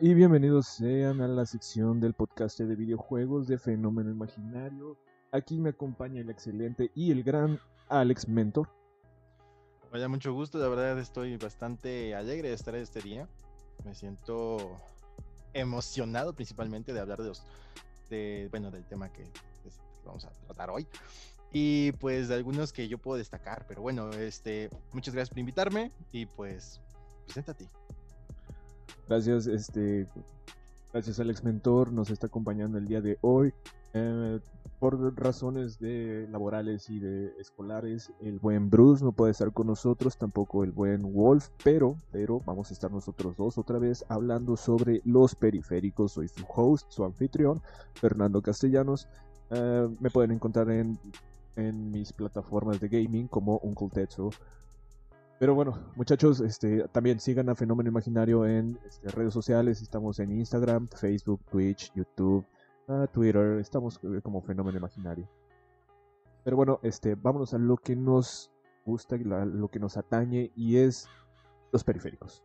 Y 0.00 0.14
bienvenidos 0.14 0.68
sean 0.68 1.20
a 1.22 1.26
la 1.26 1.44
sección 1.44 1.98
del 1.98 2.14
podcast 2.14 2.56
de 2.60 2.76
videojuegos 2.76 3.48
de 3.48 3.58
Fenómeno 3.58 4.12
Imaginario. 4.12 4.96
Aquí 5.32 5.58
me 5.58 5.70
acompaña 5.70 6.20
el 6.20 6.30
excelente 6.30 6.92
y 6.94 7.10
el 7.10 7.24
gran 7.24 7.58
Alex 7.88 8.28
Mentor. 8.28 8.68
Vaya, 9.90 10.06
mucho 10.06 10.32
gusto, 10.34 10.58
la 10.58 10.68
verdad 10.68 11.00
estoy 11.00 11.36
bastante 11.36 12.14
alegre 12.14 12.50
de 12.50 12.54
estar 12.54 12.76
este 12.76 13.00
día. 13.00 13.28
Me 13.84 13.96
siento 13.96 14.78
emocionado 15.52 16.32
principalmente 16.32 16.92
de 16.92 17.00
hablar 17.00 17.20
de 17.20 17.30
los, 17.30 17.44
de, 18.08 18.46
bueno, 18.52 18.70
del 18.70 18.84
tema 18.84 19.12
que 19.12 19.24
vamos 20.04 20.24
a 20.26 20.30
tratar 20.46 20.70
hoy. 20.70 20.86
Y 21.52 21.90
pues 21.92 22.28
de 22.28 22.36
algunos 22.36 22.72
que 22.72 22.86
yo 22.86 22.98
puedo 22.98 23.18
destacar, 23.18 23.66
pero 23.66 23.82
bueno, 23.82 24.10
este, 24.10 24.70
muchas 24.92 25.12
gracias 25.12 25.30
por 25.30 25.40
invitarme 25.40 25.90
y 26.12 26.26
pues 26.26 26.80
preséntate. 27.24 27.68
Gracias, 29.08 29.46
este, 29.46 30.06
gracias 30.92 31.20
Alex 31.20 31.44
Mentor, 31.44 31.92
nos 31.92 32.10
está 32.10 32.28
acompañando 32.28 32.78
el 32.78 32.86
día 32.86 33.00
de 33.00 33.18
hoy. 33.20 33.52
Eh, 33.94 34.40
por 34.78 35.16
razones 35.16 35.78
de 35.78 36.26
laborales 36.32 36.90
y 36.90 36.98
de 36.98 37.34
escolares, 37.38 38.12
el 38.20 38.40
buen 38.40 38.68
Bruce 38.68 39.04
no 39.04 39.12
puede 39.12 39.30
estar 39.30 39.52
con 39.52 39.68
nosotros, 39.68 40.16
tampoco 40.16 40.64
el 40.64 40.72
buen 40.72 41.14
Wolf, 41.14 41.50
pero, 41.62 41.96
pero 42.10 42.40
vamos 42.44 42.70
a 42.70 42.74
estar 42.74 42.90
nosotros 42.90 43.36
dos 43.36 43.58
otra 43.58 43.78
vez 43.78 44.04
hablando 44.08 44.56
sobre 44.56 45.00
los 45.04 45.36
periféricos. 45.36 46.12
Soy 46.12 46.26
su 46.26 46.44
host, 46.48 46.90
su 46.90 47.04
anfitrión, 47.04 47.62
Fernando 47.94 48.42
Castellanos. 48.42 49.06
Eh, 49.50 49.88
me 50.00 50.10
pueden 50.10 50.32
encontrar 50.32 50.68
en, 50.70 50.98
en 51.54 51.92
mis 51.92 52.12
plataformas 52.12 52.80
de 52.80 52.88
gaming 52.88 53.28
como 53.28 53.58
Uncle 53.62 53.88
Tetsu 53.88 54.30
pero 55.42 55.56
bueno, 55.56 55.76
muchachos, 55.96 56.38
este, 56.38 56.86
también 56.92 57.18
sigan 57.18 57.48
a 57.48 57.56
Fenómeno 57.56 57.88
Imaginario 57.88 58.46
en 58.46 58.78
este, 58.86 59.08
redes 59.08 59.34
sociales. 59.34 59.82
Estamos 59.82 60.20
en 60.20 60.30
Instagram, 60.30 60.86
Facebook, 60.86 61.40
Twitch, 61.50 61.92
YouTube, 61.96 62.46
uh, 62.86 63.08
Twitter. 63.08 63.58
Estamos 63.58 63.98
eh, 64.04 64.20
como 64.22 64.40
Fenómeno 64.40 64.78
Imaginario. 64.78 65.28
Pero 66.44 66.56
bueno, 66.56 66.78
este, 66.84 67.16
vámonos 67.16 67.54
a 67.54 67.58
lo 67.58 67.76
que 67.76 67.96
nos 67.96 68.52
gusta, 68.86 69.16
lo 69.16 69.66
que 69.66 69.80
nos 69.80 69.96
atañe 69.96 70.52
y 70.54 70.76
es 70.76 71.08
los 71.72 71.82
periféricos. 71.82 72.44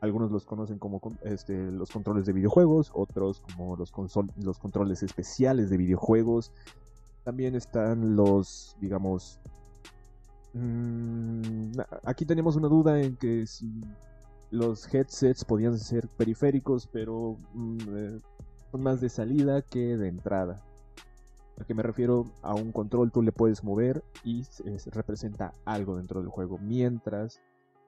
Algunos 0.00 0.32
los 0.32 0.44
conocen 0.44 0.80
como 0.80 1.00
este, 1.22 1.70
los 1.70 1.92
controles 1.92 2.26
de 2.26 2.32
videojuegos, 2.32 2.90
otros 2.94 3.42
como 3.42 3.76
los, 3.76 3.92
los 4.38 4.58
controles 4.58 5.04
especiales 5.04 5.70
de 5.70 5.76
videojuegos. 5.76 6.50
También 7.22 7.54
están 7.54 8.16
los, 8.16 8.76
digamos, 8.80 9.40
Mm, 10.54 11.72
aquí 12.04 12.24
tenemos 12.24 12.54
una 12.54 12.68
duda 12.68 13.00
en 13.00 13.16
que 13.16 13.44
si 13.46 13.82
los 14.50 14.92
headsets 14.92 15.44
podían 15.44 15.78
ser 15.78 16.08
periféricos, 16.08 16.86
pero 16.86 17.36
mm, 17.54 17.78
eh, 17.88 18.20
son 18.70 18.82
más 18.82 19.00
de 19.00 19.08
salida 19.08 19.62
que 19.62 19.96
de 19.96 20.08
entrada. 20.08 20.62
A 21.58 21.74
me 21.74 21.82
refiero 21.82 22.32
a 22.42 22.54
un 22.54 22.72
control 22.72 23.12
tú 23.12 23.22
le 23.22 23.30
puedes 23.32 23.62
mover 23.62 24.02
y 24.24 24.44
representa 24.90 25.52
algo 25.64 25.96
dentro 25.96 26.20
del 26.20 26.28
juego, 26.28 26.58
mientras 26.58 27.40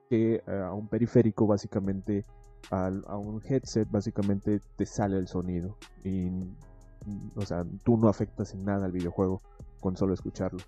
que 0.09 0.35
eh, 0.35 0.61
a 0.63 0.73
un 0.73 0.87
periférico 0.87 1.47
básicamente 1.47 2.25
a 2.71 3.17
un 3.17 3.41
headset 3.47 3.89
básicamente 3.89 4.59
te 4.75 4.85
sale 4.85 5.17
el 5.17 5.27
sonido 5.27 5.77
y 6.03 6.29
mm, 6.29 7.31
o 7.35 7.41
sea 7.41 7.65
tú 7.83 7.97
no 7.97 8.09
afectas 8.09 8.53
en 8.53 8.65
nada 8.65 8.85
al 8.85 8.91
videojuego 8.91 9.41
con 9.79 9.95
solo 9.95 10.13
escucharlo. 10.13 10.59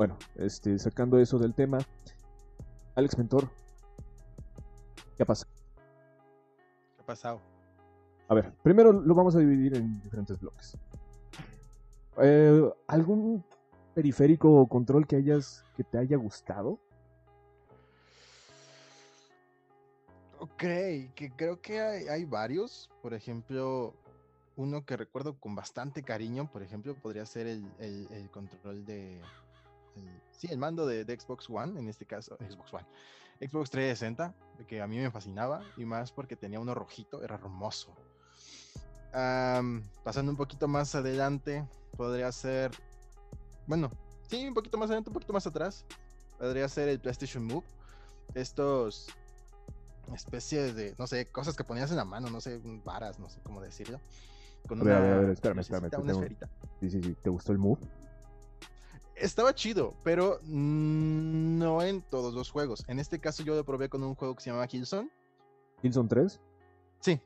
Bueno, 0.00 0.16
este, 0.36 0.78
sacando 0.78 1.18
eso 1.18 1.38
del 1.38 1.52
tema, 1.52 1.76
Alex 2.94 3.18
Mentor, 3.18 3.50
¿qué 5.18 5.26
pasa? 5.26 5.46
¿Qué 6.96 7.02
ha 7.02 7.04
pasado? 7.04 7.38
A 8.28 8.32
ver, 8.32 8.50
primero 8.62 8.92
lo 8.92 9.14
vamos 9.14 9.36
a 9.36 9.40
dividir 9.40 9.76
en 9.76 10.00
diferentes 10.00 10.40
bloques. 10.40 10.78
Eh, 12.16 12.72
¿Algún 12.86 13.44
periférico 13.92 14.50
o 14.50 14.66
control 14.66 15.06
que 15.06 15.16
hayas 15.16 15.66
que 15.76 15.84
te 15.84 15.98
haya 15.98 16.16
gustado? 16.16 16.78
Ok, 20.38 20.62
que 21.14 21.30
creo 21.36 21.60
que 21.60 21.78
hay, 21.78 22.24
varios. 22.24 22.88
Por 23.02 23.12
ejemplo, 23.12 23.92
uno 24.56 24.82
que 24.86 24.96
recuerdo 24.96 25.38
con 25.38 25.54
bastante 25.54 26.02
cariño, 26.02 26.50
por 26.50 26.62
ejemplo, 26.62 26.94
podría 26.94 27.26
ser 27.26 27.46
el 27.46 28.30
control 28.32 28.86
de, 28.86 29.20
sí, 30.30 30.48
el 30.50 30.58
mando 30.58 30.86
de, 30.86 31.04
Xbox 31.04 31.48
One, 31.48 31.78
en 31.78 31.88
este 31.88 32.06
caso, 32.06 32.36
Xbox 32.36 32.72
One, 32.72 32.86
Xbox 33.40 33.70
360, 33.70 34.34
que 34.66 34.80
a 34.80 34.86
mí 34.86 34.98
me 34.98 35.10
fascinaba, 35.10 35.62
y 35.76 35.84
más 35.84 36.12
porque 36.12 36.36
tenía 36.36 36.60
uno 36.60 36.74
rojito, 36.74 37.22
era 37.22 37.36
hermoso. 37.36 37.94
pasando 39.12 40.30
un 40.30 40.36
poquito 40.36 40.68
más 40.68 40.94
adelante, 40.94 41.66
podría 41.96 42.30
ser, 42.32 42.70
bueno, 43.66 43.90
sí, 44.28 44.46
un 44.46 44.54
poquito 44.54 44.78
más 44.78 44.86
adelante, 44.86 45.10
un 45.10 45.14
poquito 45.14 45.32
más 45.32 45.46
atrás, 45.46 45.84
podría 46.38 46.68
ser 46.68 46.88
el 46.88 47.00
PlayStation 47.00 47.44
Move. 47.44 47.66
Estos 48.34 49.08
especies 50.14 50.74
de, 50.74 50.94
no 50.98 51.06
sé, 51.06 51.26
cosas 51.26 51.56
que 51.56 51.64
ponías 51.64 51.90
en 51.90 51.96
la 51.96 52.04
mano, 52.04 52.30
no 52.30 52.40
sé, 52.40 52.60
varas, 52.84 53.18
no 53.18 53.28
sé 53.28 53.40
cómo 53.42 53.60
decirlo. 53.60 54.00
Con 54.66 54.80
a 54.80 54.84
ver, 54.84 54.94
a 54.94 55.00
ver, 55.00 55.12
a 55.12 55.20
ver, 55.20 55.30
espérame, 55.30 55.60
espérame. 55.60 55.90
Sí, 56.80 56.90
sí, 56.90 57.02
sí. 57.02 57.16
¿Te 57.22 57.30
gustó 57.30 57.52
el 57.52 57.58
Move? 57.58 57.80
Estaba 59.20 59.54
chido, 59.54 59.94
pero 60.02 60.40
no 60.44 61.82
en 61.82 62.02
todos 62.02 62.34
los 62.34 62.50
juegos. 62.50 62.84
En 62.88 62.98
este 62.98 63.20
caso 63.20 63.42
yo 63.42 63.54
lo 63.54 63.64
probé 63.64 63.88
con 63.88 64.02
un 64.02 64.14
juego 64.14 64.34
que 64.34 64.42
se 64.42 64.50
llama 64.50 64.66
Killzone. 64.66 65.10
¿Killzone 65.82 66.08
3? 66.08 66.40
Sí. 67.00 67.20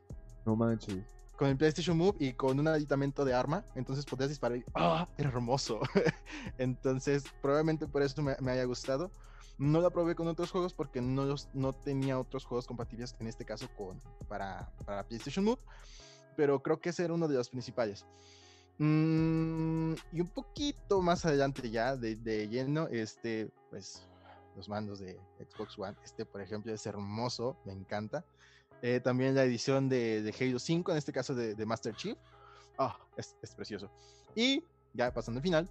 No 0.45 0.57
manches. 0.57 1.05
Con 1.37 1.49
el 1.49 1.57
PlayStation 1.57 1.97
Move 1.97 2.17
y 2.21 2.33
con 2.33 2.61
un 2.61 2.69
aditamento 2.69 3.25
de 3.25 3.35
arma, 3.35 3.65
entonces 3.75 4.05
podías 4.05 4.29
disparar 4.29 4.59
y 4.59 4.65
¡ah! 4.75 5.09
Era 5.17 5.31
hermoso. 5.31 5.81
entonces, 6.59 7.25
probablemente 7.43 7.87
por 7.87 8.03
eso 8.03 8.23
me, 8.23 8.51
haya 8.51 8.65
gustado. 8.65 9.11
No 9.59 9.81
lo 9.81 9.91
probé 9.91 10.15
con 10.15 10.27
otros 10.27 10.51
juegos 10.51 10.75
porque 10.75 11.01
no, 11.01 11.25
los, 11.25 11.49
no 11.55 11.73
tenía 11.73 12.19
otros 12.19 12.45
juegos 12.45 12.67
compatibles, 12.67 13.17
en 13.21 13.29
este 13.29 13.45
caso 13.45 13.69
con, 13.77 14.01
para, 14.29 14.73
para 14.85 15.07
PlayStation 15.07 15.45
Move, 15.45 15.61
pero 16.37 16.61
creo 16.63 16.81
que 16.81 16.91
ese 16.91 17.05
era 17.05 17.15
uno 17.15 17.29
de 17.29 17.37
los 17.37 17.51
principales. 17.51 18.05
Mm, 18.79 19.95
y 20.13 20.21
un 20.21 20.29
poquito 20.29 21.01
más 21.01 21.25
adelante 21.25 21.71
ya 21.71 21.97
de, 21.97 22.49
lleno, 22.49 22.89
este, 22.89 23.49
pues 23.71 24.03
los 24.57 24.69
mandos 24.69 24.99
de 25.01 25.19
Xbox 25.39 25.79
One. 25.79 25.97
Este, 26.05 26.25
por 26.25 26.41
ejemplo, 26.41 26.73
es 26.73 26.87
hermoso, 26.87 27.57
me 27.65 27.73
encanta. 27.73 28.25
Eh, 28.83 29.01
también 29.01 29.35
la 29.35 29.45
edición 29.45 29.89
de, 29.89 30.23
de, 30.23 30.35
Halo 30.39 30.59
5, 30.59 30.93
en 30.93 30.99
este 30.99 31.13
caso 31.13 31.35
de, 31.35 31.67
Master 31.67 31.95
Chief. 31.95 32.19
Ah, 32.79 32.99
es, 33.17 33.37
precioso. 33.55 33.91
Y 34.35 34.65
ya 34.93 35.13
pasando 35.13 35.39
al 35.39 35.43
final, 35.43 35.69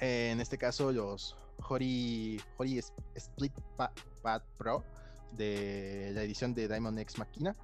eh, 0.00 0.30
en 0.32 0.40
este 0.40 0.56
caso 0.56 0.90
los 0.90 1.36
Hori, 1.68 2.40
Hori 2.56 2.80
Split 3.14 3.52
Pad 3.76 4.42
Pro 4.56 4.82
de 5.32 6.10
la 6.14 6.22
edición 6.22 6.54
de 6.54 6.68
Diamond 6.68 6.98
X 6.98 7.18
Machina 7.18 7.54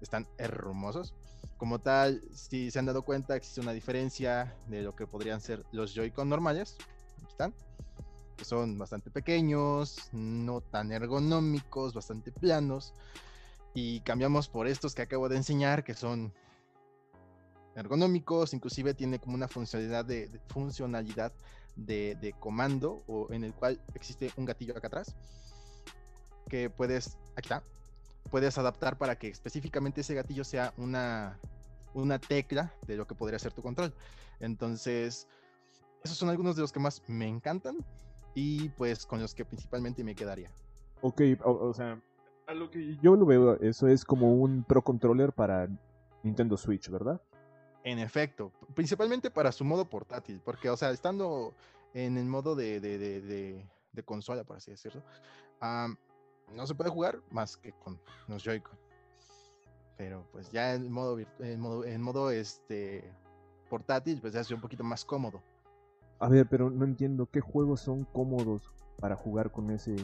están 0.00 0.26
hermosos. 0.38 1.14
Como 1.58 1.80
tal, 1.80 2.22
si 2.32 2.70
se 2.70 2.78
han 2.78 2.86
dado 2.86 3.02
cuenta, 3.02 3.36
existe 3.36 3.60
una 3.60 3.72
diferencia 3.72 4.56
de 4.68 4.82
lo 4.82 4.94
que 4.94 5.06
podrían 5.06 5.40
ser 5.40 5.64
los 5.72 5.92
Joy-Con 5.94 6.28
normales. 6.28 6.76
Aquí 7.16 7.26
están. 7.30 7.54
Que 8.36 8.44
son 8.44 8.78
bastante 8.78 9.10
pequeños, 9.10 10.08
no 10.12 10.60
tan 10.60 10.92
ergonómicos, 10.92 11.92
bastante 11.92 12.30
planos. 12.30 12.94
Y 13.74 14.00
cambiamos 14.00 14.48
por 14.48 14.68
estos 14.68 14.94
que 14.94 15.02
acabo 15.02 15.28
de 15.28 15.36
enseñar, 15.36 15.82
que 15.82 15.94
son 15.94 16.32
ergonómicos, 17.74 18.54
inclusive 18.54 18.94
tiene 18.94 19.18
como 19.18 19.34
una 19.34 19.48
funcionalidad 19.48 20.04
de, 20.04 20.28
de, 22.16 22.32
comando 22.40 23.02
o 23.06 23.32
en 23.32 23.44
el 23.44 23.52
cual 23.52 23.80
existe 23.94 24.32
un 24.36 24.44
gatillo 24.44 24.76
acá 24.76 24.88
atrás 24.88 25.14
que 26.48 26.70
puedes, 26.70 27.18
aquí 27.36 27.46
está, 27.46 27.62
puedes 28.30 28.58
adaptar 28.58 28.98
para 28.98 29.16
que 29.16 29.28
específicamente 29.28 30.00
ese 30.02 30.14
gatillo 30.14 30.44
sea 30.44 30.72
una, 30.76 31.38
una 31.94 32.18
tecla 32.18 32.72
de 32.86 32.96
lo 32.96 33.06
que 33.06 33.14
podría 33.14 33.38
ser 33.38 33.52
tu 33.52 33.62
control. 33.62 33.94
Entonces, 34.40 35.26
esos 36.02 36.16
son 36.16 36.28
algunos 36.28 36.56
de 36.56 36.62
los 36.62 36.72
que 36.72 36.80
más 36.80 37.02
me 37.08 37.26
encantan 37.26 37.78
y 38.34 38.68
pues 38.70 39.04
con 39.04 39.20
los 39.20 39.34
que 39.34 39.44
principalmente 39.44 40.04
me 40.04 40.14
quedaría. 40.14 40.50
Ok, 41.00 41.22
o, 41.44 41.72
sea, 41.72 42.00
a 42.46 42.54
lo 42.54 42.70
que 42.70 42.96
yo 43.02 43.16
lo 43.16 43.26
veo, 43.26 43.58
eso 43.60 43.88
es 43.88 44.04
como 44.04 44.34
un 44.34 44.64
Pro 44.64 44.82
Controller 44.82 45.32
para 45.32 45.68
Nintendo 46.22 46.56
Switch, 46.56 46.88
¿verdad? 46.88 47.20
En 47.84 47.98
efecto, 47.98 48.52
principalmente 48.74 49.30
para 49.30 49.52
su 49.52 49.64
modo 49.64 49.84
portátil, 49.84 50.40
porque, 50.44 50.68
o 50.68 50.76
sea, 50.76 50.90
estando 50.90 51.54
en 51.94 52.18
el 52.18 52.26
modo 52.26 52.54
de, 52.54 52.80
de, 52.80 52.98
de, 52.98 54.02
consola, 54.04 54.44
por 54.44 54.56
así 54.56 54.70
decirlo, 54.70 55.02
no 56.54 56.66
se 56.66 56.74
puede 56.74 56.90
jugar 56.90 57.20
más 57.30 57.56
que 57.56 57.72
con 57.72 57.98
los 58.26 58.42
Joy-Con. 58.42 58.78
Pero 59.96 60.24
pues 60.32 60.50
ya 60.52 60.74
en 60.74 60.90
modo, 60.90 61.18
en 61.40 61.60
modo, 61.60 61.84
en 61.84 62.00
modo 62.00 62.30
este, 62.30 63.04
portátil, 63.68 64.20
pues 64.20 64.32
ya 64.32 64.40
es 64.40 64.50
un 64.50 64.60
poquito 64.60 64.84
más 64.84 65.04
cómodo. 65.04 65.42
A 66.20 66.28
ver, 66.28 66.46
pero 66.48 66.70
no 66.70 66.84
entiendo 66.84 67.26
qué 67.26 67.40
juegos 67.40 67.80
son 67.80 68.04
cómodos 68.04 68.62
para 69.00 69.16
jugar 69.16 69.50
con 69.50 69.70
ese. 69.70 69.96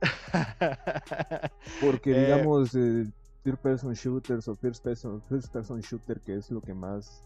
Porque, 1.80 2.12
eh, 2.12 2.24
digamos, 2.26 2.74
eh, 2.74 3.06
third 3.42 3.58
person 3.58 3.92
shooters 3.92 4.48
o 4.48 4.54
first 4.54 4.82
person, 4.82 5.22
first 5.28 5.52
person 5.52 5.80
shooter, 5.80 6.20
que 6.20 6.36
es 6.36 6.50
lo 6.50 6.60
que 6.60 6.74
más 6.74 7.22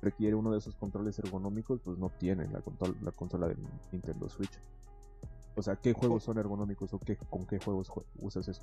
requiere 0.00 0.34
uno 0.34 0.50
de 0.50 0.58
esos 0.58 0.74
controles 0.76 1.18
ergonómicos, 1.18 1.80
pues 1.84 1.98
no 1.98 2.10
tienen 2.10 2.52
la, 2.52 2.60
control, 2.60 2.96
la 3.02 3.12
consola 3.12 3.48
de 3.48 3.56
Nintendo 3.92 4.28
Switch. 4.28 4.58
O 5.54 5.62
sea, 5.62 5.76
¿qué 5.76 5.92
juegos 5.92 6.24
son 6.24 6.38
ergonómicos 6.38 6.92
o 6.94 6.98
qué, 6.98 7.16
con 7.16 7.46
qué 7.46 7.58
juegos 7.58 7.90
usas 8.18 8.48
eso? 8.48 8.62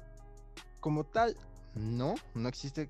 Como 0.80 1.03
tal, 1.03 1.36
no, 1.75 2.15
no 2.33 2.50
existe 2.50 2.89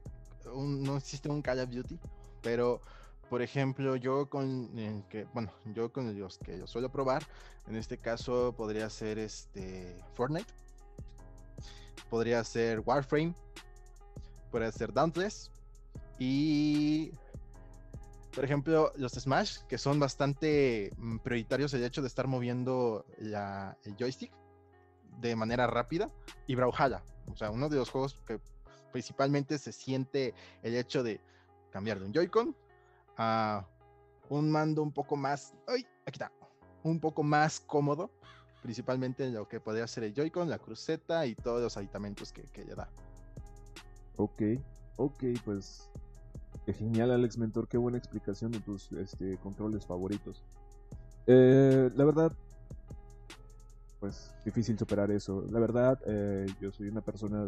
un, 0.53 0.83
no 0.83 0.97
existe 0.97 1.29
un 1.29 1.41
Call 1.41 1.59
of 1.59 1.69
Duty, 1.69 1.99
pero 2.41 2.81
por 3.29 3.41
ejemplo, 3.41 3.95
yo 3.95 4.27
con 4.29 4.69
que, 5.09 5.25
bueno, 5.33 5.51
yo 5.73 5.91
con 5.91 6.17
los 6.19 6.37
que 6.39 6.57
yo 6.57 6.65
suelo 6.65 6.89
probar, 6.89 7.23
en 7.67 7.75
este 7.75 7.97
caso 7.97 8.53
podría 8.57 8.89
ser 8.89 9.19
este 9.19 10.01
Fortnite, 10.15 10.51
podría 12.09 12.43
ser 12.43 12.79
Warframe, 12.79 13.35
podría 14.51 14.71
ser 14.71 14.91
Dauntless. 14.93 15.51
Y 16.17 17.11
por 18.33 18.43
ejemplo, 18.43 18.91
los 18.95 19.13
Smash, 19.13 19.59
que 19.67 19.77
son 19.77 19.99
bastante 19.99 20.91
mm, 20.97 21.17
prioritarios 21.19 21.73
el 21.73 21.83
hecho 21.83 22.01
de 22.01 22.07
estar 22.07 22.27
moviendo 22.27 23.05
el 23.17 23.95
joystick 23.97 24.31
de 25.19 25.35
manera 25.35 25.67
rápida, 25.67 26.09
y 26.47 26.55
Brawlhalla, 26.55 27.03
o 27.31 27.35
sea, 27.35 27.51
uno 27.51 27.69
de 27.69 27.75
los 27.75 27.89
juegos 27.89 28.19
que 28.25 28.39
principalmente 28.91 29.57
se 29.57 29.71
siente 29.71 30.33
el 30.63 30.75
hecho 30.75 31.03
de 31.03 31.21
cambiar 31.71 31.99
de 31.99 32.05
un 32.05 32.13
Joy-Con 32.13 32.55
a 33.17 33.67
un 34.29 34.51
mando 34.51 34.81
un 34.81 34.91
poco 34.91 35.15
más, 35.15 35.53
¡ay! 35.67 35.85
Aquí 36.05 36.13
está, 36.19 36.31
un 36.83 36.99
poco 36.99 37.23
más 37.23 37.59
cómodo, 37.59 38.11
principalmente 38.61 39.25
en 39.25 39.33
lo 39.33 39.47
que 39.47 39.59
podría 39.59 39.87
ser 39.87 40.05
el 40.05 40.13
Joy-Con, 40.13 40.49
la 40.49 40.59
cruceta 40.59 41.25
y 41.25 41.35
todos 41.35 41.61
los 41.61 41.77
aditamentos 41.77 42.31
que, 42.31 42.43
que 42.43 42.63
le 42.65 42.75
da. 42.75 42.89
Ok, 44.17 44.41
ok, 44.97 45.23
pues 45.45 45.88
genial, 46.73 47.11
Alex 47.11 47.37
Mentor. 47.37 47.67
Qué 47.67 47.77
buena 47.77 47.97
explicación 47.97 48.51
de 48.51 48.59
tus 48.59 48.91
este, 48.93 49.37
controles 49.37 49.85
favoritos. 49.85 50.43
Eh, 51.27 51.89
la 51.95 52.05
verdad, 52.05 52.31
pues 53.99 54.33
difícil 54.45 54.77
superar 54.77 55.11
eso. 55.11 55.45
La 55.51 55.59
verdad, 55.59 55.99
eh, 56.05 56.45
yo 56.59 56.71
soy 56.71 56.87
una 56.87 57.01
persona 57.01 57.43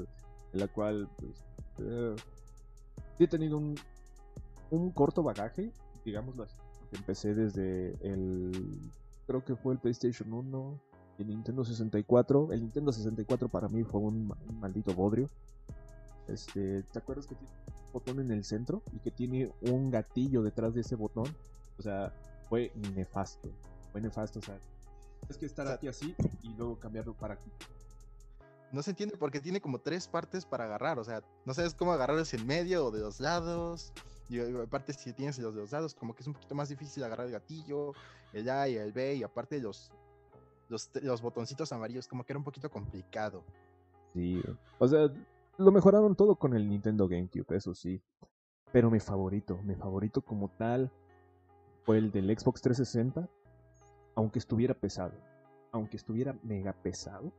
en 0.53 0.59
la 0.59 0.67
cual 0.67 1.09
pues, 1.17 1.43
eh, 1.79 2.15
he 3.19 3.27
tenido 3.27 3.57
un, 3.57 3.75
un 4.69 4.91
corto 4.91 5.23
bagaje, 5.23 5.71
digámoslo 6.05 6.43
así. 6.43 6.55
Empecé 6.91 7.33
desde 7.33 7.95
el, 8.01 8.51
creo 9.27 9.43
que 9.43 9.55
fue 9.55 9.73
el 9.73 9.79
PlayStation 9.79 10.31
1, 10.31 10.81
el 11.19 11.27
Nintendo 11.27 11.63
64. 11.63 12.51
El 12.51 12.61
Nintendo 12.61 12.91
64 12.91 13.47
para 13.47 13.69
mí 13.69 13.83
fue 13.83 14.01
un, 14.01 14.33
un 14.49 14.59
maldito 14.59 14.93
bodrio. 14.93 15.29
Este, 16.31 16.83
¿te 16.83 16.99
acuerdas 16.99 17.27
que 17.27 17.35
botón 17.91 18.19
en 18.19 18.31
el 18.31 18.43
centro 18.43 18.81
y 18.93 18.99
que 18.99 19.11
tiene 19.11 19.51
un 19.61 19.91
gatillo 19.91 20.41
detrás 20.41 20.73
de 20.73 20.81
ese 20.81 20.95
botón. 20.95 21.25
O 21.77 21.81
sea, 21.81 22.13
fue 22.49 22.71
nefasto. 22.95 23.49
Fue 23.91 24.01
nefasto, 24.01 24.39
o 24.39 24.41
sea, 24.41 24.57
es 25.29 25.37
que 25.37 25.45
estar 25.45 25.67
aquí 25.67 25.87
así 25.87 26.15
y 26.41 26.53
luego 26.55 26.79
cambiarlo 26.79 27.13
para 27.13 27.35
aquí. 27.35 27.51
No 28.71 28.81
se 28.81 28.91
entiende 28.91 29.17
porque 29.17 29.41
tiene 29.41 29.59
como 29.59 29.79
tres 29.79 30.07
partes 30.07 30.45
para 30.45 30.63
agarrar, 30.63 30.97
o 30.97 31.03
sea, 31.03 31.21
no 31.45 31.53
sabes 31.53 31.75
cómo 31.75 31.91
agarrarlos 31.91 32.33
en 32.33 32.47
medio 32.47 32.85
o 32.85 32.91
de 32.91 33.01
los 33.01 33.19
lados. 33.19 33.91
Y 34.29 34.39
aparte 34.39 34.93
si 34.93 35.11
tienes 35.11 35.37
los 35.39 35.53
de 35.53 35.59
los 35.59 35.73
lados, 35.73 35.93
como 35.93 36.15
que 36.15 36.21
es 36.21 36.27
un 36.27 36.33
poquito 36.33 36.55
más 36.55 36.69
difícil 36.69 37.03
agarrar 37.03 37.27
el 37.27 37.33
gatillo, 37.33 37.93
el 38.31 38.49
A 38.49 38.69
y 38.69 38.77
el 38.77 38.93
B, 38.93 39.15
y 39.15 39.23
aparte 39.23 39.59
los, 39.59 39.91
los, 40.69 40.89
los 41.01 41.21
botoncitos 41.21 41.73
amarillos, 41.73 42.07
como 42.07 42.23
que 42.23 42.31
era 42.31 42.39
un 42.39 42.45
poquito 42.45 42.71
complicado. 42.71 43.43
Sí, 44.13 44.41
o 44.79 44.87
sea, 44.87 45.11
lo 45.57 45.71
mejoraron 45.71 46.15
todo 46.15 46.35
con 46.35 46.55
el 46.55 46.67
Nintendo 46.69 47.07
GameCube, 47.07 47.55
eso 47.55 47.73
sí. 47.73 48.01
Pero 48.71 48.89
mi 48.89 48.99
favorito, 48.99 49.59
mi 49.63 49.75
favorito 49.75 50.21
como 50.21 50.49
tal 50.49 50.91
fue 51.83 51.97
el 51.97 52.11
del 52.11 52.37
Xbox 52.37 52.61
360. 52.61 53.27
Aunque 54.15 54.39
estuviera 54.39 54.73
pesado, 54.73 55.13
aunque 55.71 55.97
estuviera 55.97 56.37
mega 56.43 56.73
pesado, 56.73 57.31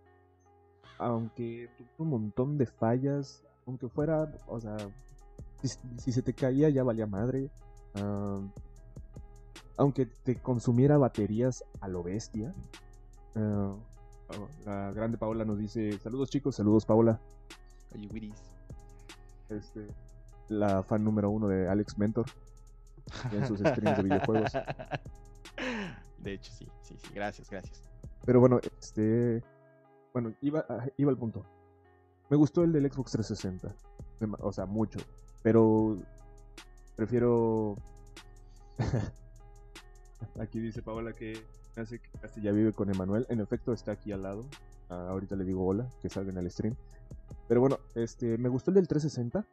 aunque 0.98 1.68
tuvo 1.76 2.04
un 2.04 2.08
montón 2.08 2.56
de 2.56 2.66
fallas, 2.66 3.44
aunque 3.66 3.88
fuera, 3.88 4.32
o 4.46 4.58
sea, 4.58 4.76
si, 5.62 6.12
se 6.12 6.22
te 6.22 6.32
caía 6.32 6.68
ya 6.70 6.82
valía 6.82 7.06
madre. 7.06 7.50
aunque 9.76 10.06
te 10.06 10.36
consumiera 10.36 10.96
baterías 10.96 11.64
a 11.80 11.88
lo 11.88 12.02
bestia. 12.02 12.54
Ah, 13.34 13.74
la 14.64 14.92
grande 14.92 15.18
Paola 15.18 15.44
nos 15.44 15.58
dice, 15.58 15.98
saludos 15.98 16.30
chicos, 16.30 16.56
saludos 16.56 16.86
Paola. 16.86 17.20
Este, 19.48 19.86
la 20.48 20.82
fan 20.82 21.04
número 21.04 21.30
uno 21.30 21.48
de 21.48 21.68
Alex 21.68 21.98
Mentor 21.98 22.26
en 23.32 23.46
sus 23.46 23.60
streams 23.60 23.96
de 23.96 24.02
videojuegos. 24.02 24.52
De 26.18 26.34
hecho, 26.34 26.52
sí, 26.52 26.68
sí, 26.82 26.96
sí, 26.96 27.08
gracias, 27.14 27.50
gracias. 27.50 27.82
Pero 28.24 28.40
bueno, 28.40 28.60
este. 28.80 29.42
Bueno, 30.12 30.34
iba, 30.40 30.64
iba 30.96 31.10
al 31.10 31.18
punto. 31.18 31.44
Me 32.30 32.36
gustó 32.36 32.62
el 32.62 32.72
del 32.72 32.90
Xbox 32.90 33.12
360. 33.12 33.74
O 34.40 34.52
sea, 34.52 34.66
mucho. 34.66 35.00
Pero 35.42 35.98
prefiero. 36.96 37.76
aquí 40.40 40.60
dice 40.60 40.82
Paola 40.82 41.12
que 41.12 41.44
hace 41.76 41.98
que 41.98 42.08
casi 42.20 42.40
ya 42.40 42.52
vive 42.52 42.72
con 42.72 42.90
Emanuel. 42.90 43.26
En 43.28 43.40
efecto, 43.40 43.72
está 43.72 43.92
aquí 43.92 44.12
al 44.12 44.22
lado. 44.22 44.44
Ah, 44.88 45.08
ahorita 45.10 45.36
le 45.36 45.44
digo 45.44 45.66
hola, 45.66 45.88
que 46.00 46.08
salga 46.08 46.30
en 46.30 46.38
el 46.38 46.50
stream. 46.50 46.76
Pero 47.48 47.60
bueno, 47.60 47.78
este, 47.94 48.38
me 48.38 48.48
gustó 48.48 48.70
el 48.70 48.76
del 48.76 48.88
360, 48.88 49.46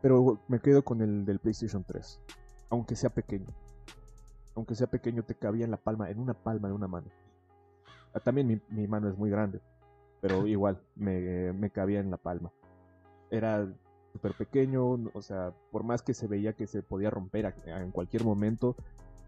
pero 0.00 0.40
me 0.48 0.60
quedo 0.60 0.84
con 0.84 1.00
el 1.00 1.24
del 1.24 1.38
PlayStation 1.38 1.84
3. 1.84 2.20
Aunque 2.70 2.96
sea 2.96 3.10
pequeño. 3.10 3.48
Aunque 4.54 4.74
sea 4.74 4.86
pequeño, 4.86 5.24
te 5.24 5.34
cabía 5.34 5.64
en 5.64 5.70
la 5.70 5.76
palma, 5.76 6.10
en 6.10 6.18
una 6.18 6.34
palma 6.34 6.68
de 6.68 6.74
una 6.74 6.86
mano. 6.86 7.06
Ah, 8.12 8.20
también 8.20 8.62
mi, 8.68 8.86
mano 8.86 9.08
es 9.08 9.18
muy 9.18 9.30
grande, 9.30 9.60
pero 10.20 10.46
igual 10.46 10.80
me, 10.94 11.52
me 11.52 11.70
cabía 11.70 12.00
en 12.00 12.10
la 12.10 12.16
palma. 12.16 12.52
Era 13.30 13.66
súper 14.12 14.34
pequeño, 14.34 14.84
o 15.12 15.22
sea, 15.22 15.52
por 15.72 15.82
más 15.82 16.02
que 16.02 16.14
se 16.14 16.28
veía 16.28 16.52
que 16.52 16.68
se 16.68 16.82
podía 16.82 17.10
romper 17.10 17.52
en 17.66 17.90
cualquier 17.90 18.22
momento, 18.22 18.76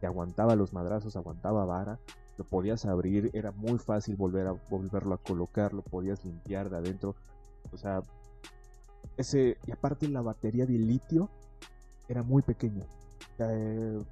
te 0.01 0.07
aguantaba 0.07 0.55
los 0.55 0.73
madrazos, 0.73 1.17
aguantaba 1.17 1.65
vara, 1.65 1.99
lo 2.39 2.45
podías 2.45 2.85
abrir, 2.87 3.31
era 3.35 3.51
muy 3.51 3.79
fácil 3.79 4.15
volver 4.15 4.47
a 4.47 4.53
volverlo 4.71 5.15
a 5.15 5.19
colocar, 5.19 5.73
lo 5.73 5.83
podías 5.83 6.25
limpiar 6.25 6.71
de 6.71 6.77
adentro. 6.77 7.17
O 7.73 7.77
sea, 7.77 8.03
ese, 9.17 9.57
y 9.67 9.73
aparte 9.73 10.09
la 10.09 10.23
batería 10.23 10.67
de 10.67 10.75
litio 10.75 11.29
era 12.09 12.23
muy 12.23 12.43
pequeña. 12.43 12.85
Eh, 13.39 14.03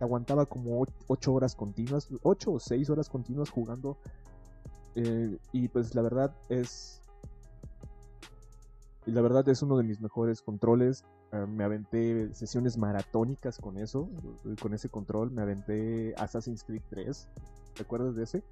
aguantaba 0.00 0.46
como 0.46 0.86
8 1.06 1.32
horas 1.32 1.54
continuas, 1.54 2.08
8 2.22 2.52
o 2.52 2.60
6 2.60 2.90
horas 2.90 3.08
continuas 3.08 3.50
jugando. 3.50 3.96
Eh, 4.94 5.36
y 5.52 5.68
pues 5.68 5.94
la 5.94 6.02
verdad 6.02 6.34
es. 6.48 7.00
La 9.06 9.20
verdad 9.20 9.46
es 9.50 9.60
uno 9.62 9.76
de 9.76 9.84
mis 9.84 10.00
mejores 10.00 10.40
controles. 10.40 11.04
Eh, 11.32 11.46
me 11.46 11.64
aventé 11.64 12.32
sesiones 12.34 12.78
maratónicas 12.78 13.58
con 13.58 13.76
eso, 13.76 14.08
con 14.62 14.72
ese 14.72 14.88
control. 14.88 15.30
Me 15.30 15.42
aventé 15.42 16.14
Assassin's 16.16 16.64
Creed 16.64 16.82
3. 16.88 17.28
¿Te 17.74 17.82
acuerdas 17.82 18.14
de 18.14 18.22
ese? 18.22 18.42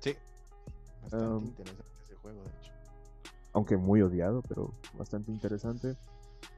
Sí. 0.00 0.14
Bastante 1.02 1.46
interesante 1.46 1.92
ese 2.04 2.14
juego, 2.16 2.42
de 2.42 2.50
hecho 2.58 2.75
aunque 3.56 3.78
muy 3.78 4.02
odiado, 4.02 4.42
pero 4.42 4.70
bastante 4.98 5.32
interesante. 5.32 5.96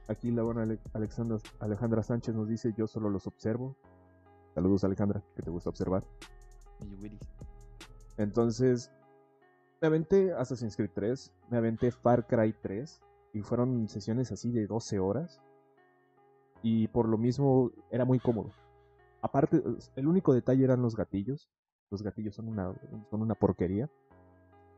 Aquí 0.09 0.31
la 0.31 0.43
buena 0.43 0.67
Alexandra, 0.91 1.37
Alejandra 1.61 2.03
Sánchez 2.03 2.35
nos 2.35 2.49
dice, 2.49 2.73
yo 2.77 2.87
solo 2.87 3.09
los 3.09 3.25
observo. 3.25 3.77
Saludos 4.53 4.83
Alejandra, 4.83 5.23
que 5.33 5.41
te 5.41 5.49
gusta 5.49 5.69
observar. 5.69 6.03
Entonces, 8.17 8.91
me 9.81 9.87
aventé 9.87 10.33
Assassin's 10.33 10.75
Creed 10.75 10.91
3, 10.93 11.31
me 11.49 11.57
aventé 11.57 11.89
Far 11.89 12.27
Cry 12.27 12.53
3, 12.61 12.99
y 13.31 13.43
fueron 13.43 13.87
sesiones 13.87 14.33
así 14.33 14.51
de 14.51 14.67
12 14.67 14.99
horas. 14.99 15.39
Y 16.61 16.89
por 16.89 17.07
lo 17.07 17.17
mismo 17.17 17.71
era 17.91 18.03
muy 18.03 18.19
cómodo. 18.19 18.49
Aparte, 19.21 19.63
el 19.95 20.05
único 20.05 20.33
detalle 20.33 20.65
eran 20.65 20.81
los 20.81 20.97
gatillos. 20.97 21.49
Los 21.91 22.03
gatillos 22.03 22.35
son 22.35 22.49
una, 22.49 22.73
son 23.09 23.21
una 23.21 23.35
porquería. 23.35 23.89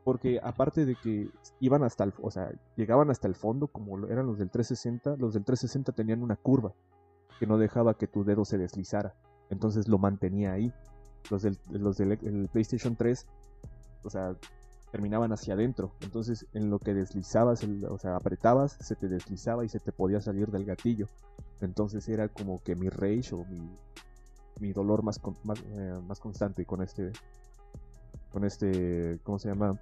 Porque 0.04 0.40
aparte 0.42 0.84
de 0.84 0.96
que 0.96 1.30
iban 1.60 1.84
hasta 1.84 2.04
el, 2.04 2.12
o 2.20 2.30
sea, 2.30 2.50
llegaban 2.76 3.10
hasta 3.10 3.28
el 3.28 3.34
fondo 3.34 3.68
como 3.68 4.06
eran 4.08 4.26
los 4.26 4.38
del 4.38 4.50
360, 4.50 5.16
los 5.16 5.34
del 5.34 5.44
360 5.44 5.92
tenían 5.92 6.22
una 6.22 6.36
curva 6.36 6.72
que 7.38 7.46
no 7.46 7.58
dejaba 7.58 7.94
que 7.94 8.06
tu 8.06 8.24
dedo 8.24 8.44
se 8.44 8.58
deslizara. 8.58 9.14
Entonces 9.50 9.88
lo 9.88 9.98
mantenía 9.98 10.52
ahí. 10.52 10.72
Los 11.30 11.42
del, 11.42 11.58
los 11.70 11.98
del 11.98 12.48
PlayStation 12.52 12.96
3, 12.96 13.26
o 14.02 14.10
sea, 14.10 14.34
terminaban 14.92 15.32
hacia 15.32 15.54
adentro. 15.54 15.92
Entonces, 16.00 16.46
en 16.52 16.70
lo 16.70 16.78
que 16.78 16.94
deslizabas, 16.94 17.64
o 17.88 17.98
sea, 17.98 18.16
apretabas, 18.16 18.76
se 18.80 18.94
te 18.94 19.08
deslizaba 19.08 19.64
y 19.64 19.68
se 19.68 19.80
te 19.80 19.90
podía 19.90 20.20
salir 20.20 20.50
del 20.50 20.64
gatillo. 20.64 21.06
Entonces 21.60 22.08
era 22.08 22.28
como 22.28 22.62
que 22.62 22.76
mi 22.76 22.90
rage 22.90 23.34
o 23.34 23.44
mi, 23.46 23.70
mi 24.60 24.72
dolor 24.72 25.02
más, 25.02 25.20
más, 25.44 25.60
eh, 25.60 25.98
más 26.06 26.20
constante 26.20 26.66
con 26.66 26.82
este, 26.82 27.10
con 28.32 28.44
este, 28.44 29.18
¿cómo 29.22 29.38
se 29.38 29.48
llama? 29.48 29.78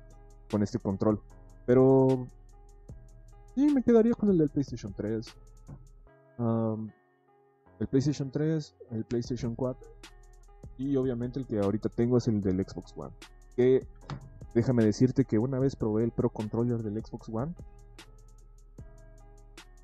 Con 0.51 0.63
este 0.63 0.79
control. 0.79 1.21
Pero 1.67 2.27
Sí, 3.55 3.67
me 3.75 3.83
quedaría 3.83 4.15
con 4.15 4.31
el 4.31 4.39
del 4.39 4.49
PlayStation 4.49 4.93
3. 4.95 5.35
el 7.81 7.87
PlayStation 7.89 8.31
3, 8.31 8.75
el 8.93 9.05
PlayStation 9.05 9.55
4 9.55 9.89
y 10.79 10.97
obviamente 10.97 11.39
el 11.39 11.47
que 11.47 11.59
ahorita 11.59 11.89
tengo 11.91 12.17
es 12.19 12.29
el 12.29 12.41
del 12.41 12.65
Xbox 12.65 12.95
One. 12.97 13.13
Que 13.57 13.87
déjame 14.55 14.85
decirte 14.85 15.25
que 15.25 15.39
una 15.39 15.59
vez 15.59 15.77
probé 15.77 16.05
el 16.05 16.11
Pro 16.11 16.31
Controller 16.31 16.83
del 16.83 17.05
Xbox 17.05 17.29
One 17.29 17.53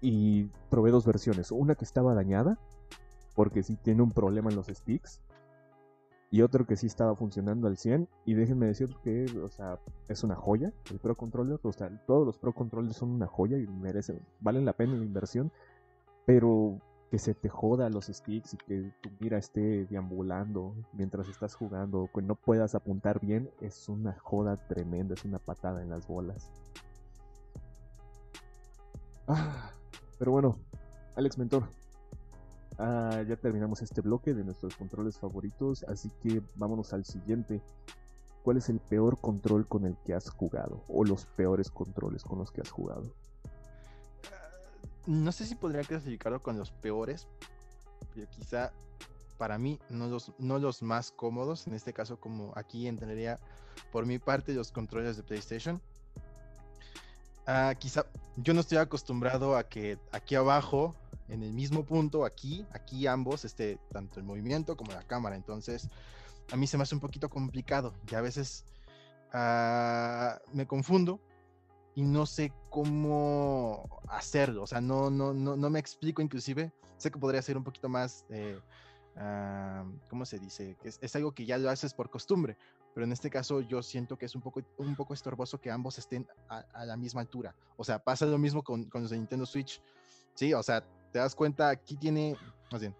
y 0.00 0.44
probé 0.70 0.90
dos 0.90 1.04
versiones. 1.04 1.50
Una 1.50 1.74
que 1.74 1.84
estaba 1.84 2.14
dañada 2.14 2.58
porque 3.34 3.62
sí 3.62 3.76
tiene 3.76 4.02
un 4.02 4.12
problema 4.12 4.48
en 4.48 4.56
los 4.56 4.68
sticks 4.68 5.20
y 6.30 6.42
otro 6.42 6.66
que 6.66 6.76
sí 6.76 6.86
estaba 6.86 7.14
funcionando 7.14 7.68
al 7.68 7.76
100 7.76 8.08
y 8.24 8.34
déjenme 8.34 8.66
decir 8.66 8.94
que, 9.02 9.26
o 9.42 9.48
sea, 9.48 9.78
es 10.08 10.24
una 10.24 10.34
joya 10.34 10.72
el 10.90 10.98
Pro 10.98 11.16
Controller, 11.16 11.58
o 11.62 11.72
sea, 11.72 11.88
todos 12.06 12.26
los 12.26 12.38
Pro 12.38 12.52
Controllers 12.52 12.96
son 12.96 13.10
una 13.10 13.26
joya 13.26 13.58
y 13.58 13.66
merecen, 13.66 14.20
valen 14.40 14.64
la 14.64 14.72
pena 14.72 14.94
la 14.94 15.04
inversión, 15.04 15.52
pero 16.24 16.80
que 17.10 17.18
se 17.18 17.34
te 17.34 17.48
joda 17.48 17.88
los 17.88 18.06
sticks 18.06 18.54
y 18.54 18.56
que 18.56 18.92
tu 19.00 19.10
mira 19.20 19.38
esté 19.38 19.86
deambulando 19.86 20.74
mientras 20.92 21.28
estás 21.28 21.54
jugando, 21.54 22.10
que 22.12 22.22
no 22.22 22.34
puedas 22.34 22.74
apuntar 22.74 23.20
bien, 23.20 23.48
es 23.60 23.88
una 23.88 24.18
joda 24.18 24.56
tremenda, 24.56 25.14
es 25.14 25.24
una 25.24 25.38
patada 25.38 25.82
en 25.82 25.90
las 25.90 26.06
bolas. 26.08 26.50
Ah, 29.28 29.70
pero 30.18 30.32
bueno, 30.32 30.58
Alex 31.14 31.38
Mentor, 31.38 31.68
Ah, 32.78 33.22
ya 33.26 33.36
terminamos 33.36 33.80
este 33.80 34.02
bloque 34.02 34.34
de 34.34 34.44
nuestros 34.44 34.76
controles 34.76 35.18
favoritos, 35.18 35.84
así 35.84 36.10
que 36.22 36.42
vámonos 36.56 36.92
al 36.92 37.04
siguiente. 37.04 37.62
¿Cuál 38.42 38.58
es 38.58 38.68
el 38.68 38.78
peor 38.78 39.18
control 39.20 39.66
con 39.66 39.86
el 39.86 39.96
que 40.04 40.14
has 40.14 40.28
jugado? 40.28 40.84
O 40.88 41.04
los 41.04 41.26
peores 41.26 41.70
controles 41.70 42.22
con 42.22 42.38
los 42.38 42.50
que 42.50 42.60
has 42.60 42.70
jugado. 42.70 43.10
No 45.06 45.32
sé 45.32 45.46
si 45.46 45.54
podría 45.54 45.82
clasificarlo 45.82 46.42
con 46.42 46.58
los 46.58 46.70
peores, 46.70 47.26
pero 48.14 48.28
quizá 48.28 48.72
para 49.38 49.58
mí 49.58 49.78
no 49.88 50.06
los, 50.08 50.32
no 50.38 50.58
los 50.58 50.82
más 50.82 51.10
cómodos. 51.10 51.66
En 51.66 51.74
este 51.74 51.92
caso, 51.92 52.20
como 52.20 52.52
aquí 52.56 52.86
entendería 52.86 53.40
por 53.90 54.06
mi 54.06 54.18
parte 54.18 54.52
los 54.52 54.70
controles 54.70 55.16
de 55.16 55.22
PlayStation. 55.22 55.80
Ah, 57.46 57.74
quizá 57.78 58.06
yo 58.36 58.54
no 58.54 58.60
estoy 58.60 58.78
acostumbrado 58.78 59.56
a 59.56 59.64
que 59.64 59.98
aquí 60.10 60.34
abajo 60.34 60.94
en 61.28 61.42
el 61.42 61.52
mismo 61.52 61.84
punto, 61.84 62.24
aquí, 62.24 62.66
aquí 62.72 63.06
ambos, 63.06 63.44
este, 63.44 63.78
tanto 63.90 64.20
el 64.20 64.26
movimiento 64.26 64.76
como 64.76 64.92
la 64.92 65.02
cámara. 65.02 65.36
Entonces, 65.36 65.88
a 66.52 66.56
mí 66.56 66.66
se 66.66 66.76
me 66.76 66.84
hace 66.84 66.94
un 66.94 67.00
poquito 67.00 67.28
complicado 67.28 67.94
y 68.10 68.14
a 68.14 68.20
veces 68.20 68.64
ah, 69.32 70.38
me 70.52 70.66
confundo 70.66 71.20
y 71.94 72.02
no 72.02 72.26
sé 72.26 72.52
cómo 72.70 74.02
hacerlo. 74.08 74.62
O 74.62 74.66
sea, 74.66 74.80
no, 74.80 75.10
no, 75.10 75.32
no, 75.32 75.56
no 75.56 75.70
me 75.70 75.78
explico 75.78 76.22
inclusive. 76.22 76.72
Sé 76.98 77.10
que 77.10 77.18
podría 77.18 77.42
ser 77.42 77.56
un 77.56 77.64
poquito 77.64 77.88
más, 77.88 78.24
eh, 78.28 78.58
ah, 79.16 79.84
¿cómo 80.08 80.24
se 80.24 80.38
dice? 80.38 80.76
Que 80.80 80.88
es, 80.88 81.16
algo 81.16 81.32
que 81.32 81.46
ya 81.46 81.58
lo 81.58 81.70
haces 81.70 81.92
por 81.92 82.10
costumbre, 82.10 82.56
pero 82.94 83.04
en 83.04 83.12
este 83.12 83.30
caso 83.30 83.60
yo 83.60 83.82
siento 83.82 84.16
que 84.16 84.26
es 84.26 84.34
un 84.34 84.42
poco, 84.42 84.62
un 84.78 84.94
poco 84.94 85.14
estorboso 85.14 85.60
que 85.60 85.70
ambos 85.70 85.98
estén 85.98 86.26
a, 86.48 86.84
la 86.84 86.96
misma 86.96 87.22
altura. 87.22 87.54
O 87.76 87.84
sea, 87.84 87.98
pasa 87.98 88.26
lo 88.26 88.38
mismo 88.38 88.62
con, 88.62 88.84
con 88.84 89.02
los 89.02 89.10
de 89.10 89.18
Nintendo 89.18 89.44
Switch. 89.44 89.82
Sí, 90.34 90.52
o 90.52 90.62
sea, 90.62 90.84
te 91.16 91.20
das 91.20 91.34
cuenta, 91.34 91.70
aquí 91.70 91.96
tiene, 91.96 92.36
más 92.70 92.82
bien, 92.82 92.94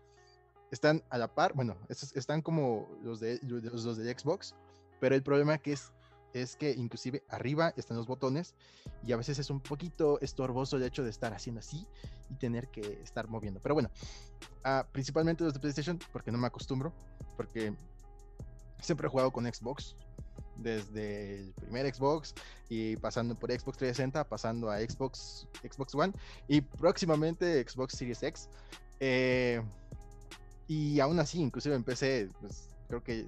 están 0.70 1.04
a 1.10 1.18
la 1.18 1.28
par, 1.28 1.52
bueno, 1.52 1.76
están 1.90 2.40
como 2.40 2.88
los 3.02 3.20
de, 3.20 3.38
los, 3.42 3.98
de 3.98 4.18
Xbox, 4.18 4.54
pero 5.00 5.14
el 5.14 5.22
problema 5.22 5.58
que 5.58 5.74
es, 5.74 5.92
es 6.32 6.56
que 6.56 6.70
inclusive 6.70 7.22
arriba 7.28 7.74
están 7.76 7.98
los 7.98 8.06
botones 8.06 8.54
y 9.04 9.12
a 9.12 9.18
veces 9.18 9.38
es 9.38 9.50
un 9.50 9.60
poquito 9.60 10.18
estorboso 10.22 10.78
el 10.78 10.84
hecho 10.84 11.04
de 11.04 11.10
estar 11.10 11.34
haciendo 11.34 11.58
así 11.58 11.86
y 12.30 12.36
tener 12.36 12.68
que 12.68 13.02
estar 13.02 13.28
moviendo. 13.28 13.60
Pero 13.60 13.74
bueno, 13.74 13.90
ah, 14.64 14.86
principalmente 14.92 15.44
los 15.44 15.52
de 15.52 15.60
PlayStation, 15.60 15.98
porque 16.10 16.32
no 16.32 16.38
me 16.38 16.46
acostumbro, 16.46 16.94
porque 17.36 17.76
siempre 18.80 19.08
he 19.08 19.10
jugado 19.10 19.30
con 19.30 19.44
Xbox, 19.44 19.94
desde 20.58 21.40
el 21.40 21.52
primer 21.52 21.92
Xbox 21.94 22.34
y 22.68 22.96
pasando 22.96 23.34
por 23.34 23.50
Xbox 23.50 23.78
360, 23.78 24.24
pasando 24.28 24.70
a 24.70 24.78
Xbox, 24.80 25.46
Xbox 25.62 25.94
One 25.94 26.12
y 26.48 26.60
próximamente 26.60 27.64
Xbox 27.66 27.94
Series 27.96 28.22
X. 28.22 28.48
Eh, 29.00 29.62
y 30.68 30.98
aún 31.00 31.20
así, 31.20 31.40
inclusive 31.40 31.74
empecé, 31.74 32.28
pues 32.40 32.70
creo 32.88 33.02
que 33.02 33.26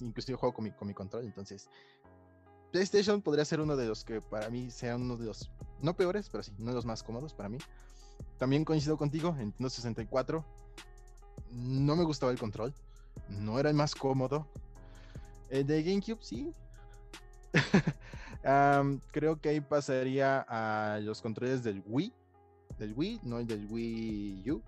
inclusive 0.00 0.36
juego 0.36 0.54
con 0.54 0.64
mi, 0.64 0.70
con 0.72 0.88
mi 0.88 0.94
control, 0.94 1.24
entonces 1.24 1.68
PlayStation 2.72 3.20
podría 3.20 3.44
ser 3.44 3.60
uno 3.60 3.76
de 3.76 3.86
los 3.86 4.02
que 4.02 4.20
para 4.20 4.48
mí 4.48 4.70
sea 4.70 4.96
uno 4.96 5.16
de 5.16 5.26
los, 5.26 5.50
no 5.80 5.94
peores, 5.94 6.28
pero 6.30 6.42
sí, 6.42 6.52
uno 6.58 6.70
de 6.70 6.74
los 6.74 6.86
más 6.86 7.02
cómodos 7.02 7.34
para 7.34 7.48
mí. 7.48 7.58
También 8.38 8.64
coincido 8.64 8.96
contigo, 8.96 9.28
en 9.30 9.38
Nintendo 9.38 9.68
64 9.68 10.44
no 11.52 11.96
me 11.96 12.04
gustaba 12.04 12.32
el 12.32 12.38
control, 12.38 12.74
no 13.28 13.60
era 13.60 13.68
el 13.68 13.76
más 13.76 13.94
cómodo. 13.94 14.46
El 15.52 15.66
de 15.66 15.82
GameCube 15.82 16.22
sí, 16.22 16.50
creo 19.12 19.38
que 19.38 19.50
ahí 19.50 19.60
pasaría 19.60 20.46
a 20.48 20.98
los 21.00 21.20
controles 21.20 21.62
del 21.62 21.82
Wii. 21.86 22.10
Del 22.78 22.94
Wii, 22.96 23.20
no 23.22 23.38
el 23.38 23.46
del 23.46 23.66
Wii 23.70 24.50
U. 24.50 24.62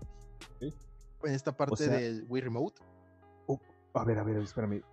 En 1.23 1.33
esta 1.33 1.57
parte 1.57 1.87
del 1.87 2.27
Wii 2.29 2.43
Remote. 2.43 2.83
Oh, 3.47 3.59
a 3.95 4.03
ver, 4.03 4.19
a 4.19 4.23
ver, 4.23 4.37
espérame. 4.37 4.83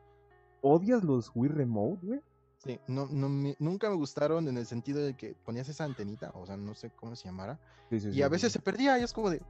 ¿Odias 0.62 1.04
los 1.04 1.30
Wii 1.34 1.50
Remote, 1.50 2.06
güey? 2.06 2.20
Sí, 2.56 2.80
no, 2.86 3.06
no 3.10 3.28
nunca 3.58 3.90
me 3.90 3.96
gustaron 3.96 4.48
en 4.48 4.56
el 4.56 4.64
sentido 4.64 5.04
de 5.04 5.14
que 5.14 5.34
ponías 5.44 5.68
esa 5.68 5.84
antenita, 5.84 6.30
o 6.34 6.46
sea, 6.46 6.56
no 6.56 6.74
sé 6.74 6.90
cómo 6.90 7.14
se 7.16 7.26
llamara. 7.26 7.60
y 7.90 8.22
a 8.22 8.30
veces 8.30 8.50
se 8.50 8.60
perdía 8.60 8.98
y 8.98 9.02
es 9.02 9.12
como 9.12 9.28
de, 9.28 9.42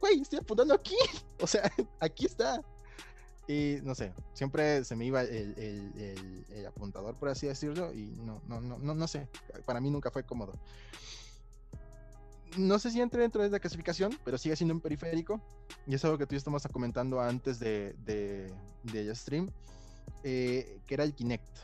güey, 0.00 0.22
estoy 0.22 0.40
apuntando 0.40 0.74
aquí. 0.74 0.96
O 1.40 1.46
sea, 1.46 1.62
aquí 2.00 2.26
está. 2.26 2.60
Y 3.46 3.78
no 3.82 3.94
sé, 3.94 4.12
siempre 4.32 4.84
se 4.84 4.96
me 4.96 5.04
iba 5.04 5.22
el, 5.22 6.66
apuntador, 6.66 7.14
por 7.16 7.28
así 7.28 7.46
decirlo, 7.46 7.92
y 7.92 8.06
no, 8.06 8.40
no, 8.48 8.60
no, 8.60 8.78
no, 8.78 8.94
no 8.94 9.08
sé, 9.08 9.28
para 9.66 9.80
mí 9.80 9.90
nunca 9.90 10.10
fue 10.10 10.24
cómodo. 10.24 10.54
No 12.56 12.78
sé 12.78 12.90
si 12.90 13.00
entre 13.00 13.22
dentro 13.22 13.42
de 13.42 13.50
la 13.50 13.58
clasificación, 13.58 14.18
pero 14.24 14.38
sigue 14.38 14.56
siendo 14.56 14.74
un 14.74 14.80
periférico, 14.80 15.42
y 15.86 15.94
es 15.94 16.04
algo 16.04 16.16
que 16.16 16.26
tú 16.26 16.36
estamos 16.36 16.66
comentando 16.72 17.20
antes 17.20 17.58
de, 17.58 17.94
de, 18.04 19.14
stream, 19.14 19.50
eh, 20.22 20.80
que 20.86 20.94
era 20.94 21.04
el 21.04 21.14
Kinect. 21.14 21.58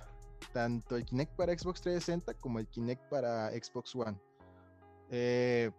Tanto 0.53 0.97
el 0.97 1.05
Kinect 1.05 1.33
para 1.37 1.57
Xbox 1.57 1.81
360 1.81 2.35
como 2.35 2.59
el 2.59 2.67
Kinect 2.67 3.09
para 3.09 3.51
Xbox 3.53 3.95
One. 3.95 4.19
Eh, 5.11 5.71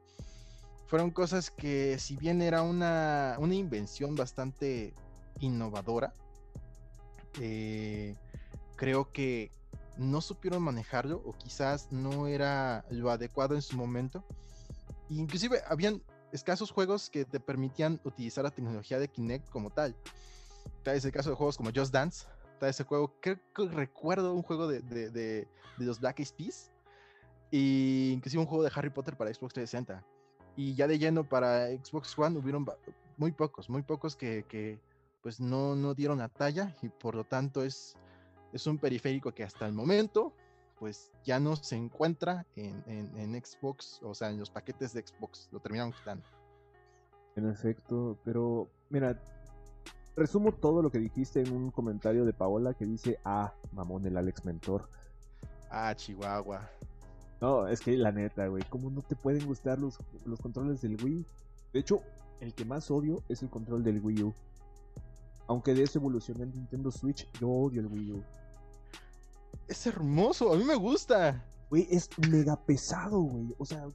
fueron 0.88 1.12
cosas 1.12 1.52
que 1.52 1.98
si 2.00 2.16
bien 2.16 2.42
era 2.42 2.64
una, 2.64 3.36
una 3.40 3.56
invención 3.56 4.16
bastante 4.16 4.94
innovadora. 5.40 6.14
Eh, 7.40 8.16
creo 8.76 9.12
que 9.12 9.52
no 9.98 10.22
supieron 10.22 10.64
manejarlo 10.64 11.22
o 11.26 11.34
quizás 11.34 11.92
no 11.92 12.28
era 12.28 12.86
lo 12.90 13.12
adecuado 13.12 13.56
en 13.56 13.62
su 13.62 13.78
momento. 13.78 14.24
Inclusive 15.10 15.62
habían 15.68 16.02
escasos 16.32 16.72
juegos 16.72 17.10
que 17.10 17.26
te 17.26 17.40
permitían 17.40 18.00
utilizar 18.04 18.44
la 18.44 18.52
tecnología 18.52 19.00
de 19.00 19.08
Kinect 19.08 19.50
como 19.50 19.70
tal. 19.70 19.96
Es 20.86 21.06
el 21.06 21.12
caso 21.12 21.30
de 21.30 21.36
juegos 21.36 21.58
como 21.58 21.72
Just 21.74 21.94
Dance. 21.94 22.26
Tal 22.60 22.70
ese 22.70 22.84
juego, 22.84 23.14
creo 23.22 23.40
que 23.56 23.68
recuerdo 23.68 24.34
un 24.34 24.44
juego 24.44 24.68
de, 24.68 24.82
de, 24.82 25.10
de, 25.10 25.48
los 25.78 26.00
Black 26.00 26.20
Eyed 26.20 26.30
Peas. 26.38 26.72
Y 27.50 28.12
inclusive 28.14 28.42
un 28.42 28.48
juego 28.48 28.64
de 28.64 28.72
Harry 28.74 28.90
Potter 28.90 29.18
para 29.18 29.34
Xbox 29.34 29.54
360. 29.54 30.04
Y 30.56 30.76
ya 30.76 30.88
de 30.88 31.00
lleno 31.00 31.28
para 31.28 31.68
Xbox 31.68 32.18
One 32.18 32.38
hubieron 32.38 32.66
muy 33.18 33.32
pocos, 33.32 33.70
muy 33.70 33.82
pocos 33.82 34.16
que 34.16 34.80
pues 35.22 35.40
no, 35.40 35.76
no 35.76 35.94
dieron 35.94 36.20
la 36.20 36.30
talla 36.30 36.76
y 36.82 36.90
por 36.90 37.16
lo 37.16 37.24
tanto 37.24 37.64
es, 37.64 37.96
es 38.54 38.68
un 38.68 38.78
periférico 38.78 39.32
que 39.34 39.44
hasta 39.44 39.66
el 39.66 39.74
momento 39.74 40.34
pues 40.82 41.12
ya 41.24 41.40
no 41.40 41.56
se 41.56 41.76
encuentra 41.76 42.44
en, 42.56 42.84
en, 42.88 43.46
Xbox, 43.46 44.00
o 44.02 44.16
sea, 44.16 44.32
en 44.32 44.40
los 44.40 44.50
paquetes 44.50 44.94
de 44.94 45.06
Xbox, 45.06 45.48
lo 45.52 45.60
terminaron 45.60 45.94
quitando. 45.94 46.26
En 47.36 47.48
efecto, 47.48 48.18
pero 48.26 48.68
mira, 48.90 49.22
resumo 50.16 50.52
todo 50.52 50.82
lo 50.82 50.90
que 50.92 50.98
dijiste 50.98 51.40
en 51.40 51.52
un 51.54 51.70
comentario 51.70 52.26
de 52.26 52.34
Paola 52.34 52.74
que 52.74 52.86
dice, 52.86 53.20
ah, 53.24 53.54
mamón, 53.74 54.08
el 54.08 54.18
Alex 54.18 54.44
Mentor. 54.44 54.90
Ah, 55.70 55.94
Chihuahua. 55.96 56.68
No, 57.42 57.68
es 57.68 57.82
que 57.82 57.96
la 57.96 58.12
neta, 58.12 58.48
güey, 58.48 58.64
¿cómo 58.68 58.90
no 58.90 59.04
te 59.04 59.16
pueden 59.16 59.46
gustar 59.46 59.78
los, 59.78 60.00
los 60.26 60.42
controles 60.42 60.82
del 60.82 60.98
Wii? 61.04 61.24
De 61.74 61.80
hecho, 61.80 62.02
el 62.40 62.56
que 62.56 62.66
más 62.66 62.90
odio 62.90 63.22
es 63.30 63.44
el 63.44 63.52
control 63.52 63.84
del 63.84 64.00
Wii 64.00 64.24
U. 64.24 64.34
Aunque 65.52 65.74
de 65.74 65.84
eso 65.84 66.00
evolucionó 66.00 66.46
el 66.46 66.52
Nintendo 66.54 66.90
Switch, 66.90 67.30
yo 67.38 67.50
odio 67.50 67.82
el 67.82 67.88
Wii 67.88 68.12
U. 68.14 68.24
Es 69.68 69.86
hermoso, 69.86 70.54
a 70.54 70.56
mí 70.56 70.64
me 70.64 70.76
gusta. 70.76 71.44
Güey, 71.70 71.86
es 71.92 72.10
mega 72.30 72.56
pesado, 72.56 73.20
güey. 73.20 73.54
O 73.58 73.66
sea, 73.66 73.86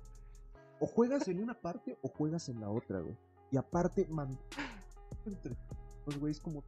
o 0.81 0.87
juegas 0.87 1.27
en 1.29 1.43
una 1.43 1.55
parte 1.55 1.97
o 2.03 2.09
juegas 2.09 2.51
en 2.51 2.61
la 2.61 2.69
otra, 2.69 3.01
güey. 3.01 3.17
Y 3.51 3.57
aparte, 3.57 4.07
man, 4.11 4.39
entre 5.25 5.57
los 6.05 6.19
güeyes 6.19 6.41
como 6.41 6.63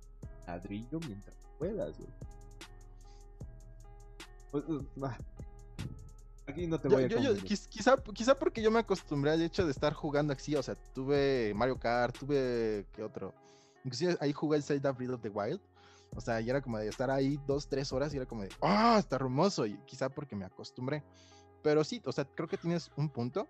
ladrillo 0.47 1.01
mientras 1.01 1.37
juegas, 1.59 1.99
güey. 1.99 2.11
Pues, 4.51 4.65
pues, 4.99 5.13
Aquí 6.47 6.67
no 6.67 6.81
te 6.81 6.89
voy 6.89 7.05
a 7.05 7.09
yo, 7.09 7.35
quizá, 7.45 8.03
quizá 8.15 8.39
porque 8.39 8.63
yo 8.63 8.71
me 8.71 8.79
acostumbré 8.79 9.33
al 9.33 9.43
hecho 9.43 9.67
de 9.67 9.71
estar 9.71 9.93
jugando 9.93 10.33
así, 10.33 10.57
o 10.57 10.63
sea, 10.63 10.77
tuve 10.95 11.53
Mario 11.55 11.79
Kart, 11.79 12.17
tuve, 12.17 12.87
¿qué 12.95 13.03
otro? 13.03 13.35
Inclusive 13.89 14.19
ahí 14.21 14.35
jugué 14.35 14.59
el 14.59 14.63
Zelda 14.63 14.93
Breath 14.93 15.13
of 15.13 15.23
the 15.23 15.31
Wild, 15.31 15.61
o 16.15 16.21
sea, 16.21 16.43
y 16.43 16.51
era 16.51 16.61
como 16.61 16.77
de 16.77 16.89
estar 16.89 17.11
ahí 17.11 17.41
dos, 17.47 17.69
tres 17.69 17.91
horas 17.91 18.13
y 18.13 18.19
era 18.19 18.27
como 18.27 18.43
de, 18.43 18.51
¡ah, 18.61 18.97
está 18.99 19.17
hermoso! 19.17 19.65
Y 19.65 19.79
quizá 19.87 20.11
porque 20.11 20.37
me 20.37 20.45
acostumbré. 20.45 21.03
Pero 21.63 21.83
sí, 21.85 22.03
o 22.05 22.13
sea, 22.13 22.27
creo 22.27 22.47
que 22.49 22.59
tienes 22.59 22.91
un 22.97 23.09
punto, 23.09 23.49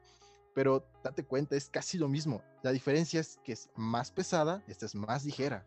pero 0.54 0.84
date 1.02 1.24
cuenta, 1.24 1.56
es 1.56 1.68
casi 1.68 1.98
lo 1.98 2.06
mismo. 2.06 2.40
La 2.62 2.70
diferencia 2.70 3.18
es 3.18 3.40
que 3.42 3.50
es 3.50 3.68
más 3.74 4.12
pesada, 4.12 4.62
esta 4.68 4.86
es 4.86 4.94
más 4.94 5.24
ligera. 5.24 5.66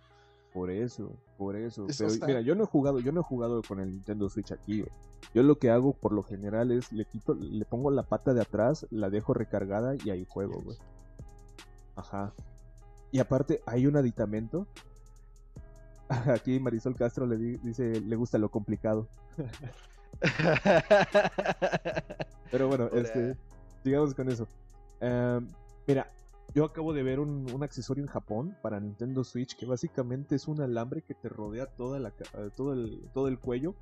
Por 0.53 0.71
eso, 0.71 1.17
por 1.37 1.57
eso. 1.57 1.85
Pero 1.97 2.09
mira, 2.25 2.39
yo 2.39 2.55
no 2.55 2.63
he 2.63 2.67
jugado, 2.67 2.99
yo 2.99 3.11
no 3.11 3.19
he 3.19 3.23
jugado 3.25 3.61
con 3.61 3.81
el 3.81 3.91
Nintendo 3.91 4.29
Switch 4.29 4.53
aquí. 4.53 4.85
Yo 5.33 5.43
lo 5.43 5.59
que 5.59 5.69
hago 5.69 5.91
por 5.91 6.13
lo 6.13 6.23
general 6.23 6.71
es 6.71 6.93
le 6.93 7.03
quito, 7.03 7.33
le 7.33 7.65
pongo 7.65 7.91
la 7.91 8.03
pata 8.03 8.33
de 8.33 8.41
atrás, 8.41 8.87
la 8.89 9.09
dejo 9.09 9.33
recargada 9.33 9.95
y 10.01 10.11
ahí 10.11 10.25
juego, 10.29 10.61
güey. 10.61 10.77
Ajá. 11.97 12.33
Y 13.11 13.19
aparte 13.19 13.61
hay 13.65 13.87
un 13.87 13.97
aditamento. 13.97 14.67
Aquí 16.09 16.59
Marisol 16.59 16.95
Castro 16.95 17.25
le 17.25 17.37
dice, 17.37 18.01
le 18.01 18.15
gusta 18.15 18.37
lo 18.37 18.49
complicado. 18.49 19.07
Pero 22.51 22.67
bueno, 22.67 22.89
este, 22.93 23.35
sigamos 23.83 24.13
con 24.13 24.29
eso. 24.29 24.47
Em, 24.99 25.47
mira, 25.87 26.11
yo 26.53 26.65
acabo 26.65 26.93
de 26.93 27.03
ver 27.03 27.19
un, 27.19 27.63
accesorio 27.63 28.03
en 28.03 28.09
Japón 28.09 28.57
para 28.61 28.79
Nintendo 28.79 29.23
Switch 29.23 29.55
que 29.55 29.65
básicamente 29.65 30.35
es 30.35 30.47
un 30.47 30.61
alambre 30.61 31.01
que 31.01 31.13
te 31.13 31.29
rodea 31.29 31.65
toda 31.65 31.99
la, 31.99 32.09
eh, 32.09 32.49
todo, 32.55 32.73
el, 32.73 33.09
todo 33.13 33.27
el 33.27 33.39
cuello. 33.39 33.75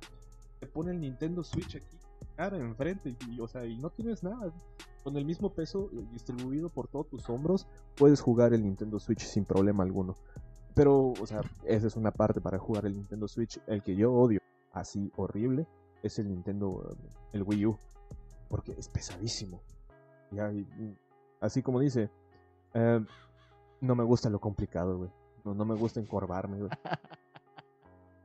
Te 0.60 0.66
pone 0.66 0.92
el 0.92 1.00
Nintendo 1.00 1.42
Switch 1.42 1.76
aquí, 1.76 1.96
cara, 2.36 2.58
enfrente, 2.58 3.16
y, 3.28 3.40
o 3.40 3.48
sea, 3.48 3.64
y 3.64 3.76
no 3.76 3.90
tienes 3.90 4.22
nada. 4.22 4.52
Con 5.02 5.16
el 5.16 5.24
mismo 5.24 5.50
peso 5.50 5.90
eh, 5.92 6.04
distribuido 6.12 6.68
por 6.68 6.88
todos 6.88 7.08
tus 7.08 7.28
hombros, 7.28 7.66
puedes 7.96 8.20
jugar 8.20 8.52
el 8.52 8.62
Nintendo 8.62 8.98
Switch 8.98 9.22
sin 9.22 9.44
problema 9.44 9.82
alguno. 9.82 10.14
Pero, 10.74 11.12
o 11.20 11.26
sea, 11.26 11.40
esa 11.64 11.86
es 11.86 11.96
una 11.96 12.10
parte 12.10 12.40
para 12.40 12.58
jugar 12.58 12.86
el 12.86 12.94
Nintendo 12.94 13.26
Switch. 13.28 13.60
El 13.66 13.82
que 13.82 13.96
yo 13.96 14.12
odio, 14.12 14.40
así 14.72 15.10
horrible, 15.16 15.66
es 16.02 16.18
el 16.18 16.28
Nintendo, 16.28 16.96
el 17.32 17.42
Wii 17.42 17.66
U. 17.66 17.78
Porque 18.48 18.72
es 18.72 18.88
pesadísimo. 18.88 19.60
Ya, 20.30 20.52
así 21.40 21.62
como 21.62 21.80
dice, 21.80 22.10
eh, 22.74 23.04
no 23.80 23.94
me 23.94 24.04
gusta 24.04 24.28
lo 24.30 24.40
complicado, 24.40 24.98
güey. 24.98 25.10
No, 25.44 25.54
no 25.54 25.64
me 25.64 25.74
gusta 25.74 26.00
encorvarme, 26.00 26.58
güey. 26.58 26.70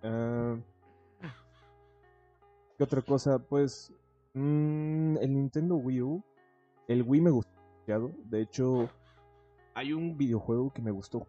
Eh, 0.07 0.61
¿Qué 2.77 2.83
otra 2.83 3.01
cosa? 3.01 3.39
Pues 3.39 3.91
mm, 4.35 5.17
el 5.17 5.33
Nintendo 5.33 5.77
Wii 5.77 6.01
U, 6.03 6.23
el 6.87 7.03
Wii 7.03 7.21
me 7.21 7.31
gustó. 7.31 7.51
De 8.29 8.41
hecho, 8.41 8.89
hay 9.73 9.93
un 9.93 10.17
videojuego 10.17 10.71
que 10.73 10.81
me 10.81 10.91
gustó 10.91 11.27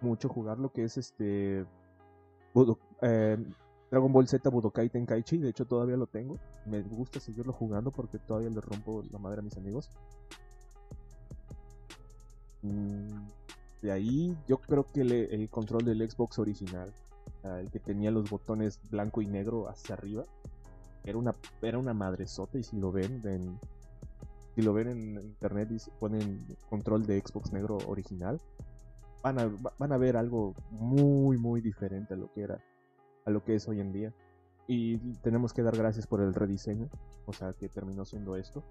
mucho 0.00 0.28
jugarlo 0.28 0.72
que 0.72 0.84
es 0.84 0.96
este 0.96 1.64
eh, 3.02 3.38
Dragon 3.90 4.12
Ball 4.12 4.28
Z 4.28 4.48
Budokai 4.48 4.88
Tenkaichi. 4.88 5.38
De 5.38 5.50
hecho, 5.50 5.66
todavía 5.66 5.96
lo 5.96 6.06
tengo. 6.06 6.38
Me 6.66 6.80
gusta 6.82 7.20
seguirlo 7.20 7.52
jugando 7.52 7.90
porque 7.90 8.18
todavía 8.18 8.50
le 8.50 8.60
rompo 8.60 9.02
la 9.10 9.18
madre 9.18 9.40
a 9.40 9.42
mis 9.42 9.56
amigos. 9.56 9.90
Mm, 12.62 13.26
de 13.82 13.92
ahí 13.92 14.36
yo 14.46 14.58
creo 14.58 14.86
que 14.92 15.00
el 15.00 15.48
control 15.50 15.84
del 15.84 16.08
Xbox 16.08 16.38
original, 16.38 16.92
el 17.42 17.70
que 17.70 17.80
tenía 17.80 18.10
los 18.10 18.30
botones 18.30 18.78
blanco 18.90 19.20
y 19.20 19.26
negro 19.26 19.68
hacia 19.68 19.94
arriba, 19.96 20.24
era 21.04 21.18
una, 21.18 21.34
era 21.60 21.78
una 21.78 21.92
madresota 21.92 22.58
y 22.58 22.62
si 22.62 22.78
lo 22.78 22.92
ven 22.92 23.20
en, 23.24 23.58
si 24.54 24.62
lo 24.62 24.72
ven 24.72 24.88
en 24.88 25.14
internet 25.24 25.70
y 25.70 25.78
ponen 25.98 26.44
control 26.68 27.06
de 27.06 27.20
Xbox 27.20 27.52
negro 27.52 27.78
original, 27.86 28.40
van 29.22 29.38
a, 29.38 29.50
van 29.78 29.92
a 29.92 29.96
ver 29.96 30.16
algo 30.16 30.54
muy 30.70 31.38
muy 31.38 31.60
diferente 31.60 32.14
a 32.14 32.16
lo 32.16 32.32
que 32.32 32.42
era, 32.42 32.58
a 33.24 33.30
lo 33.30 33.44
que 33.44 33.54
es 33.54 33.68
hoy 33.68 33.80
en 33.80 33.92
día. 33.92 34.12
Y 34.66 34.98
tenemos 35.22 35.52
que 35.52 35.62
dar 35.62 35.76
gracias 35.76 36.06
por 36.06 36.20
el 36.20 36.34
rediseño, 36.34 36.88
o 37.26 37.32
sea 37.32 37.52
que 37.52 37.68
terminó 37.68 38.04
siendo 38.04 38.36
esto. 38.36 38.62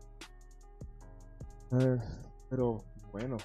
Eh, 1.72 1.98
pero 2.50 2.84
bueno, 3.12 3.38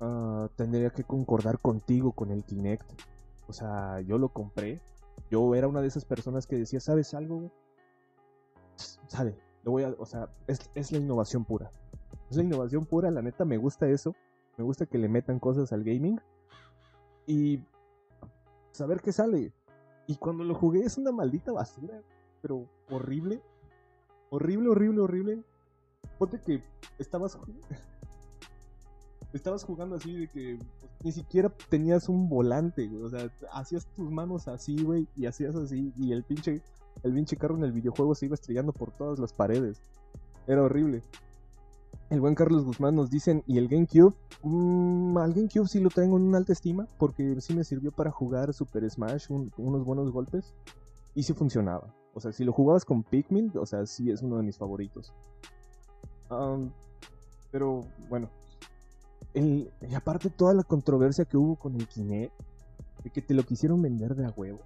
Ah, 0.00 0.48
tendría 0.56 0.90
que 0.90 1.04
concordar 1.04 1.58
contigo 1.60 2.12
con 2.12 2.30
el 2.30 2.44
Kinect. 2.44 2.86
O 3.48 3.52
sea, 3.52 4.00
yo 4.00 4.18
lo 4.18 4.28
compré. 4.28 4.80
Yo 5.30 5.54
era 5.54 5.68
una 5.68 5.80
de 5.80 5.88
esas 5.88 6.04
personas 6.04 6.46
que 6.46 6.56
decía, 6.56 6.80
¿sabes 6.80 7.14
algo? 7.14 7.50
Sale, 9.06 9.36
lo 9.64 9.72
voy 9.72 9.84
a, 9.84 9.94
o 9.98 10.06
sea, 10.06 10.28
es, 10.46 10.92
la 10.92 10.98
innovación 10.98 11.44
pura. 11.44 11.70
Es 12.30 12.36
la 12.36 12.42
innovación 12.42 12.84
pura, 12.84 13.10
la 13.10 13.22
neta 13.22 13.44
me 13.44 13.56
gusta 13.56 13.88
eso. 13.88 14.14
Me 14.56 14.64
gusta 14.64 14.86
que 14.86 14.98
le 14.98 15.08
metan 15.08 15.40
cosas 15.40 15.72
al 15.72 15.82
gaming. 15.82 16.20
Y 17.26 17.60
saber 18.72 19.00
qué 19.00 19.12
sale. 19.12 19.52
Y 20.06 20.16
cuando 20.16 20.44
lo 20.44 20.54
jugué 20.54 20.80
es 20.80 20.98
una 20.98 21.12
maldita 21.12 21.52
basura, 21.52 22.02
pero 22.42 22.68
horrible. 22.90 23.40
Horrible, 24.30 24.68
horrible, 24.68 25.00
horrible. 25.00 25.44
Ponte 26.18 26.40
que 26.40 26.62
estabas 26.98 27.38
estabas 29.32 29.64
jugando 29.64 29.96
así 29.96 30.14
de 30.14 30.28
que 30.28 30.58
ni 31.02 31.12
siquiera 31.12 31.50
tenías 31.68 32.08
un 32.08 32.28
volante, 32.28 32.86
güey. 32.86 33.02
O 33.02 33.08
sea, 33.08 33.30
hacías 33.52 33.86
tus 33.94 34.10
manos 34.10 34.46
así, 34.48 34.82
güey, 34.82 35.08
y 35.16 35.26
hacías 35.26 35.56
así, 35.56 35.92
y 35.98 36.12
el 36.12 36.22
pinche, 36.22 36.62
el 37.02 37.12
pinche 37.12 37.36
carro 37.36 37.56
en 37.56 37.64
el 37.64 37.72
videojuego 37.72 38.14
se 38.14 38.26
iba 38.26 38.34
estrellando 38.34 38.72
por 38.72 38.90
todas 38.92 39.18
las 39.18 39.32
paredes. 39.32 39.80
Era 40.46 40.62
horrible. 40.62 41.02
El 42.10 42.20
buen 42.20 42.34
Carlos 42.34 42.64
Guzmán 42.64 42.94
nos 42.94 43.10
dicen, 43.10 43.42
¿y 43.46 43.58
el 43.58 43.68
GameCube? 43.68 44.14
Mm, 44.42 45.16
al 45.18 45.32
GameCube 45.32 45.68
sí 45.68 45.80
lo 45.80 45.90
tengo 45.90 46.16
en 46.16 46.24
una 46.24 46.38
alta 46.38 46.52
estima, 46.52 46.86
porque 46.98 47.40
sí 47.40 47.54
me 47.54 47.64
sirvió 47.64 47.92
para 47.92 48.10
jugar 48.10 48.52
Super 48.52 48.88
Smash, 48.88 49.26
unos 49.30 49.84
buenos 49.84 50.10
golpes, 50.12 50.54
y 51.14 51.22
sí 51.22 51.32
funcionaba. 51.32 51.94
O 52.14 52.20
sea, 52.20 52.32
si 52.32 52.44
lo 52.44 52.52
jugabas 52.52 52.84
con 52.84 53.02
Pikmin, 53.02 53.52
o 53.56 53.66
sea, 53.66 53.86
sí 53.86 54.10
es 54.10 54.22
uno 54.22 54.36
de 54.36 54.42
mis 54.42 54.58
favoritos. 54.58 55.12
pero 57.50 57.80
bueno, 58.08 58.28
y 59.34 59.68
aparte 59.94 60.30
toda 60.30 60.54
la 60.54 60.62
controversia 60.62 61.24
que 61.24 61.36
hubo 61.36 61.56
con 61.56 61.74
el 61.74 61.88
Kinect, 61.88 62.32
de 63.02 63.10
que 63.10 63.22
te 63.22 63.34
lo 63.34 63.42
quisieron 63.42 63.82
vender 63.82 64.14
de 64.14 64.26
a 64.26 64.30
huevo, 64.30 64.60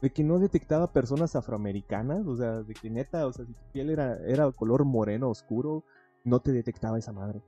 de 0.00 0.10
que 0.10 0.24
no 0.24 0.38
detectaba 0.38 0.92
personas 0.92 1.36
afroamericanas, 1.36 2.26
o 2.26 2.36
sea, 2.36 2.62
de 2.62 2.74
que 2.74 2.90
neta, 2.90 3.26
o 3.26 3.32
sea, 3.32 3.44
si 3.46 3.52
tu 3.52 3.72
piel 3.72 3.90
era, 3.90 4.16
era 4.26 4.50
color 4.52 4.84
moreno 4.84 5.30
oscuro, 5.30 5.82
no 6.24 6.40
te 6.40 6.52
detectaba 6.52 6.98
esa 6.98 7.12
madre. 7.12 7.40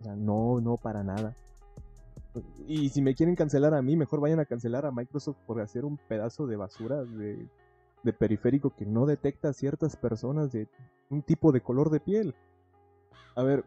O 0.00 0.04
sea, 0.04 0.16
no, 0.16 0.60
no, 0.60 0.76
para 0.76 1.04
nada. 1.04 1.36
Y 2.66 2.88
si 2.90 3.02
me 3.02 3.14
quieren 3.14 3.34
cancelar 3.34 3.74
a 3.74 3.82
mí, 3.82 3.96
mejor 3.96 4.20
vayan 4.20 4.40
a 4.40 4.44
cancelar 4.44 4.86
a 4.86 4.92
Microsoft 4.92 5.38
por 5.46 5.60
hacer 5.60 5.84
un 5.84 5.96
pedazo 5.96 6.46
de 6.46 6.56
basura 6.56 7.04
de, 7.04 7.48
de 8.02 8.12
periférico 8.12 8.70
que 8.70 8.86
no 8.86 9.06
detecta 9.06 9.48
a 9.48 9.52
ciertas 9.52 9.96
personas 9.96 10.52
de 10.52 10.68
un 11.10 11.22
tipo 11.22 11.52
de 11.52 11.60
color 11.60 11.90
de 11.90 12.00
piel. 12.00 12.34
A 13.34 13.42
ver, 13.42 13.64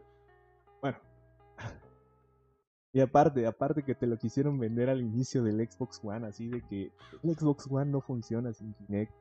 y 2.94 3.00
aparte, 3.00 3.44
aparte 3.44 3.82
que 3.82 3.96
te 3.96 4.06
lo 4.06 4.16
quisieron 4.16 4.56
vender 4.56 4.88
al 4.88 5.00
inicio 5.00 5.42
del 5.42 5.68
Xbox 5.68 6.00
One, 6.04 6.28
así 6.28 6.46
de 6.46 6.62
que 6.62 6.92
el 7.24 7.36
Xbox 7.36 7.66
One 7.68 7.90
no 7.90 8.00
funciona 8.00 8.52
sin 8.52 8.72
Kinect. 8.74 9.12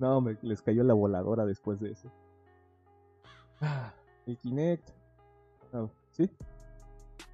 No, 0.00 0.20
me 0.20 0.36
les 0.42 0.62
cayó 0.62 0.82
la 0.82 0.92
voladora 0.92 1.46
después 1.46 1.78
de 1.78 1.92
eso. 1.92 2.10
Ah, 3.60 3.94
el 4.26 4.36
Kinect. 4.36 4.90
¿Sí? 6.10 6.28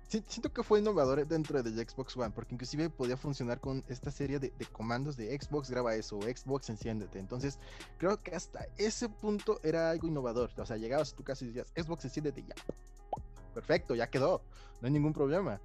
siento 0.07 0.53
que 0.53 0.63
fue 0.63 0.81
innovador 0.81 1.27
dentro 1.27 1.63
del 1.63 1.75
Xbox 1.75 2.15
One, 2.19 2.31
porque 2.35 2.55
inclusive 2.55 2.91
podía 2.91 3.17
funcionar 3.17 3.59
con 3.59 3.83
esta 3.89 4.11
serie 4.11 4.39
de, 4.39 4.53
comandos 4.71 5.17
de 5.17 5.39
Xbox 5.39 5.71
graba 5.71 5.95
eso, 5.95 6.19
o 6.19 6.23
Xbox 6.23 6.69
enciéndete. 6.69 7.19
Entonces, 7.19 7.59
creo 7.97 8.19
que 8.23 8.35
hasta 8.35 8.67
ese 8.77 9.09
punto 9.09 9.61
era 9.63 9.91
algo 9.91 10.09
innovador. 10.09 10.51
O 10.59 10.67
sea, 10.67 10.77
llegabas 10.77 11.15
a 11.15 11.17
tu 11.17 11.25
casa 11.25 11.45
y 11.45 11.49
decías, 11.49 11.73
Xbox 11.75 12.05
enciéndete 12.05 12.43
ya 12.43 12.55
perfecto, 13.59 13.97
ya 13.97 14.09
quedó, 14.09 14.43
no 14.81 14.87
hay 14.87 14.93
ningún 14.93 15.13
problema. 15.13 15.61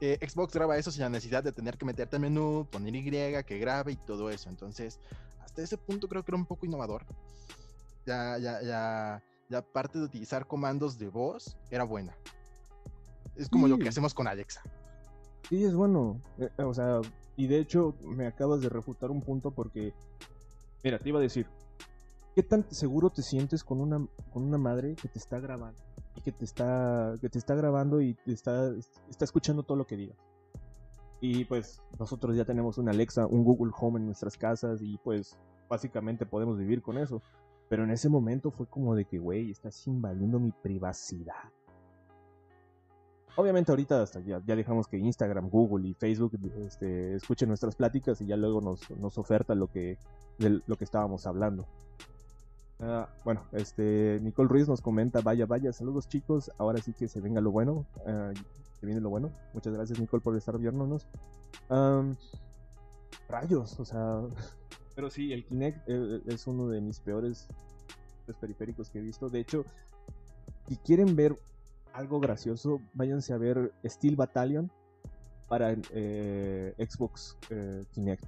Eh, 0.00 0.18
Xbox 0.26 0.52
graba 0.52 0.76
eso 0.76 0.90
sin 0.90 1.02
la 1.02 1.08
necesidad 1.08 1.42
de 1.42 1.52
tener 1.52 1.76
que 1.76 1.84
meterte 1.84 2.16
al 2.16 2.22
menú, 2.22 2.66
poner 2.70 2.94
Y, 2.94 3.04
que 3.44 3.58
grabe 3.58 3.92
y 3.92 3.96
todo 3.96 4.30
eso. 4.30 4.48
Entonces, 4.48 5.00
hasta 5.40 5.62
ese 5.62 5.76
punto 5.76 6.08
creo 6.08 6.24
que 6.24 6.32
era 6.32 6.36
un 6.36 6.46
poco 6.46 6.66
innovador. 6.66 7.04
Ya, 8.06 8.38
ya, 8.38 8.62
ya, 8.62 9.22
ya 9.48 9.62
parte 9.62 9.98
de 9.98 10.04
utilizar 10.04 10.46
comandos 10.46 10.98
de 10.98 11.08
voz 11.08 11.56
era 11.70 11.84
buena. 11.84 12.16
Es 13.36 13.48
como 13.48 13.68
lo 13.68 13.78
que 13.78 13.88
hacemos 13.88 14.14
con 14.14 14.26
Alexa. 14.26 14.62
Sí, 15.48 15.64
es 15.64 15.74
bueno. 15.74 16.20
Eh, 16.38 16.62
o 16.62 16.74
sea, 16.74 17.00
y 17.36 17.46
de 17.46 17.58
hecho 17.58 17.94
me 18.02 18.26
acabas 18.26 18.60
de 18.60 18.68
refutar 18.68 19.10
un 19.10 19.20
punto 19.20 19.52
porque, 19.52 19.94
mira, 20.82 20.98
te 20.98 21.08
iba 21.08 21.18
a 21.18 21.22
decir, 21.22 21.46
¿qué 22.34 22.42
tan 22.42 22.68
seguro 22.72 23.10
te 23.10 23.22
sientes 23.22 23.62
con 23.62 23.80
una, 23.80 24.04
con 24.32 24.42
una 24.44 24.58
madre 24.58 24.94
que 24.94 25.08
te 25.08 25.18
está 25.18 25.38
grabando? 25.38 25.87
Que 26.20 26.32
te 26.32 26.44
está, 26.44 27.14
que 27.20 27.28
te 27.28 27.38
está 27.38 27.54
grabando 27.54 28.00
y 28.00 28.14
te 28.14 28.32
está, 28.32 28.72
está 29.08 29.24
escuchando 29.24 29.62
todo 29.62 29.76
lo 29.76 29.86
que 29.86 29.96
digas. 29.96 30.18
Y 31.20 31.44
pues 31.44 31.82
nosotros 31.98 32.36
ya 32.36 32.44
tenemos 32.44 32.78
una 32.78 32.92
Alexa, 32.92 33.26
un 33.26 33.44
Google 33.44 33.72
Home 33.78 33.98
en 33.98 34.06
nuestras 34.06 34.36
casas 34.36 34.80
y 34.82 34.98
pues 34.98 35.36
básicamente 35.68 36.26
podemos 36.26 36.58
vivir 36.58 36.82
con 36.82 36.98
eso. 36.98 37.22
Pero 37.68 37.84
en 37.84 37.90
ese 37.90 38.08
momento 38.08 38.50
fue 38.50 38.66
como 38.66 38.94
de 38.94 39.04
que, 39.04 39.18
güey, 39.18 39.50
estás 39.50 39.86
invadiendo 39.86 40.38
mi 40.38 40.52
privacidad. 40.52 41.52
Obviamente 43.36 43.70
ahorita 43.70 44.02
hasta 44.02 44.20
ya, 44.20 44.42
ya 44.44 44.56
dejamos 44.56 44.88
que 44.88 44.96
Instagram, 44.96 45.48
Google 45.48 45.88
y 45.88 45.94
Facebook 45.94 46.38
este, 46.66 47.14
escuchen 47.14 47.48
nuestras 47.48 47.76
pláticas 47.76 48.20
y 48.20 48.26
ya 48.26 48.36
luego 48.36 48.60
nos, 48.60 48.90
nos 48.98 49.18
oferta 49.18 49.54
lo 49.54 49.70
que, 49.70 49.98
de 50.38 50.60
lo 50.66 50.76
que 50.76 50.84
estábamos 50.84 51.26
hablando. 51.26 51.66
Ah, 52.80 53.08
bueno, 53.24 53.42
este 53.52 54.20
Nicole 54.22 54.48
Ruiz 54.48 54.68
nos 54.68 54.80
comenta, 54.80 55.20
vaya, 55.20 55.46
vaya, 55.46 55.72
saludos 55.72 56.08
chicos, 56.08 56.52
ahora 56.58 56.78
sí 56.78 56.92
que 56.92 57.08
se 57.08 57.20
venga 57.20 57.40
lo 57.40 57.50
bueno, 57.50 57.86
uh, 58.06 58.32
viene 58.82 59.00
lo 59.00 59.10
bueno. 59.10 59.32
Muchas 59.52 59.72
gracias 59.72 59.98
Nicole 59.98 60.22
por 60.22 60.36
estar 60.36 60.56
viéndonos. 60.58 61.08
Um, 61.68 62.14
rayos, 63.28 63.78
o 63.80 63.84
sea, 63.84 64.22
pero 64.94 65.10
sí, 65.10 65.32
el 65.32 65.44
Kinect 65.44 65.88
eh, 65.88 66.22
es 66.26 66.46
uno 66.46 66.68
de 66.68 66.80
mis 66.80 67.00
peores 67.00 67.48
periféricos 68.40 68.90
que 68.90 68.98
he 68.98 69.02
visto. 69.02 69.28
De 69.28 69.40
hecho, 69.40 69.64
si 70.66 70.76
quieren 70.76 71.16
ver 71.16 71.36
algo 71.92 72.20
gracioso, 72.20 72.80
váyanse 72.94 73.32
a 73.32 73.38
ver 73.38 73.72
Steel 73.84 74.16
Battalion 74.16 74.70
para 75.48 75.74
eh, 75.92 76.74
Xbox 76.78 77.36
eh, 77.50 77.84
Kinect. 77.92 78.24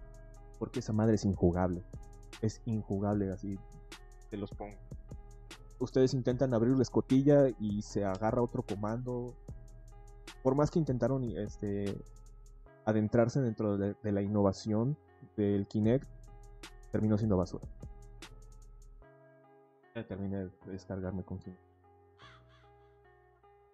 Porque 0.58 0.80
esa 0.80 0.92
madre 0.92 1.14
es 1.14 1.24
injugable. 1.24 1.82
Es 2.42 2.60
injugable, 2.64 3.30
así 3.30 3.58
te 4.30 4.36
los 4.36 4.50
pongo. 4.50 4.76
Ustedes 5.78 6.14
intentan 6.14 6.54
abrir 6.54 6.76
la 6.76 6.82
escotilla 6.82 7.48
y 7.58 7.82
se 7.82 8.04
agarra 8.04 8.42
otro 8.42 8.62
comando. 8.62 9.34
Por 10.42 10.54
más 10.54 10.70
que 10.70 10.78
intentaron 10.78 11.24
este, 11.36 11.96
adentrarse 12.84 13.40
dentro 13.40 13.76
de, 13.76 13.94
de 14.02 14.12
la 14.12 14.22
innovación 14.22 14.96
del 15.36 15.66
Kinect, 15.66 16.08
terminó 16.92 17.16
siendo 17.16 17.36
basura. 17.36 17.66
Ya 19.94 20.06
terminé 20.06 20.44
de 20.44 20.50
descargarme 20.66 21.24
con 21.24 21.38
Kinect. 21.38 21.62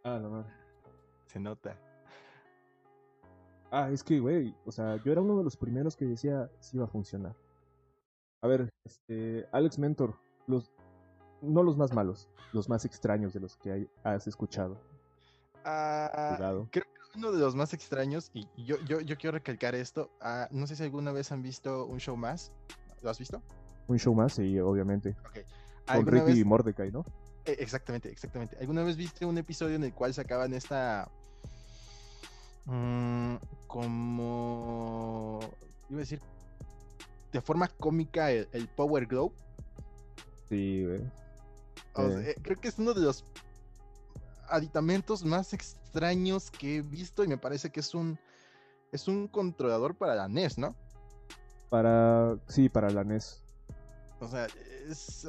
Ah, 0.05 0.19
la 0.21 0.29
madre. 0.29 0.51
Se 1.27 1.41
nota. 1.41 1.77
Ah, 3.73 3.91
es 3.91 4.05
que, 4.05 4.21
güey, 4.21 4.55
o 4.65 4.71
sea, 4.71 5.03
yo 5.03 5.11
era 5.11 5.21
uno 5.21 5.37
de 5.37 5.45
los 5.45 5.57
primeros 5.57 5.97
que 5.97 6.05
decía 6.05 6.49
si 6.61 6.77
iba 6.77 6.87
a 6.87 6.89
funcionar. 6.89 7.35
A 8.43 8.47
ver, 8.47 8.71
este, 8.85 9.49
Alex 9.51 9.79
Mentor, 9.79 10.15
los, 10.47 10.71
no 11.43 11.63
los 11.63 11.77
más 11.77 11.93
malos, 11.93 12.29
los 12.53 12.69
más 12.69 12.85
extraños 12.85 13.33
de 13.33 13.41
los 13.41 13.57
que 13.57 13.73
hay, 13.73 13.91
has 14.05 14.27
escuchado. 14.27 14.77
Ah, 15.65 16.39
creo 16.71 16.85
que 16.85 17.19
uno 17.19 17.33
de 17.33 17.39
los 17.39 17.55
más 17.55 17.73
extraños, 17.75 18.31
y 18.35 18.47
yo, 18.65 18.77
yo, 18.85 19.01
yo 19.01 19.17
quiero 19.17 19.37
recalcar 19.37 19.75
esto, 19.75 20.11
ah, 20.21 20.49
no 20.51 20.67
sé 20.67 20.77
si 20.77 20.83
alguna 20.83 21.13
vez 21.13 21.33
han 21.33 21.43
visto 21.43 21.87
un 21.87 21.99
show 21.99 22.17
más, 22.17 22.53
¿lo 23.03 23.11
has 23.11 23.19
visto? 23.19 23.43
Un 23.89 23.99
show 23.99 24.15
más, 24.15 24.35
sí, 24.35 24.59
obviamente. 24.59 25.17
Okay. 25.29 25.45
Con 25.87 26.07
Ricky 26.07 26.27
vez... 26.27 26.39
y 26.39 26.45
Mordecai, 26.45 26.91
¿no? 26.91 27.05
E, 27.45 27.53
exactamente, 27.61 28.11
exactamente. 28.11 28.57
¿Alguna 28.61 28.83
vez 28.83 28.97
viste 28.97 29.25
un 29.25 29.39
episodio 29.39 29.77
en 29.77 29.85
el 29.85 29.95
cual 29.95 30.13
sacaban 30.13 30.53
esta... 30.53 31.09
Mmm, 32.65 33.37
como... 33.69 35.39
Iba 35.89 35.99
a 35.99 36.01
decir... 36.01 36.21
De 37.33 37.41
forma 37.41 37.69
cómica 37.69 38.31
el, 38.33 38.49
el 38.53 38.67
Power 38.67 39.07
Globe. 39.07 39.35
Sí, 40.49 40.85
güey. 40.85 41.03
O 41.95 42.09
sea, 42.09 42.21
eh, 42.21 42.37
creo 42.43 42.61
que 42.61 42.69
es 42.69 42.79
uno 42.79 42.95
de 42.95 43.01
los 43.01 43.25
aditamentos 44.49 45.25
más 45.25 45.53
extraños 45.53 46.51
que 46.51 46.77
he 46.77 46.83
visto 46.83 47.25
y 47.25 47.29
me 47.29 47.39
parece 47.39 47.71
que 47.71 47.81
es 47.81 47.95
un 47.95 48.19
es 48.93 49.09
un 49.09 49.29
controlador 49.29 49.97
para 49.97 50.15
la 50.15 50.29
NES, 50.29 50.59
¿no? 50.59 50.75
Para 51.69 52.39
sí, 52.49 52.69
para 52.69 52.91
la 52.91 53.05
NES. 53.05 53.43
O 54.21 54.29
sea, 54.29 54.47
es, 54.89 55.27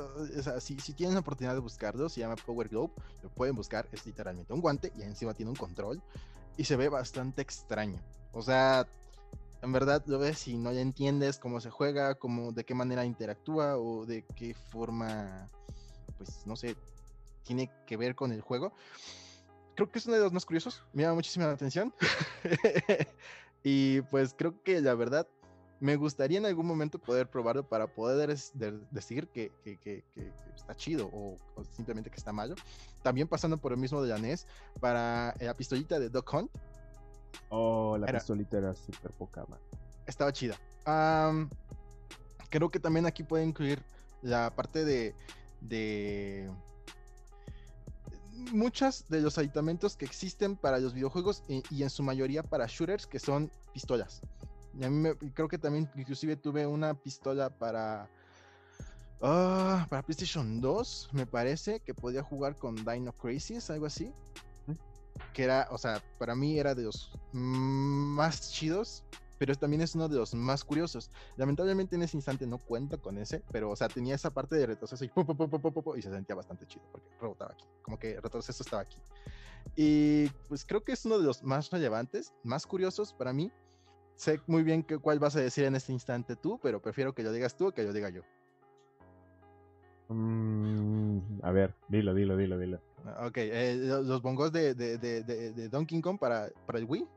si, 0.60 0.80
si, 0.80 0.93
tienen 0.93 1.15
la 1.15 1.19
oportunidad 1.19 1.53
de 1.53 1.60
buscarlo, 1.60 2.08
se 2.08 2.21
llama 2.21 2.36
Power 2.36 2.69
Globe, 2.69 2.93
lo 3.21 3.30
pueden 3.30 3.56
buscar, 3.56 3.88
es 3.91 4.06
literalmente 4.06 4.53
un 4.53 4.62
guante 4.62 4.93
y 4.95 5.01
encima 5.01 5.34
tiene 5.34 5.49
un 5.49 5.58
control 5.58 6.01
y 6.56 6.63
se 6.63 6.75
ve 6.77 6.88
bastante 6.88 7.41
extraño. 7.41 7.99
O 8.32 8.41
sea, 8.41 8.88
en 9.62 9.72
verdad 9.72 10.04
lo 10.06 10.20
ves 10.20 10.48
y 10.48 10.58
no 10.58 10.72
le 10.72 10.82
entiendes 10.82 11.39
cómo 11.39 11.60
se 11.60 11.70
juega, 11.70 12.15
cómo, 12.15 12.52
de 12.52 12.63
qué 12.63 12.74
manera 12.74 13.06
interactúa 13.06 13.78
o 13.78 14.06
de 14.06 14.24
qué 14.36 14.54
forma, 14.54 15.50
pues 16.17 16.46
no 16.46 16.56
sé, 16.56 16.76
tiene 17.43 17.72
que 17.86 17.98
ver 17.98 18.15
con 18.15 18.32
el 18.32 18.41
juego. 18.41 18.74
Creo 19.76 19.91
que 19.91 20.00
es 20.00 20.06
uno 20.06 20.15
de 20.15 20.24
los 20.24 20.34
más 20.34 20.46
curiosos, 20.46 20.84
me 20.93 21.04
llama 21.04 21.15
muchísima 21.15 21.46
la 21.46 21.54
atención. 21.54 21.93
y 23.63 24.02
pues 24.02 24.34
creo 24.38 24.62
que 24.63 24.82
la 24.82 24.96
verdad 24.96 25.28
me 25.80 25.96
gustaría 25.96 26.39
en 26.39 26.46
algún 26.46 26.65
momento 26.65 27.00
poder 27.00 27.30
probarlo 27.30 27.67
para 27.67 27.88
poder 27.88 28.36
decir 28.91 29.28
que, 29.28 29.52
está 30.56 30.76
chido 30.76 31.10
o, 31.13 31.38
simplemente 31.76 32.10
que 32.10 32.17
está 32.17 32.32
malo. 32.32 32.56
También 33.04 33.28
pasando 33.28 33.58
por 33.58 33.72
el 33.72 33.78
mismo 33.78 34.02
de 34.02 34.10
la 34.10 34.17
NES 34.17 34.48
para 34.80 35.36
la 35.39 35.54
pistolita 35.56 36.00
de 36.00 36.10
Duck 36.10 36.34
Hunt. 36.34 36.52
Oh, 37.49 37.97
la 37.97 38.07
pistolita 38.07 38.57
era 38.57 38.75
súper 38.75 39.11
poca, 39.11 39.45
man. 39.47 39.59
Estaba 40.05 40.31
chida. 40.31 40.55
creo 42.49 42.69
que 42.69 42.79
también 42.79 43.05
aquí 43.05 43.23
puede 43.23 43.43
incluir 43.43 43.83
la 44.21 44.55
parte 44.55 44.85
de, 44.85 45.15
de 45.61 46.49
muchas 48.51 49.05
de 49.09 49.21
los 49.21 49.37
aditamentos 49.37 49.95
que 49.95 50.05
existen 50.05 50.55
para 50.55 50.79
los 50.79 50.93
videojuegos 50.93 51.43
y, 51.47 51.63
y 51.69 51.83
en 51.83 51.89
su 51.89 52.03
mayoría 52.03 52.43
para 52.43 52.65
shooters 52.67 53.07
que 53.07 53.19
son 53.19 53.51
pistolas. 53.73 54.21
Y 54.79 54.83
a 54.83 54.89
mí 54.89 54.95
me, 54.95 55.15
creo 55.33 55.47
que 55.47 55.57
también 55.57 55.89
inclusive 55.95 56.35
tuve 56.35 56.65
una 56.67 56.93
pistola 56.93 57.49
para... 57.49 58.09
Ah, 59.21 59.87
para 59.89 60.03
PlayStation 60.03 60.61
2, 60.61 61.09
me 61.13 61.25
parece, 61.25 61.79
que 61.79 61.95
podía 61.95 62.21
jugar 62.21 62.55
con 62.55 62.75
Dino 62.75 63.11
Crisis, 63.13 63.71
algo 63.71 63.87
así. 63.87 64.13
Que 65.38 65.43
era, 65.43 65.67
o 65.69 65.78
sea, 65.78 66.02
para 66.17 66.34
mí 66.34 66.58
era 66.58 66.73
de 66.73 66.82
los 66.82 67.12
más 67.32 68.52
chidos, 68.52 69.04
pero 69.38 69.54
también 69.54 69.84
es 69.84 69.93
uno 69.93 70.10
de 70.10 70.17
los 70.17 70.34
más 70.34 70.63
curiosos. 70.63 71.12
Lamentablemente 71.36 71.95
en 71.95 72.02
ese 72.02 72.17
instante 72.17 72.47
no 72.47 72.58
cuento 72.58 73.00
con 73.00 73.19
ese, 73.19 73.43
pero, 73.52 73.69
o 73.69 73.76
sea, 73.76 73.88
tenía 73.88 74.15
esa 74.15 74.32
parte 74.32 74.56
de 74.56 74.65
retroceso 74.65 75.06
y, 75.06 75.12
y 75.95 76.02
se 76.02 76.10
sentía 76.10 76.36
bastante 76.36 76.65
chido 76.65 76.86
porque 76.91 77.08
rebotaba 77.21 77.52
aquí, 77.52 77.65
como 77.84 78.00
que 78.00 78.19
retroceso 78.19 78.63
estaba 78.63 78.82
aquí. 78.82 78.97
Y 79.76 80.28
pues 80.50 80.65
creo 80.65 80.84
que 80.84 80.93
es 80.93 81.06
uno 81.06 81.19
de 81.19 81.26
los 81.26 81.43
más 81.43 81.69
relevantes, 81.69 82.34
más 82.43 82.65
curiosos 82.65 83.13
para 83.13 83.32
mí, 83.32 83.52
sé 84.15 84.41
muy 84.47 84.63
bien 84.63 84.82
que, 84.82 84.97
cuál 84.97 85.19
vas 85.19 85.36
a 85.36 85.39
decir 85.39 85.65
en 85.65 85.76
este 85.76 85.93
instante 85.93 86.36
tú, 86.36 86.60
pero 86.63 86.82
prefiero 86.82 87.13
que 87.13 87.21
lo 87.21 87.32
digas 87.32 87.56
tú 87.56 87.67
o 87.67 87.71
que 87.71 87.84
lo 87.84 87.93
diga 87.93 88.10
yo. 88.10 88.23
Mm, 90.10 91.19
a 91.43 91.52
ver, 91.52 91.76
dilo, 91.89 92.15
dilo, 92.15 92.36
dilo, 92.38 92.58
dilo. 92.58 92.82
Ah, 93.05 93.27
ok, 93.27 93.38
eh, 93.38 93.75
los 94.03 94.21
bongos 94.21 94.51
de, 94.51 94.73
de, 94.73 94.97
de, 94.97 95.23
de, 95.23 95.69
Donkey 95.69 96.01
Kong 96.01 96.17
para, 96.19 96.49
para 96.65 96.79
el 96.79 96.86
Wii. 96.86 97.07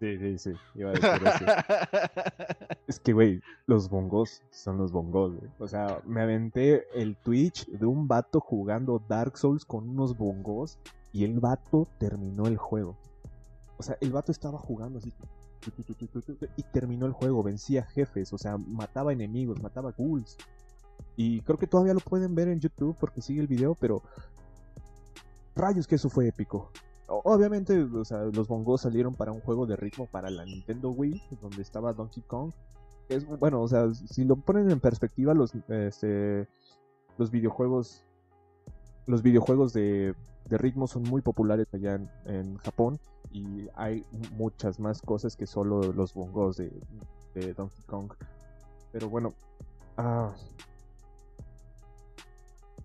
Sí, 0.00 0.18
sí, 0.18 0.38
sí, 0.38 0.52
iba 0.74 0.90
a 0.90 0.92
decir 0.92 1.10
eso. 1.26 1.44
es 2.86 3.00
que, 3.00 3.12
güey, 3.12 3.40
los 3.66 3.88
bongos 3.88 4.42
son 4.50 4.76
los 4.76 4.92
bongos, 4.92 5.34
güey. 5.36 5.50
O 5.58 5.68
sea, 5.68 6.02
me 6.04 6.20
aventé 6.20 6.86
el 6.94 7.16
Twitch 7.16 7.66
de 7.66 7.86
un 7.86 8.06
vato 8.06 8.40
jugando 8.40 9.02
Dark 9.08 9.38
Souls 9.38 9.64
con 9.64 9.88
unos 9.88 10.16
bongos 10.16 10.78
y 11.12 11.24
el 11.24 11.40
vato 11.40 11.88
terminó 11.98 12.46
el 12.46 12.58
juego. 12.58 12.96
O 13.78 13.82
sea, 13.82 13.96
el 14.00 14.12
vato 14.12 14.32
estaba 14.32 14.58
jugando 14.58 14.98
así, 14.98 15.12
y 16.56 16.62
terminó 16.64 17.06
el 17.06 17.12
juego, 17.12 17.42
vencía 17.42 17.84
jefes, 17.84 18.32
o 18.32 18.38
sea, 18.38 18.56
mataba 18.56 19.12
enemigos, 19.12 19.62
mataba 19.62 19.92
ghouls. 19.92 20.36
Y 21.16 21.40
creo 21.42 21.58
que 21.58 21.66
todavía 21.66 21.94
lo 21.94 22.00
pueden 22.00 22.34
ver 22.34 22.48
en 22.48 22.60
YouTube 22.60 22.96
porque 22.98 23.20
sigue 23.20 23.40
el 23.40 23.46
video, 23.46 23.74
pero 23.74 24.02
rayos 25.56 25.86
que 25.86 25.96
eso 25.96 26.08
fue 26.08 26.28
épico. 26.28 26.70
Obviamente, 27.08 27.82
o 27.82 28.04
sea, 28.04 28.24
los 28.24 28.48
bongos 28.48 28.82
salieron 28.82 29.14
para 29.14 29.32
un 29.32 29.40
juego 29.40 29.66
de 29.66 29.76
ritmo 29.76 30.06
para 30.06 30.28
la 30.28 30.44
Nintendo 30.44 30.90
Wii, 30.90 31.22
donde 31.40 31.62
estaba 31.62 31.92
Donkey 31.92 32.22
Kong. 32.24 32.52
Es, 33.08 33.24
bueno, 33.24 33.62
o 33.62 33.68
sea, 33.68 33.92
si 33.94 34.24
lo 34.24 34.36
ponen 34.36 34.70
en 34.70 34.80
perspectiva, 34.80 35.32
los, 35.32 35.54
este, 35.68 36.48
los 37.16 37.30
videojuegos, 37.30 38.04
los 39.06 39.22
videojuegos 39.22 39.72
de, 39.72 40.14
de 40.48 40.58
ritmo 40.58 40.86
son 40.86 41.04
muy 41.04 41.22
populares 41.22 41.66
allá 41.72 42.00
en 42.24 42.56
Japón 42.58 42.98
y 43.32 43.68
hay 43.74 44.04
muchas 44.32 44.80
más 44.80 45.02
cosas 45.02 45.36
que 45.36 45.46
solo 45.46 45.92
los 45.92 46.14
bongos 46.14 46.56
de, 46.56 46.72
Donkey 47.54 47.84
Kong. 47.84 48.12
Pero 48.92 49.10
bueno, 49.10 49.34
ah, 49.98 50.34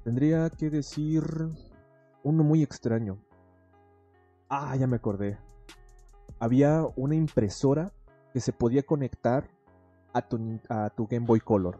tendría 0.03 0.49
que 0.49 0.69
decir 0.69 1.23
uno 2.23 2.43
muy 2.43 2.63
extraño. 2.63 3.17
Ah, 4.49 4.75
ya 4.75 4.87
me 4.87 4.97
acordé. 4.97 5.37
Había 6.39 6.85
una 6.95 7.15
impresora 7.15 7.91
que 8.33 8.39
se 8.39 8.53
podía 8.53 8.83
conectar 8.83 9.49
a 10.13 10.21
tu, 10.21 10.59
a 10.69 10.89
tu 10.89 11.07
Game 11.07 11.25
Boy 11.25 11.39
Color. 11.39 11.79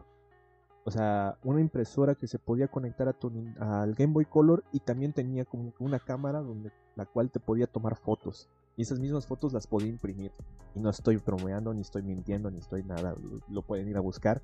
O 0.84 0.90
sea, 0.90 1.38
una 1.44 1.60
impresora 1.60 2.14
que 2.14 2.26
se 2.26 2.38
podía 2.38 2.68
conectar 2.68 3.08
a 3.08 3.12
tu, 3.12 3.30
al 3.60 3.94
Game 3.94 4.12
Boy 4.12 4.24
Color 4.24 4.64
y 4.72 4.80
también 4.80 5.12
tenía 5.12 5.44
como 5.44 5.72
una 5.78 6.00
cámara 6.00 6.40
donde 6.40 6.72
la 6.96 7.06
cual 7.06 7.30
te 7.30 7.40
podía 7.40 7.66
tomar 7.66 7.96
fotos. 7.96 8.48
Y 8.76 8.82
esas 8.82 8.98
mismas 8.98 9.26
fotos 9.26 9.52
las 9.52 9.66
podía 9.66 9.88
imprimir. 9.88 10.32
Y 10.74 10.80
no 10.80 10.90
estoy 10.90 11.16
bromeando, 11.18 11.72
ni 11.74 11.82
estoy 11.82 12.02
mintiendo, 12.02 12.50
ni 12.50 12.58
estoy 12.58 12.82
nada. 12.82 13.14
Lo 13.48 13.62
pueden 13.62 13.88
ir 13.88 13.96
a 13.96 14.00
buscar. 14.00 14.42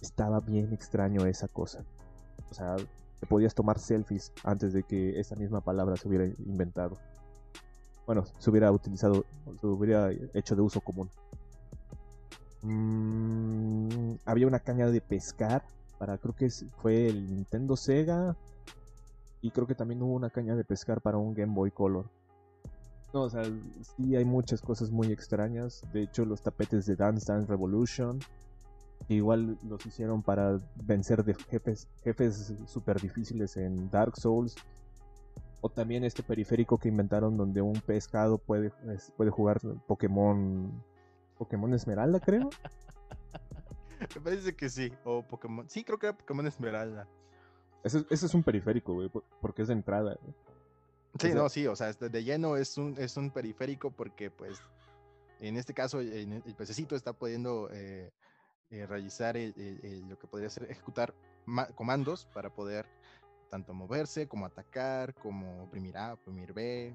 Estaba 0.00 0.40
bien 0.40 0.72
extraño 0.72 1.26
esa 1.26 1.48
cosa. 1.48 1.84
O 2.50 2.54
sea, 2.54 2.76
te 3.20 3.26
podías 3.26 3.54
tomar 3.54 3.78
selfies 3.78 4.32
antes 4.44 4.72
de 4.72 4.82
que 4.82 5.18
esa 5.18 5.36
misma 5.36 5.60
palabra 5.60 5.96
se 5.96 6.08
hubiera 6.08 6.26
inventado. 6.26 6.96
Bueno, 8.06 8.24
se 8.38 8.50
hubiera 8.50 8.70
utilizado, 8.70 9.24
se 9.60 9.66
hubiera 9.66 10.10
hecho 10.34 10.54
de 10.54 10.62
uso 10.62 10.80
común. 10.80 11.10
Mm, 12.62 14.14
había 14.24 14.46
una 14.46 14.60
caña 14.60 14.88
de 14.88 15.00
pescar 15.00 15.64
para, 15.98 16.18
creo 16.18 16.34
que 16.34 16.48
fue 16.82 17.08
el 17.08 17.34
Nintendo 17.34 17.76
Sega. 17.76 18.36
Y 19.42 19.50
creo 19.50 19.66
que 19.66 19.74
también 19.74 20.02
hubo 20.02 20.14
una 20.14 20.30
caña 20.30 20.56
de 20.56 20.64
pescar 20.64 21.00
para 21.00 21.18
un 21.18 21.34
Game 21.34 21.54
Boy 21.54 21.70
Color. 21.70 22.06
No, 23.12 23.22
o 23.22 23.30
sea, 23.30 23.44
sí 23.96 24.16
hay 24.16 24.24
muchas 24.24 24.60
cosas 24.60 24.90
muy 24.90 25.12
extrañas. 25.12 25.82
De 25.92 26.02
hecho, 26.02 26.24
los 26.24 26.42
tapetes 26.42 26.86
de 26.86 26.96
Dance 26.96 27.30
Dance 27.30 27.48
Revolution. 27.48 28.18
Igual 29.08 29.58
los 29.62 29.84
hicieron 29.86 30.22
para 30.22 30.58
vencer 30.74 31.24
de 31.24 31.34
jefes, 31.34 31.88
jefes 32.02 32.54
super 32.66 33.00
difíciles 33.00 33.56
en 33.56 33.90
Dark 33.90 34.16
Souls. 34.16 34.56
O 35.60 35.68
también 35.68 36.04
este 36.04 36.22
periférico 36.22 36.78
que 36.78 36.88
inventaron 36.88 37.36
donde 37.36 37.62
un 37.62 37.80
pescado 37.80 38.38
puede, 38.38 38.72
puede 39.16 39.30
jugar 39.30 39.60
Pokémon. 39.86 40.82
Pokémon 41.38 41.72
Esmeralda, 41.74 42.20
creo. 42.20 42.50
Me 44.14 44.20
parece 44.20 44.54
que 44.54 44.68
sí. 44.68 44.92
O 45.04 45.22
Pokémon. 45.22 45.68
Sí, 45.68 45.84
creo 45.84 45.98
que 45.98 46.06
era 46.06 46.16
Pokémon 46.16 46.46
Esmeralda. 46.46 47.08
Ese, 47.84 48.04
es 48.10 48.34
un 48.34 48.42
periférico, 48.42 48.94
güey, 48.94 49.08
porque 49.40 49.62
es 49.62 49.68
de 49.68 49.74
entrada. 49.74 50.18
Sí, 51.20 51.32
no, 51.32 51.48
sí, 51.48 51.66
o 51.66 51.76
sea, 51.76 51.92
de 51.92 52.24
lleno 52.24 52.56
es 52.56 52.76
un, 52.78 52.96
es 52.98 53.16
un 53.16 53.30
periférico 53.30 53.90
porque, 53.90 54.30
pues, 54.30 54.60
en 55.40 55.56
este 55.56 55.72
caso, 55.72 56.00
el, 56.00 56.42
pececito 56.56 56.96
está 56.96 57.12
pudiendo 57.12 57.68
eh, 57.72 58.10
eh, 58.70 58.86
realizar 58.86 59.36
lo 59.36 60.18
que 60.18 60.26
podría 60.26 60.50
ser 60.50 60.70
ejecutar 60.70 61.14
comandos 61.74 62.26
para 62.34 62.50
poder 62.50 62.86
tanto 63.48 63.72
moverse 63.72 64.26
como 64.26 64.46
atacar, 64.46 65.14
como 65.14 65.64
oprimir 65.64 65.96
A, 65.96 66.14
oprimir 66.14 66.52
B, 66.52 66.92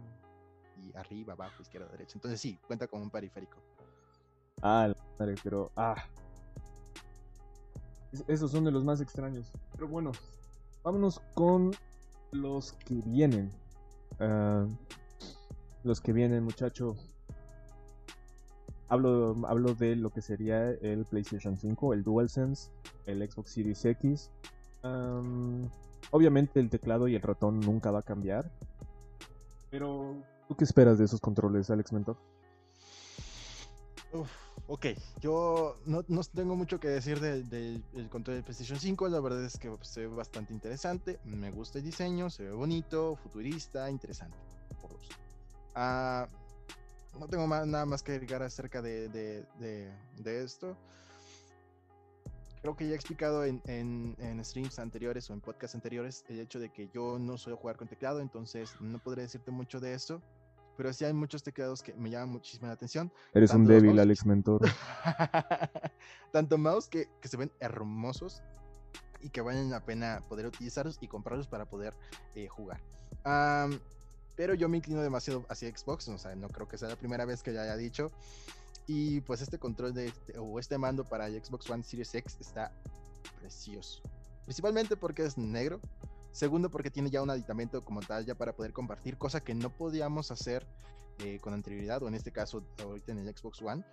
y 0.77 0.97
arriba, 0.97 1.33
abajo, 1.33 1.61
izquierda, 1.61 1.87
derecha. 1.89 2.13
Entonces 2.15 2.39
sí, 2.39 2.57
cuenta 2.67 2.87
con 2.87 3.01
un 3.01 3.09
periférico. 3.09 3.57
Ah, 4.61 4.93
pero 5.43 5.71
ah. 5.75 5.95
Esos 8.27 8.51
son 8.51 8.65
de 8.65 8.71
los 8.71 8.83
más 8.83 8.99
extraños. 8.99 9.51
Pero 9.73 9.87
bueno, 9.87 10.11
vámonos 10.83 11.19
con 11.33 11.71
los 12.31 12.73
que 12.73 12.95
vienen. 13.05 13.51
Ah, 14.19 14.67
los 15.83 16.01
que 16.01 16.13
vienen, 16.13 16.43
muchacho. 16.43 16.95
Hablo, 18.91 19.37
hablo 19.47 19.73
de 19.73 19.95
lo 19.95 20.09
que 20.09 20.21
sería 20.21 20.69
el 20.69 21.05
PlayStation 21.05 21.57
5, 21.57 21.93
el 21.93 22.03
DualSense, 22.03 22.69
el 23.05 23.25
Xbox 23.25 23.51
Series 23.51 23.85
X. 23.85 24.29
obviamente 26.11 26.59
el 26.59 26.69
teclado 26.69 27.07
y 27.07 27.15
el 27.15 27.21
ratón 27.21 27.61
nunca 27.61 27.89
va 27.91 27.99
a 27.99 28.01
cambiar. 28.01 28.51
Pero, 29.69 30.21
¿tú 30.49 30.57
qué 30.57 30.65
esperas 30.65 30.97
de 30.97 31.05
esos 31.05 31.21
controles, 31.21 31.69
Alex 31.69 31.93
Mentor? 31.93 32.17
ok, 34.67 34.87
yo 35.21 35.77
no, 35.85 36.03
tengo 36.03 36.57
mucho 36.57 36.77
que 36.81 36.89
decir 36.89 37.21
del 37.21 37.81
control 38.09 38.35
del 38.35 38.43
PlayStation 38.43 38.77
5. 38.77 39.07
La 39.07 39.21
verdad 39.21 39.45
es 39.45 39.57
que 39.57 39.73
se 39.83 40.01
ve 40.01 40.07
bastante 40.07 40.53
interesante. 40.53 41.17
Me 41.23 41.49
gusta 41.49 41.77
el 41.77 41.85
diseño, 41.85 42.29
se 42.29 42.43
ve 42.43 42.51
bonito, 42.51 43.15
futurista, 43.15 43.89
interesante. 43.89 44.35
Por 44.81 44.91
ah, 45.75 46.27
no 47.19 47.27
tengo 47.27 47.47
nada 47.47 47.85
más 47.85 48.03
que 48.03 48.13
agregar 48.13 48.41
acerca 48.43 48.81
de, 48.81 49.45
esto. 50.23 50.77
Creo 52.61 52.75
que 52.75 52.85
ya 52.85 52.91
he 52.91 52.95
explicado 52.95 53.43
en, 53.43 54.43
streams 54.43 54.79
anteriores 54.79 55.29
o 55.29 55.33
en 55.33 55.41
podcasts 55.41 55.75
anteriores 55.75 56.23
el 56.29 56.39
hecho 56.39 56.59
de 56.59 56.69
que 56.69 56.89
yo 56.93 57.17
no 57.19 57.37
suelo 57.37 57.57
jugar 57.57 57.77
con 57.77 57.87
teclado, 57.87 58.19
entonces 58.21 58.73
no 58.79 58.99
podré 58.99 59.23
decirte 59.23 59.51
mucho 59.51 59.79
de 59.79 59.93
eso. 59.93 60.21
Pero 60.77 60.93
sí 60.93 61.05
hay 61.05 61.13
muchos 61.13 61.43
teclados 61.43 61.83
que 61.83 61.93
me 61.93 62.09
llaman 62.09 62.29
muchísima 62.29 62.67
la 62.67 62.73
atención. 62.73 63.11
Eres 63.33 63.53
un 63.53 63.65
débil, 63.65 63.99
Alex 63.99 64.25
Mentor. 64.25 64.61
Tanto 66.31 66.57
mouse 66.57 66.87
que, 66.87 67.09
se 67.23 67.37
ven 67.37 67.51
hermosos 67.59 68.41
y 69.19 69.29
que 69.29 69.41
valen 69.41 69.69
la 69.69 69.85
pena 69.85 70.23
poder 70.27 70.47
utilizarlos 70.47 70.97
y 71.01 71.07
comprarlos 71.07 71.47
para 71.47 71.65
poder 71.65 71.93
eh, 72.35 72.47
jugar. 72.47 72.81
Pero 74.41 74.55
yo 74.55 74.67
me 74.67 74.77
inclino 74.77 75.03
demasiado 75.03 75.45
hacia 75.49 75.69
Xbox, 75.69 76.07
o 76.07 76.17
sea, 76.17 76.33
no 76.35 76.49
creo 76.49 76.67
que 76.67 76.75
sea 76.75 76.89
la 76.89 76.95
primera 76.95 77.25
vez 77.25 77.43
que 77.43 77.53
ya 77.53 77.61
haya 77.61 77.77
dicho. 77.77 78.11
Y 78.87 79.21
pues 79.21 79.39
este 79.39 79.59
control 79.59 79.93
de 79.93 80.07
este, 80.07 80.35
o 80.39 80.57
este 80.57 80.79
mando 80.79 81.03
para 81.03 81.29
Xbox 81.29 81.69
One 81.69 81.83
Series 81.83 82.15
X 82.15 82.37
está 82.39 82.71
precioso. 83.39 84.01
Principalmente 84.45 84.97
porque 84.97 85.25
es 85.25 85.37
negro. 85.37 85.79
Segundo, 86.31 86.71
porque 86.71 86.89
tiene 86.89 87.11
ya 87.11 87.21
un 87.21 87.29
aditamento 87.29 87.85
como 87.85 87.99
tal 88.01 88.25
ya 88.25 88.33
para 88.33 88.55
poder 88.55 88.73
compartir, 88.73 89.15
cosa 89.15 89.41
que 89.41 89.53
no 89.53 89.69
podíamos 89.69 90.31
hacer 90.31 90.65
eh, 91.19 91.37
con 91.39 91.53
anterioridad, 91.53 92.01
o 92.01 92.07
en 92.07 92.15
este 92.15 92.31
caso 92.31 92.63
ahorita 92.81 93.11
en 93.11 93.19
el 93.19 93.37
Xbox 93.37 93.61
One. 93.61 93.85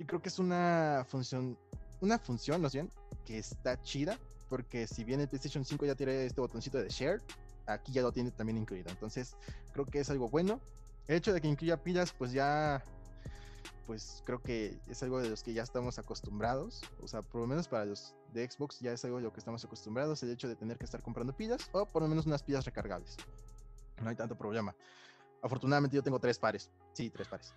Y 0.00 0.04
creo 0.04 0.20
que 0.20 0.30
es 0.30 0.40
una 0.40 1.06
función, 1.08 1.56
una 2.00 2.18
función, 2.18 2.60
¿no 2.60 2.68
bien? 2.70 2.90
Que 3.24 3.38
está 3.38 3.80
chida, 3.82 4.18
porque 4.48 4.88
si 4.88 5.04
bien 5.04 5.20
el 5.20 5.28
PlayStation 5.28 5.64
5 5.64 5.86
ya 5.86 5.94
tiene 5.94 6.24
este 6.24 6.40
botoncito 6.40 6.78
de 6.78 6.88
share, 6.88 7.22
aquí 7.68 7.92
ya 7.92 8.02
lo 8.02 8.12
tiene 8.12 8.30
también 8.30 8.58
incluido. 8.58 8.90
Entonces, 8.90 9.36
creo 9.72 9.86
que 9.86 10.00
es 10.00 10.10
algo 10.10 10.28
bueno. 10.28 10.60
El 11.06 11.16
hecho 11.16 11.32
de 11.32 11.40
que 11.40 11.48
incluya 11.48 11.76
pilas, 11.82 12.12
pues 12.12 12.32
ya, 12.32 12.82
pues 13.86 14.22
creo 14.26 14.42
que 14.42 14.78
es 14.88 15.02
algo 15.02 15.20
de 15.20 15.30
los 15.30 15.42
que 15.42 15.52
ya 15.52 15.62
estamos 15.62 15.98
acostumbrados. 15.98 16.82
O 17.02 17.08
sea, 17.08 17.22
por 17.22 17.40
lo 17.40 17.46
menos 17.46 17.68
para 17.68 17.84
los 17.84 18.14
de 18.32 18.48
Xbox 18.50 18.80
ya 18.80 18.92
es 18.92 19.04
algo 19.04 19.18
de 19.18 19.24
lo 19.24 19.32
que 19.32 19.38
estamos 19.38 19.64
acostumbrados, 19.64 20.22
el 20.22 20.30
hecho 20.30 20.48
de 20.48 20.56
tener 20.56 20.78
que 20.78 20.84
estar 20.84 21.02
comprando 21.02 21.32
pilas 21.32 21.68
o 21.72 21.86
por 21.86 22.02
lo 22.02 22.08
menos 22.08 22.26
unas 22.26 22.42
pilas 22.42 22.64
recargables. 22.64 23.16
No 24.02 24.08
hay 24.08 24.16
tanto 24.16 24.36
problema. 24.36 24.74
Afortunadamente 25.42 25.96
yo 25.96 26.02
tengo 26.02 26.18
tres 26.18 26.38
pares. 26.38 26.70
Sí, 26.92 27.10
tres 27.10 27.28
pares. 27.28 27.54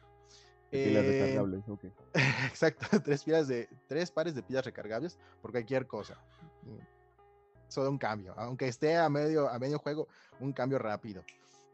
Pilas 0.70 1.04
eh, 1.04 1.12
recargables, 1.12 1.68
ok. 1.68 1.84
Exacto, 2.50 2.86
tres, 3.04 3.24
pilas 3.24 3.48
de, 3.48 3.68
tres 3.88 4.12
pares 4.12 4.36
de 4.36 4.44
pilas 4.44 4.64
recargables 4.64 5.18
por 5.42 5.52
cualquier 5.52 5.88
cosa 5.88 6.18
solo 7.72 7.90
un 7.90 7.98
cambio, 7.98 8.34
aunque 8.38 8.68
esté 8.68 8.98
a 8.98 9.10
medio, 9.10 9.50
a 9.50 9.58
medio 9.58 9.80
juego, 9.80 10.08
un 10.40 10.54
cambio 10.54 10.78
rápido. 10.78 11.24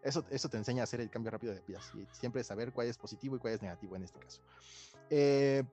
Eso, 0.04 0.24
eso 0.30 0.48
te 0.48 0.58
enseña 0.58 0.82
a 0.82 0.84
hacer 0.84 1.02
el 1.02 1.10
cambio 1.10 1.32
rápido 1.32 1.54
de 1.54 1.62
pilas 1.62 1.92
y 1.96 2.06
siempre 2.16 2.44
saber 2.44 2.72
cuál 2.72 2.88
es 2.88 2.98
positivo 2.98 3.36
y 3.36 3.40
cuál 3.40 3.56
es 3.56 3.62
negativo 3.62 3.96
en 3.96 4.04
este 4.04 4.20
caso. 4.20 4.42
Eh, 5.10 5.64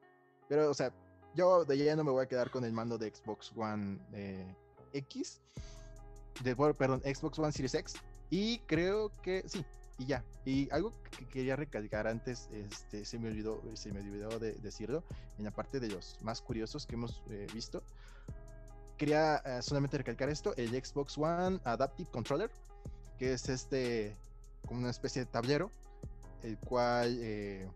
pero, 0.49 0.71
o 0.71 0.75
sea, 0.75 0.93
yo 1.35 1.65
de 1.65 1.77
ya 1.77 1.95
no 1.95 2.05
me 2.05 2.11
voy 2.11 2.25
a 2.25 2.27
quedar 2.27 2.51
con 2.51 2.65
el 2.65 2.73
mando 2.73 2.97
de 2.99 3.11
Xbox 3.15 3.53
One 3.55 3.99
eh, 4.13 4.47
X, 4.93 5.41
de, 6.43 6.57
perdón, 6.57 7.01
Xbox 7.03 7.39
One 7.39 7.53
Series 7.53 7.75
X, 7.75 7.95
y 8.31 8.59
creo 8.61 9.11
que 9.23 9.45
sí, 9.47 9.65
y 9.99 10.07
ya. 10.07 10.25
Y 10.45 10.71
algo 10.71 10.93
que 11.17 11.27
quería 11.27 11.57
recalcar 11.57 12.07
antes, 12.07 12.49
este, 12.53 13.05
se 13.05 13.19
me 13.19 13.29
olvidó, 13.29 13.63
se 13.75 13.93
me 13.93 14.01
olvidó 14.01 14.39
de 14.39 14.55
decirlo, 14.55 15.05
en 15.39 15.45
la 15.45 15.51
parte 15.51 15.81
de 15.81 15.89
los 15.89 16.19
más 16.23 16.41
curiosos 16.41 16.87
que 16.87 16.95
hemos 16.95 17.23
eh, 17.31 17.47
visto, 17.53 17.83
quería 18.97 19.37
eh, 19.45 19.63
solamente 19.63 19.99
recalcar 19.99 20.29
esto, 20.29 20.55
el 20.57 20.71
Xbox 20.71 21.19
One 21.19 21.61
Adaptive 21.65 22.11
Controller, 22.11 22.51
que 23.19 23.33
es 23.33 23.49
este, 23.49 24.17
como 24.67 24.81
una 24.81 24.91
especie 24.91 25.25
de 25.25 25.27
tablero, 25.27 25.71
el 26.43 26.59
cual 26.59 27.19
eh, 27.21 27.69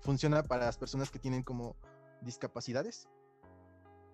funciona 0.00 0.42
para 0.42 0.66
las 0.66 0.78
personas 0.78 1.10
que 1.10 1.18
tienen 1.18 1.42
como 1.42 1.76
discapacidades, 2.22 3.08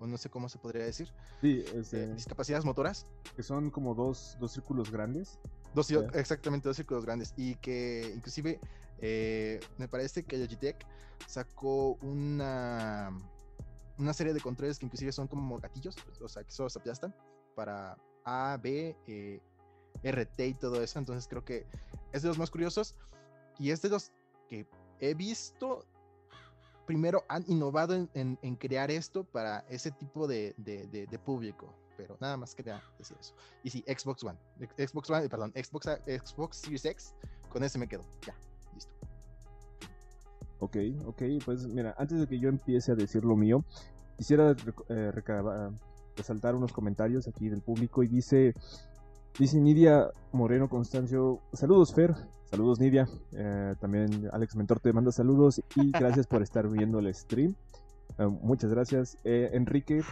o 0.01 0.07
no 0.07 0.19
sé 0.19 0.29
cómo 0.29 0.49
se 0.49 0.59
podría 0.59 0.85
decir. 0.85 1.13
Sí, 1.41 1.65
eh, 1.67 2.13
discapacidades 2.15 2.65
motoras. 2.65 3.07
Que 3.37 3.43
son 3.43 3.71
como 3.71 3.95
dos, 3.95 4.37
dos 4.41 4.53
círculos 4.53 4.91
grandes. 4.91 5.39
Dos, 5.73 5.91
exactamente, 6.15 6.69
dos 6.69 6.77
círculos 6.77 7.05
grandes. 7.05 7.33
Y 7.37 7.55
que 7.57 8.13
inclusive 8.15 8.61
me 9.79 9.89
parece 9.89 10.25
que 10.25 10.37
Logitech 10.37 10.85
sacó 11.27 11.95
una 12.03 13.13
una 13.99 14.13
serie 14.13 14.33
de 14.33 14.41
controles 14.41 14.79
que 14.79 14.87
inclusive 14.87 15.13
son 15.13 15.29
como 15.29 15.59
gatillos, 15.59 15.97
o 16.21 16.29
sea, 16.29 16.45
que 16.45 16.53
solo 16.53 16.69
se 16.69 16.79
aplastan 16.79 17.15
para 17.55 17.97
A, 18.25 18.59
B, 18.61 18.97
eh, 19.07 19.41
RT 20.03 20.41
y 20.41 20.55
todo 20.55 20.83
eso. 20.83 20.99
Entonces 20.99 21.29
creo 21.29 21.45
que 21.45 21.67
es 22.13 22.23
de 22.23 22.29
los 22.29 22.39
más 22.39 22.51
curiosos 22.51 22.95
y 23.59 23.71
es 23.71 23.83
de 23.83 23.89
los 23.89 24.13
que 24.49 24.67
he 25.01 25.15
visto. 25.15 25.85
Primero 26.87 27.25
han 27.29 27.45
innovado 27.49 27.95
en, 28.13 28.57
crear 28.57 28.91
esto 28.91 29.25
para 29.25 29.61
ese 29.71 29.91
tipo 29.91 30.27
de, 30.27 30.55
público, 31.25 31.75
pero 31.97 32.19
nada 32.21 32.37
más 32.37 32.55
quería 32.55 32.83
decir 32.99 33.17
eso. 33.19 33.35
Y 33.63 33.71
sí, 33.71 33.85
Xbox 33.87 34.23
One, 34.23 34.39
Xbox 34.77 35.09
One, 35.09 35.29
perdón, 35.31 35.53
Xbox, 35.53 35.87
Xbox 36.07 36.59
Series 36.59 36.85
X, 36.85 37.15
con 37.49 37.65
ese 37.65 37.79
me 37.79 37.89
quedo, 37.89 38.05
ya. 38.27 38.35
Ok, 40.65 40.79
ok, 41.05 41.23
pues 41.45 41.67
mira, 41.67 41.95
antes 41.99 42.19
de 42.19 42.27
que 42.27 42.39
yo 42.39 42.49
empiece 42.49 42.91
a 42.91 42.95
decir 42.95 43.23
lo 43.23 43.37
mío, 43.37 43.67
quisiera 44.17 44.57
eh, 44.89 45.13
resaltar 46.17 46.55
unos 46.55 46.73
comentarios 46.73 47.29
aquí 47.29 47.51
del 47.51 47.61
público 47.61 48.03
y 48.03 48.09
dice, 48.09 48.55
dice 49.39 49.61
Nidia 49.61 50.11
Moreno 50.33 50.71
Constancio, 50.71 51.41
saludos 51.53 51.93
Fer, 51.93 52.15
saludos 52.47 52.81
Nidia, 52.81 53.07
eh, 53.33 53.75
también 53.79 54.31
Alex 54.33 54.57
Mentor 54.57 54.81
te 54.81 54.95
manda 54.95 55.13
saludos 55.13 55.61
y 55.77 55.91
gracias 55.93 56.27
por 56.27 56.41
estar 56.41 56.67
viendo 56.67 56.99
el 56.99 57.15
stream. 57.15 57.55
Eh, 58.17 58.27
muchas 58.27 58.71
gracias. 58.71 59.19
Enrique 59.23 60.03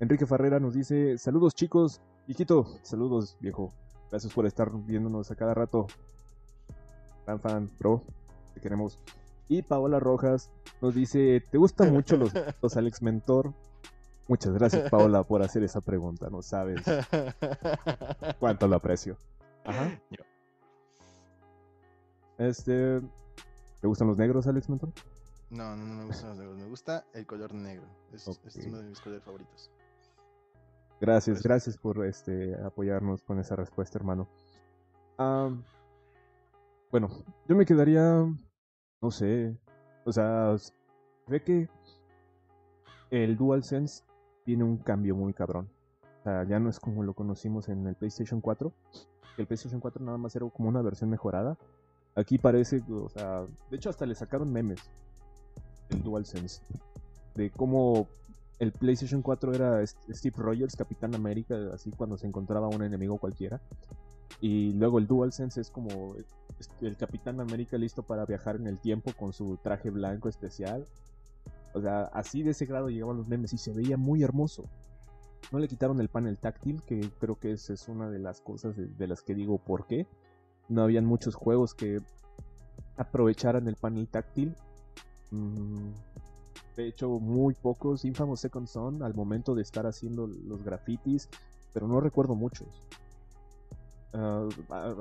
Enrique 0.00 0.26
Ferrera 0.26 0.58
nos 0.58 0.74
dice, 0.74 1.16
saludos 1.16 1.54
chicos, 1.54 2.00
viejito, 2.26 2.66
saludos 2.82 3.36
viejo, 3.40 3.72
gracias 4.10 4.34
por 4.34 4.46
estar 4.46 4.68
viéndonos 4.84 5.30
a 5.30 5.36
cada 5.36 5.54
rato. 5.54 5.86
Fan 7.24 7.38
fan, 7.38 7.70
bro, 7.78 8.02
te 8.52 8.60
queremos. 8.60 8.98
Y 9.50 9.62
Paola 9.62 9.98
Rojas 9.98 10.48
nos 10.80 10.94
dice, 10.94 11.44
¿te 11.50 11.58
gustan 11.58 11.92
mucho 11.92 12.16
los, 12.16 12.32
los 12.62 12.76
Alex 12.76 13.02
Mentor? 13.02 13.52
Muchas 14.28 14.54
gracias 14.54 14.88
Paola 14.88 15.24
por 15.24 15.42
hacer 15.42 15.64
esa 15.64 15.80
pregunta, 15.80 16.30
no 16.30 16.40
sabes 16.40 16.80
cuánto 18.38 18.68
lo 18.68 18.76
aprecio. 18.76 19.16
Ajá. 19.64 20.00
Este, 22.38 23.00
¿te 23.80 23.86
gustan 23.88 24.06
los 24.06 24.16
negros, 24.16 24.46
Alex 24.46 24.68
Mentor? 24.68 24.90
No, 25.50 25.74
no, 25.76 25.84
no 25.84 25.94
me 25.94 26.04
gustan 26.04 26.28
los 26.28 26.38
negros. 26.38 26.56
Me 26.56 26.68
gusta 26.68 27.04
el 27.12 27.26
color 27.26 27.52
negro. 27.52 27.88
Es, 28.12 28.28
es 28.28 28.66
uno 28.66 28.78
de 28.78 28.84
mis 28.84 29.00
colores 29.00 29.24
favoritos. 29.24 29.68
Gracias, 31.00 31.42
gracias 31.42 31.76
por 31.76 32.06
este 32.06 32.54
apoyarnos 32.64 33.22
con 33.22 33.40
esa 33.40 33.56
respuesta, 33.56 33.98
hermano. 33.98 34.28
bueno, 36.92 37.08
yo 37.48 37.56
me 37.56 37.66
quedaría, 37.66 38.24
no 39.00 39.10
sé, 39.10 39.56
o 40.04 40.12
sea, 40.12 40.54
ve 41.26 41.42
que 41.42 41.68
el 43.10 43.36
DualSense 43.36 44.04
tiene 44.44 44.64
un 44.64 44.78
cambio 44.78 45.14
muy 45.14 45.32
cabrón. 45.32 45.68
O 46.20 46.22
sea, 46.22 46.44
ya 46.44 46.58
no 46.58 46.68
es 46.68 46.78
como 46.78 47.02
lo 47.02 47.14
conocimos 47.14 47.68
en 47.68 47.86
el 47.86 47.94
PlayStation 47.94 48.40
4. 48.40 48.72
Que 49.36 49.42
el 49.42 49.46
PlayStation 49.46 49.80
4 49.80 50.04
nada 50.04 50.18
más 50.18 50.36
era 50.36 50.48
como 50.50 50.68
una 50.68 50.82
versión 50.82 51.10
mejorada. 51.10 51.56
Aquí 52.14 52.38
parece, 52.38 52.82
o 52.90 53.08
sea, 53.08 53.46
de 53.70 53.76
hecho 53.76 53.88
hasta 53.88 54.04
le 54.04 54.14
sacaron 54.14 54.52
memes 54.52 54.90
el 55.90 56.02
DualSense. 56.02 56.62
De 57.34 57.50
cómo 57.50 58.08
el 58.58 58.72
PlayStation 58.72 59.22
4 59.22 59.54
era 59.54 59.86
Steve 59.86 60.36
Rogers, 60.36 60.76
Capitán 60.76 61.14
América, 61.14 61.56
así 61.72 61.90
cuando 61.90 62.18
se 62.18 62.26
encontraba 62.26 62.68
un 62.68 62.82
enemigo 62.82 63.18
cualquiera. 63.18 63.60
Y 64.40 64.72
luego 64.74 64.98
el 64.98 65.06
DualSense 65.06 65.60
es 65.60 65.70
como 65.70 66.14
el 66.80 66.96
Capitán 66.96 67.40
América 67.40 67.76
listo 67.78 68.02
para 68.02 68.24
viajar 68.26 68.56
en 68.56 68.66
el 68.66 68.78
tiempo 68.78 69.12
con 69.18 69.32
su 69.32 69.58
traje 69.62 69.90
blanco 69.90 70.28
especial. 70.28 70.86
O 71.74 71.80
sea, 71.80 72.04
así 72.12 72.42
de 72.42 72.50
ese 72.50 72.66
grado 72.66 72.88
llegaban 72.88 73.16
los 73.16 73.28
memes 73.28 73.52
y 73.52 73.58
se 73.58 73.72
veía 73.72 73.96
muy 73.96 74.22
hermoso. 74.22 74.64
No 75.52 75.58
le 75.58 75.68
quitaron 75.68 76.00
el 76.00 76.08
panel 76.08 76.38
táctil, 76.38 76.82
que 76.82 77.00
creo 77.18 77.38
que 77.38 77.52
esa 77.52 77.72
es 77.72 77.88
una 77.88 78.10
de 78.10 78.18
las 78.18 78.40
cosas 78.40 78.74
de, 78.76 79.06
las 79.06 79.22
que 79.22 79.34
digo 79.34 79.58
por 79.58 79.86
qué. 79.86 80.06
No 80.68 80.82
habían 80.82 81.06
muchos 81.06 81.34
juegos 81.34 81.74
que 81.74 82.00
aprovecharan 82.96 83.66
el 83.66 83.76
panel 83.76 84.06
táctil. 84.08 84.54
Mm, 85.30 85.90
de 86.76 86.86
hecho, 86.86 87.08
muy 87.18 87.54
pocos. 87.54 88.04
Infamous 88.04 88.40
Second 88.40 88.66
Son 88.66 89.02
al 89.02 89.14
momento 89.14 89.54
de 89.54 89.62
estar 89.62 89.86
haciendo 89.86 90.26
los 90.26 90.62
grafitis, 90.62 91.28
pero 91.72 91.88
no 91.88 92.00
recuerdo 92.00 92.34
muchos. 92.34 92.84
Ah, 94.12 94.48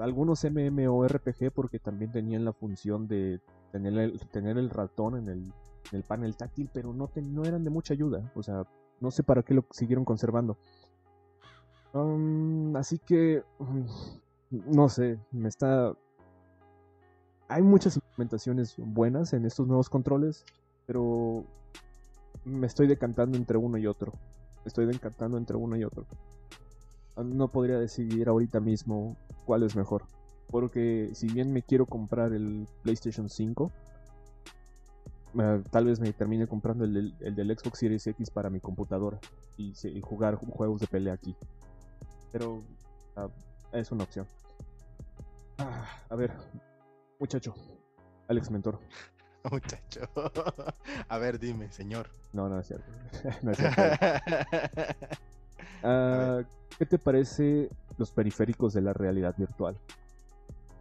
algunos 0.02 0.44
MMORPG 0.44 1.52
porque 1.54 1.80
también 1.80 2.12
tenían 2.12 2.46
la 2.46 2.54
función 2.54 3.08
de 3.08 3.40
tener 3.72 3.98
el, 3.98 4.20
tener 4.32 4.58
el 4.58 4.70
ratón 4.70 5.18
en 5.18 5.30
el, 5.30 5.54
el 5.92 6.04
panel 6.04 6.36
táctil, 6.36 6.70
pero 6.72 6.94
no, 6.94 7.10
eran 7.44 7.64
de 7.64 7.70
mucha 7.70 7.94
ayuda. 7.94 8.32
O 8.36 8.44
sea, 8.44 8.66
no 9.00 9.12
sé 9.12 9.24
para 9.24 9.44
qué 9.44 9.54
lo 9.54 9.66
siguieron 9.72 10.06
conservando. 10.06 10.58
Um, 11.94 12.76
así 12.76 13.00
que, 13.00 13.44
mm, 13.58 14.72
no 14.76 14.90
sé, 14.90 15.20
me 15.32 15.50
está... 15.50 15.94
Hay 17.48 17.64
muchas 17.64 17.96
implementaciones 17.96 18.76
buenas 18.78 19.34
en 19.34 19.44
estos 19.46 19.66
nuevos 19.66 19.90
controles, 19.90 20.46
pero 20.86 21.46
me 22.46 22.68
estoy 22.68 22.86
decantando 22.86 23.38
entre 23.38 23.58
uno 23.58 23.78
y 23.80 23.88
otro. 23.88 24.14
estoy 24.66 24.86
decantando 24.86 25.38
entre 25.38 25.58
uno 25.58 25.76
y 25.76 25.84
otro. 25.84 26.06
Ah, 27.20 27.24
no 27.24 27.50
podría 27.50 27.78
decidir 27.78 28.30
ahorita 28.30 28.60
mismo 28.62 29.18
cuál 29.46 29.64
es 29.64 29.76
mejor. 29.76 30.04
Porque 30.50 31.10
si 31.14 31.28
bien 31.28 31.52
me 31.52 31.62
quiero 31.62 31.86
comprar 31.86 32.32
el 32.34 32.68
PlayStation 32.82 33.30
5, 33.30 33.72
tal 35.70 35.86
vez 35.86 36.00
me 36.00 36.12
termine 36.14 36.48
comprando 36.48 36.86
el, 36.86 37.14
del 37.20 37.58
Xbox 37.58 37.80
Series 37.80 38.08
X 38.08 38.30
para 38.30 38.50
mi 38.50 38.60
computadora 38.60 39.20
y, 39.58 39.74
jugar 40.02 40.36
juegos 40.36 40.82
de 40.82 40.88
pelea 40.88 41.14
aquí. 41.14 41.36
Pero 42.32 42.64
ah, 43.16 43.28
es 43.74 43.92
una 43.92 44.06
opción. 44.06 44.26
Ah, 45.58 45.86
a 46.10 46.16
ver, 46.16 46.32
muchacho, 47.20 47.54
Alex 48.30 48.50
Mentor. 48.50 48.80
Muchacho. 49.52 50.02
A 51.08 51.18
ver, 51.18 51.40
dime, 51.40 51.72
señor. 51.72 52.10
No, 52.34 52.50
no 52.50 52.60
es 52.60 52.68
cierto. 52.68 52.92
no 53.42 53.52
es 53.52 53.58
cierto. 53.58 53.82
¿Qué 55.82 56.86
te 56.86 56.98
parece 56.98 57.70
los 57.98 58.12
periféricos 58.12 58.74
de 58.74 58.82
la 58.82 58.94
realidad 58.94 59.36
virtual? 59.38 59.78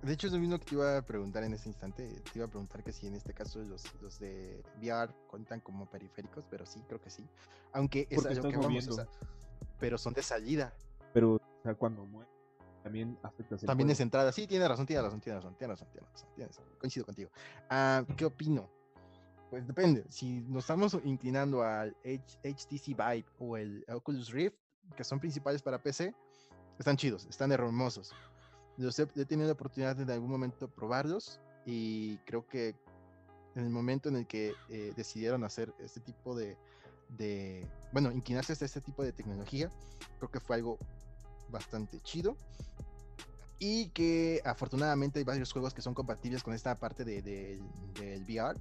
De 0.02 0.12
hecho, 0.12 0.28
es 0.28 0.32
lo 0.32 0.38
mismo 0.38 0.58
que 0.58 0.64
te 0.64 0.74
iba 0.76 0.98
a 0.98 1.02
preguntar 1.02 1.42
en 1.42 1.54
este 1.54 1.68
instante. 1.68 2.08
Te 2.32 2.38
iba 2.38 2.46
a 2.46 2.48
preguntar 2.48 2.84
que 2.84 2.92
si 2.92 3.08
en 3.08 3.14
este 3.14 3.34
caso 3.34 3.60
los, 3.64 3.84
los 4.00 4.20
de 4.20 4.62
VR 4.80 5.12
cuentan 5.26 5.60
como 5.60 5.86
periféricos, 5.86 6.44
pero 6.48 6.64
sí, 6.66 6.82
creo 6.86 7.00
que 7.00 7.10
sí. 7.10 7.26
Aunque 7.72 8.06
es 8.08 8.24
algo 8.24 8.48
que 8.48 8.56
vamos, 8.56 8.88
pero 9.80 9.98
son 9.98 10.14
de 10.14 10.22
salida. 10.22 10.72
Pero, 11.12 11.34
o 11.34 11.62
sea, 11.62 11.74
cuando 11.74 12.04
mueven, 12.04 12.30
también 12.82 13.18
afecta 13.22 13.56
También 13.58 13.90
es 13.90 14.00
entrada. 14.00 14.30
Sí, 14.30 14.46
tiene 14.46 14.68
razón, 14.68 14.86
tiene 14.86 15.02
razón, 15.02 15.20
tiene 15.20 15.36
razón, 15.36 15.54
tiene 15.56 15.72
razón, 15.72 15.88
tiene 15.90 16.06
razón, 16.06 16.28
tiene 16.34 16.48
razón. 16.48 16.64
Coincido 16.78 17.06
contigo. 17.06 17.30
Ah, 17.68 18.04
¿Qué 18.16 18.24
opino? 18.24 18.70
Pues 19.50 19.66
depende. 19.66 20.04
Si 20.10 20.40
nos 20.42 20.64
estamos 20.64 20.96
inclinando 21.04 21.62
al 21.62 21.96
HTC 22.04 22.96
Vive 22.96 23.26
o 23.38 23.56
el 23.56 23.84
Oculus 23.88 24.30
Rift, 24.30 24.56
que 24.96 25.04
son 25.04 25.20
principales 25.20 25.62
para 25.62 25.82
PC, 25.82 26.14
están 26.78 26.96
chidos, 26.96 27.26
están 27.26 27.52
hermosos 27.52 28.12
he, 28.78 29.24
tenido 29.24 29.48
la 29.48 29.52
oportunidad 29.52 29.96
de 29.96 30.02
en 30.04 30.10
algún 30.10 30.30
momento 30.30 30.68
probarlos 30.68 31.40
y 31.66 32.18
creo 32.18 32.46
que 32.46 32.74
en 33.54 33.64
el 33.64 33.70
momento 33.70 34.08
en 34.08 34.16
el 34.16 34.26
que 34.26 34.54
eh, 34.68 34.92
decidieron 34.96 35.42
hacer 35.44 35.72
este 35.80 36.00
tipo 36.00 36.36
de, 36.36 36.56
de, 37.16 37.66
bueno, 37.92 38.12
inclinarse 38.12 38.52
hasta 38.52 38.64
este 38.64 38.80
tipo 38.80 39.02
de 39.02 39.12
tecnología, 39.12 39.70
creo 40.18 40.30
que 40.30 40.38
fue 40.38 40.56
algo 40.56 40.78
bastante 41.50 42.00
chido 42.00 42.36
y 43.58 43.88
que 43.88 44.40
afortunadamente 44.44 45.18
hay 45.18 45.24
varios 45.24 45.52
juegos 45.52 45.74
que 45.74 45.82
son 45.82 45.94
compatibles 45.94 46.44
con 46.44 46.54
esta 46.54 46.78
parte 46.78 47.04
de, 47.04 47.20
del 47.22 48.22
VR. 48.22 48.60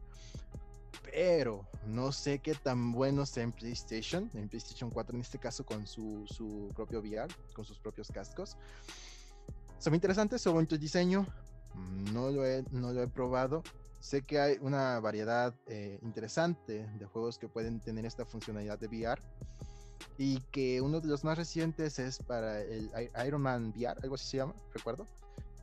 Pero 1.12 1.66
no 1.86 2.12
sé 2.12 2.40
qué 2.40 2.54
tan 2.54 2.92
bueno 2.92 3.26
sea 3.26 3.44
en 3.44 3.52
PlayStation, 3.52 4.30
en 4.34 4.50
PlayStation 4.50 4.90
4 4.90 5.16
en 5.16 5.22
este 5.22 5.40
caso 5.40 5.66
con 5.66 5.88
su, 5.88 6.26
su 6.28 6.72
propio 6.76 7.00
VR, 7.00 7.34
con 7.54 7.66
sus 7.66 7.80
propios 7.80 8.12
cascos. 8.12 8.58
Son 9.80 9.94
interesantes, 9.94 10.42
son 10.42 10.54
bonito 10.56 10.78
diseño. 10.78 11.26
No 12.12 12.32
lo, 12.32 12.46
he, 12.46 12.64
no 12.72 12.92
lo 12.92 13.04
he 13.04 13.08
probado. 13.08 13.64
Sé 14.00 14.24
que 14.24 14.40
hay 14.40 14.58
una 14.62 15.00
variedad 15.00 15.54
eh, 15.68 16.00
interesante 16.02 16.88
de 16.98 17.06
juegos 17.06 17.38
que 17.38 17.48
pueden 17.48 17.80
tener 17.80 18.06
esta 18.06 18.26
funcionalidad 18.26 18.80
de 18.80 18.88
VR. 18.88 19.22
Y 20.18 20.40
que 20.52 20.82
uno 20.82 21.00
de 21.00 21.08
los 21.08 21.24
más 21.24 21.38
recientes 21.38 22.00
es 22.00 22.18
para 22.20 22.62
el 22.62 22.90
Iron 23.26 23.42
Man 23.42 23.74
VR, 23.76 24.00
algo 24.02 24.16
así 24.16 24.28
se 24.28 24.38
llama, 24.38 24.56
recuerdo. 24.74 25.08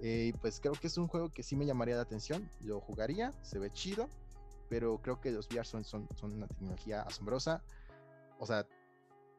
Eh, 0.00 0.32
pues 0.40 0.60
creo 0.60 0.72
que 0.72 0.86
es 0.86 0.96
un 0.96 1.08
juego 1.08 1.32
que 1.32 1.42
sí 1.42 1.56
me 1.56 1.66
llamaría 1.66 1.96
la 1.96 2.02
atención. 2.02 2.48
Lo 2.60 2.80
jugaría, 2.80 3.32
se 3.42 3.58
ve 3.58 3.70
chido. 3.70 4.08
Pero 4.68 5.00
creo 5.02 5.20
que 5.20 5.30
los 5.30 5.48
VR 5.48 5.64
son, 5.64 5.84
son, 5.84 6.08
son 6.14 6.32
una 6.32 6.46
tecnología 6.46 7.02
asombrosa. 7.02 7.62
O 8.38 8.46
sea, 8.46 8.66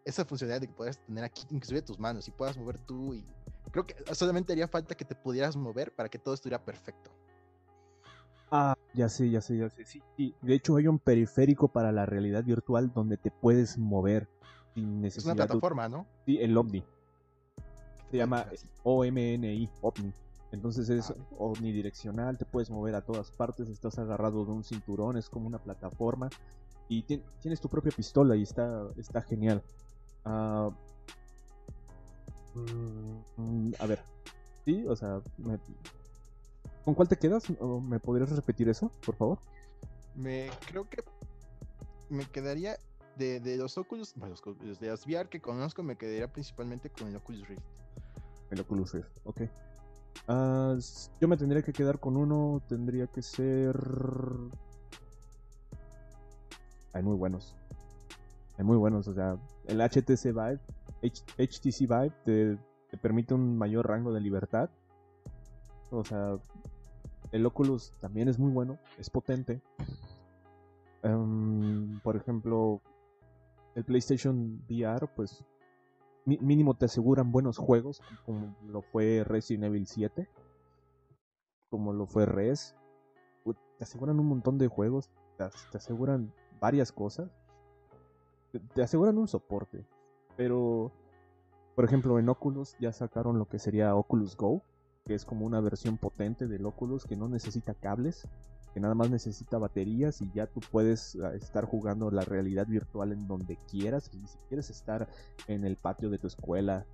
esa 0.03 0.25
funcionalidad 0.25 0.61
de 0.61 0.67
que 0.67 0.73
puedas 0.73 0.99
tener 0.99 1.23
aquí 1.23 1.43
inclusive 1.49 1.81
tus 1.81 1.99
manos 1.99 2.27
y 2.27 2.31
puedas 2.31 2.57
mover 2.57 2.77
tú 2.79 3.13
y 3.13 3.25
Creo 3.71 3.85
que 3.85 3.95
solamente 4.15 4.53
haría 4.53 4.67
falta 4.67 4.95
que 4.95 5.05
te 5.05 5.15
pudieras 5.15 5.55
mover 5.55 5.91
para 5.91 6.07
que 6.07 6.17
todo 6.17 6.33
estuviera 6.33 6.63
perfecto. 6.63 7.11
Ah, 8.49 8.75
ya 8.93 9.09
sé, 9.09 9.29
ya 9.29 9.41
sé, 9.41 9.57
ya 9.57 9.69
sé. 9.69 9.83
Sí, 9.83 10.33
De 10.41 10.53
hecho, 10.53 10.77
hay 10.77 10.87
un 10.87 10.99
periférico 10.99 11.67
para 11.67 11.91
la 11.91 12.05
realidad 12.05 12.43
virtual 12.43 12.93
donde 12.93 13.17
te 13.17 13.31
puedes 13.31 13.77
mover 13.77 14.29
sin 14.73 15.01
necesidad. 15.01 15.33
Es 15.33 15.37
una 15.37 15.45
plataforma, 15.45 15.89
¿no? 15.89 16.07
Sí, 16.25 16.37
el 16.39 16.55
OVNI. 16.55 16.83
Se 18.11 18.17
llama 18.17 18.45
OMNI, 18.83 19.69
OVNI. 19.81 20.13
Entonces 20.55 20.89
es 20.89 21.13
omnidireccional, 21.37 22.37
te 22.37 22.45
puedes 22.45 22.71
mover 22.71 22.95
a 22.95 23.01
todas 23.01 23.29
partes, 23.29 23.69
estás 23.69 23.99
agarrado 23.99 24.43
de 24.45 24.51
un 24.51 24.63
cinturón, 24.63 25.17
es 25.17 25.29
como 25.29 25.47
una 25.47 25.59
plataforma 25.59 26.29
y 26.89 27.03
tienes 27.03 27.61
tu 27.61 27.69
propia 27.69 27.91
pistola 27.91 28.35
y 28.35 28.43
está, 28.43 28.89
está 28.97 29.21
genial. 29.21 29.61
Ah, 30.23 30.71
Mm, 32.55 33.71
a 33.79 33.85
ver, 33.85 33.99
sí, 34.63 34.85
o 34.87 34.95
sea, 34.95 35.21
¿con 36.85 36.93
cuál 36.93 37.07
te 37.07 37.17
quedas? 37.17 37.49
¿Me 37.49 37.99
podrías 37.99 38.31
repetir 38.31 38.69
eso, 38.69 38.91
por 39.05 39.15
favor? 39.15 39.39
Me 40.15 40.49
creo 40.67 40.89
que 40.89 41.03
me 42.09 42.25
quedaría 42.25 42.77
de, 43.17 43.57
los 43.57 43.77
Oculus, 43.77 44.13
bueno, 44.15 44.35
de 44.79 44.87
las 44.87 45.05
VR 45.05 45.27
que 45.27 45.41
conozco, 45.41 45.83
me 45.83 45.97
quedaría 45.97 46.31
principalmente 46.31 46.89
con 46.89 47.09
el 47.09 47.17
Oculus 47.17 47.47
Rift. 47.47 47.63
El 48.51 48.61
Oculus 48.61 48.93
Rift, 48.93 49.09
ok. 49.25 49.41
Ah, 50.27 50.75
yo 51.19 51.27
me 51.27 51.37
tendría 51.37 51.61
que 51.61 51.73
quedar 51.73 51.99
con 51.99 52.17
uno, 52.17 52.61
tendría 52.67 53.07
que 53.07 53.21
ser... 53.21 53.75
Hay 56.93 57.03
muy 57.03 57.15
buenos. 57.15 57.55
Hay 58.57 58.63
muy 58.63 58.77
buenos, 58.77 59.07
o 59.07 59.13
sea, 59.13 59.37
el 59.67 59.81
HTC 59.81 60.25
Vive, 60.27 60.59
HTC 61.01 61.79
Vive 61.81 62.13
te, 62.23 62.57
te 62.89 62.97
permite 62.97 63.33
un 63.33 63.57
mayor 63.57 63.87
rango 63.87 64.13
de 64.13 64.21
libertad. 64.21 64.69
O 65.91 66.03
sea, 66.03 66.37
el 67.31 67.45
Oculus 67.45 67.91
también 67.99 68.29
es 68.29 68.39
muy 68.39 68.51
bueno, 68.51 68.77
es 68.97 69.09
potente. 69.09 69.61
Em, 71.03 71.99
por 71.99 72.15
ejemplo, 72.15 72.81
el 73.75 73.83
PlayStation 73.83 74.61
VR, 74.69 75.07
pues 75.15 75.43
mínimo 76.25 76.73
te 76.73 76.85
aseguran 76.85 77.31
buenos 77.31 77.57
juegos, 77.57 78.01
como 78.25 78.55
lo 78.67 78.81
fue 78.81 79.23
Resident 79.23 79.65
Evil 79.65 79.87
7, 79.87 80.27
como 81.69 81.93
lo 81.93 82.07
fue 82.07 82.25
Res. 82.25 82.75
Te 83.77 83.83
aseguran 83.83 84.19
un 84.19 84.27
montón 84.27 84.57
de 84.57 84.67
juegos, 84.67 85.11
te 85.37 85.77
aseguran 85.77 86.33
varias 86.61 86.91
cosas, 86.91 87.29
te 88.73 88.81
aseguran 88.81 89.17
un 89.17 89.27
soporte. 89.27 89.85
Pero, 90.37 90.91
por 91.75 91.83
ejemplo, 91.83 92.17
en 92.19 92.29
Oculus 92.29 92.75
ya 92.79 92.93
sacaron 92.93 93.37
lo 93.37 93.47
que 93.47 93.59
sería 93.59 93.95
Oculus 93.95 94.37
Go, 94.37 94.61
que 95.05 95.13
es 95.13 95.25
como 95.25 95.45
una 95.45 95.59
versión 95.59 95.97
potente 95.97 96.47
del 96.47 96.65
Oculus 96.65 97.05
que 97.05 97.17
no 97.17 97.27
necesita 97.27 97.73
cables, 97.73 98.27
que 98.75 98.81
nada 98.81 98.93
más 98.93 99.09
necesita 99.09 99.57
baterías 99.57 100.21
y 100.21 100.29
ya 100.33 100.47
tú 100.47 100.59
puedes 100.69 101.15
ah, 101.23 101.33
estar 101.33 101.63
jugando 101.63 102.11
la 102.11 102.23
realidad 102.23 102.67
virtual 102.67 103.13
en 103.13 103.25
donde 103.25 103.57
quieras. 103.71 104.11
Y 104.13 104.27
si 104.27 104.37
quieres 104.49 104.69
estar 104.69 105.07
en 105.47 105.63
el 105.63 105.77
patio 105.77 106.09
de 106.09 106.17
tu 106.17 106.27
escuela, 106.27 106.85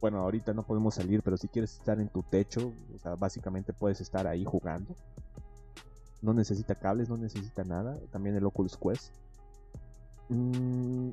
bueno, 0.00 0.20
ahorita 0.20 0.54
no 0.54 0.62
podemos 0.62 0.94
salir, 0.94 1.24
pero 1.24 1.36
si 1.36 1.48
quieres 1.48 1.72
estar 1.72 1.98
en 1.98 2.08
tu 2.08 2.22
techo, 2.22 2.72
básicamente 3.18 3.72
puedes 3.72 4.00
estar 4.00 4.28
ahí 4.28 4.44
jugando. 4.44 4.94
No 6.22 6.32
necesita 6.34 6.76
cables, 6.76 7.08
no 7.08 7.16
necesita 7.16 7.64
nada. 7.64 7.98
También 8.12 8.36
el 8.36 8.46
Oculus 8.46 8.76
Quest. 8.76 9.12
Mm, 10.28 11.10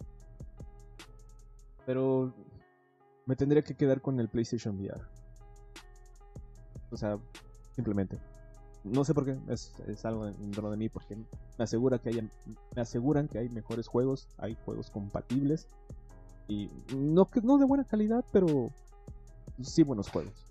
pero 1.88 2.32
me 3.26 3.36
tendría 3.36 3.64
que 3.64 3.74
quedar 3.74 4.02
con 4.02 4.20
el 4.20 4.30
PlayStation 4.30 4.80
VR. 4.80 5.02
O 6.92 6.96
sea, 6.96 7.18
simplemente. 7.76 8.35
No 8.86 9.04
sé 9.04 9.16
por 9.16 9.26
qué, 9.26 9.36
es, 9.50 9.74
algo 10.06 10.26
dentro 10.28 10.70
de 10.70 10.78
mí, 10.78 10.90
porque 10.90 11.16
me, 11.16 11.64
asegura 11.64 11.98
que 11.98 12.10
hay, 12.10 12.30
me 12.76 12.82
aseguran 12.82 13.28
que 13.28 13.40
hay 13.40 13.50
mejores 13.50 13.88
juegos, 13.88 14.28
hay 14.38 14.56
juegos 14.64 14.92
compatibles. 14.92 15.68
Y 16.48 16.70
no, 16.96 17.28
no 17.42 17.58
de 17.58 17.66
buena 17.66 17.84
calidad, 17.84 18.24
pero 18.32 18.70
sí 19.60 19.82
buenos 19.82 20.10
juegos. 20.10 20.46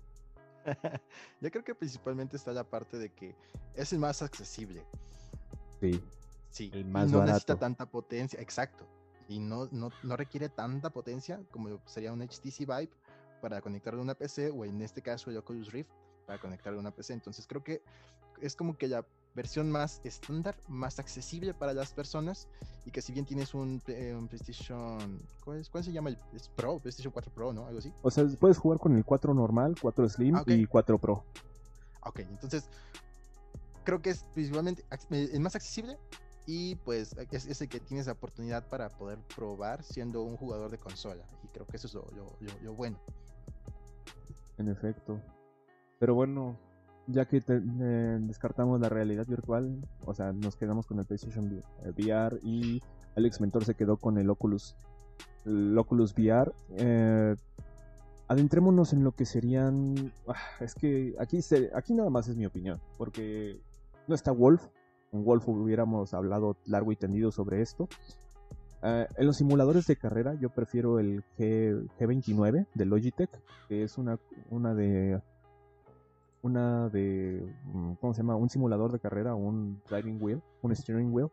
Yo 1.41 1.49
creo 1.49 1.63
que 1.63 1.73
principalmente 1.73 2.35
está 2.35 2.51
la 2.51 2.65
parte 2.65 2.97
de 2.97 3.09
que 3.09 3.33
es 3.73 3.93
el 3.93 3.99
más 3.99 4.21
accesible. 4.21 4.83
Sí. 5.79 6.03
Sí, 6.49 6.71
el 6.73 6.85
más 6.85 7.09
no 7.09 7.23
necesita 7.23 7.55
tanta 7.55 7.85
potencia, 7.85 8.41
exacto. 8.41 8.85
Y 9.29 9.39
no, 9.39 9.69
no, 9.71 9.91
no 10.03 10.17
requiere 10.17 10.49
tanta 10.49 10.89
potencia 10.89 11.41
como 11.51 11.79
sería 11.85 12.11
un 12.11 12.21
HTC 12.21 12.59
Vive 12.59 12.89
para 13.41 13.61
conectarlo 13.61 14.01
a 14.01 14.03
una 14.03 14.15
PC 14.15 14.49
o 14.49 14.65
en 14.65 14.81
este 14.81 15.01
caso 15.01 15.29
el 15.29 15.37
Oculus 15.37 15.71
Rift 15.71 15.89
para 16.25 16.39
conectarlo 16.39 16.79
a 16.79 16.81
una 16.81 16.91
PC. 16.91 17.13
Entonces 17.13 17.45
creo 17.47 17.63
que 17.63 17.81
es 18.41 18.55
como 18.55 18.77
que 18.77 18.87
la 18.87 19.05
versión 19.35 19.69
más 19.69 19.99
estándar, 20.05 20.55
más 20.67 20.97
accesible 20.99 21.53
para 21.53 21.73
las 21.73 21.91
personas 21.91 22.47
y 22.85 22.91
que 22.91 23.01
si 23.01 23.11
bien 23.11 23.25
tienes 23.25 23.53
un, 23.53 23.81
eh, 23.87 24.17
PlayStation, 24.29 25.21
¿cuál, 25.43 25.83
se 25.83 25.91
llama? 25.91 26.09
El, 26.09 26.17
es 26.33 26.47
Pro, 26.49 26.79
PlayStation 26.79 27.11
4 27.11 27.31
Pro, 27.33 27.53
¿no? 27.53 27.67
Algo 27.67 27.79
así. 27.79 27.93
O 28.01 28.09
sea, 28.09 28.25
puedes 28.39 28.57
jugar 28.57 28.79
con 28.79 28.95
el 28.95 29.03
4 29.03 29.33
normal, 29.33 29.75
4 29.79 30.09
Slim 30.09 30.35
ah, 30.37 30.43
y 30.47 30.65
4 30.65 30.97
Pro. 30.97 31.23
Ok, 32.03 32.19
entonces 32.19 32.69
creo 33.83 34.01
que 34.01 34.11
es 34.11 34.23
principalmente 34.33 34.85
el 35.09 35.39
más 35.41 35.55
accesible 35.55 35.97
y 36.47 36.75
pues 36.75 37.15
es, 37.31 37.61
el 37.61 37.67
que 37.67 37.79
tienes 37.79 38.05
la 38.05 38.13
oportunidad 38.13 38.67
para 38.69 38.89
poder 38.89 39.19
probar 39.35 39.83
siendo 39.83 40.21
un 40.21 40.37
jugador 40.37 40.71
de 40.71 40.77
consola 40.77 41.25
y 41.43 41.47
creo 41.47 41.65
que 41.65 41.77
eso 41.77 41.87
es 41.87 41.93
lo 41.93 42.73
bueno. 42.73 42.97
En 44.57 44.69
efecto. 44.69 45.19
Pero 45.99 46.15
bueno, 46.15 46.57
ya 47.07 47.25
que 47.25 47.41
eh, 47.47 48.17
descartamos 48.21 48.79
la 48.79 48.89
realidad 48.89 49.25
virtual, 49.27 49.83
o 50.05 50.13
sea, 50.13 50.31
nos 50.33 50.55
quedamos 50.55 50.87
con 50.87 50.99
el 50.99 51.05
PlayStation 51.05 51.63
VR 51.97 52.39
y 52.43 52.81
Alex 53.15 53.41
Mentor 53.41 53.65
se 53.65 53.75
quedó 53.75 53.97
con 53.97 54.17
el 54.17 54.29
Oculus, 54.29 54.75
el 55.45 55.77
Oculus 55.77 56.13
VR. 56.17 56.51
Eh, 56.77 57.35
adentrémonos 58.27 58.93
en 58.93 59.03
lo 59.03 59.11
que 59.11 59.25
serían. 59.25 60.11
Ah, 60.27 60.35
es 60.59 60.75
que 60.75 61.15
aquí, 61.19 61.41
se, 61.41 61.71
aquí 61.75 61.93
nada 61.93 62.09
más 62.09 62.27
es 62.27 62.35
mi 62.35 62.45
opinión, 62.45 62.79
porque 62.97 63.59
no 64.07 64.15
está 64.15 64.31
Wolf. 64.31 64.63
En 65.11 65.23
Wolf 65.23 65.47
hubiéramos 65.47 66.13
hablado 66.13 66.57
largo 66.65 66.91
y 66.91 66.95
tendido 66.95 67.31
sobre 67.31 67.61
esto. 67.61 67.87
Eh, 68.83 69.07
en 69.17 69.25
los 69.25 69.37
simuladores 69.37 69.85
de 69.87 69.95
carrera, 69.95 70.33
yo 70.35 70.49
prefiero 70.49 70.99
el 70.99 71.23
G, 71.37 71.87
G29 71.99 72.67
de 72.73 72.85
Logitech, 72.85 73.29
que 73.69 73.83
es 73.83 73.97
una, 73.97 74.19
una 74.49 74.73
de 74.73 75.21
una 76.45 76.89
de, 76.89 77.51
mm, 77.73 77.93
¿cómo 77.95 78.13
se 78.13 78.21
llama? 78.21 78.35
Un 78.35 78.49
simulador 78.49 78.91
de 78.91 78.99
carrera, 78.99 79.33
un 79.33 79.81
driving 79.89 80.21
wheel, 80.21 80.43
un 80.61 80.75
steering 80.75 81.11
wheel, 81.11 81.29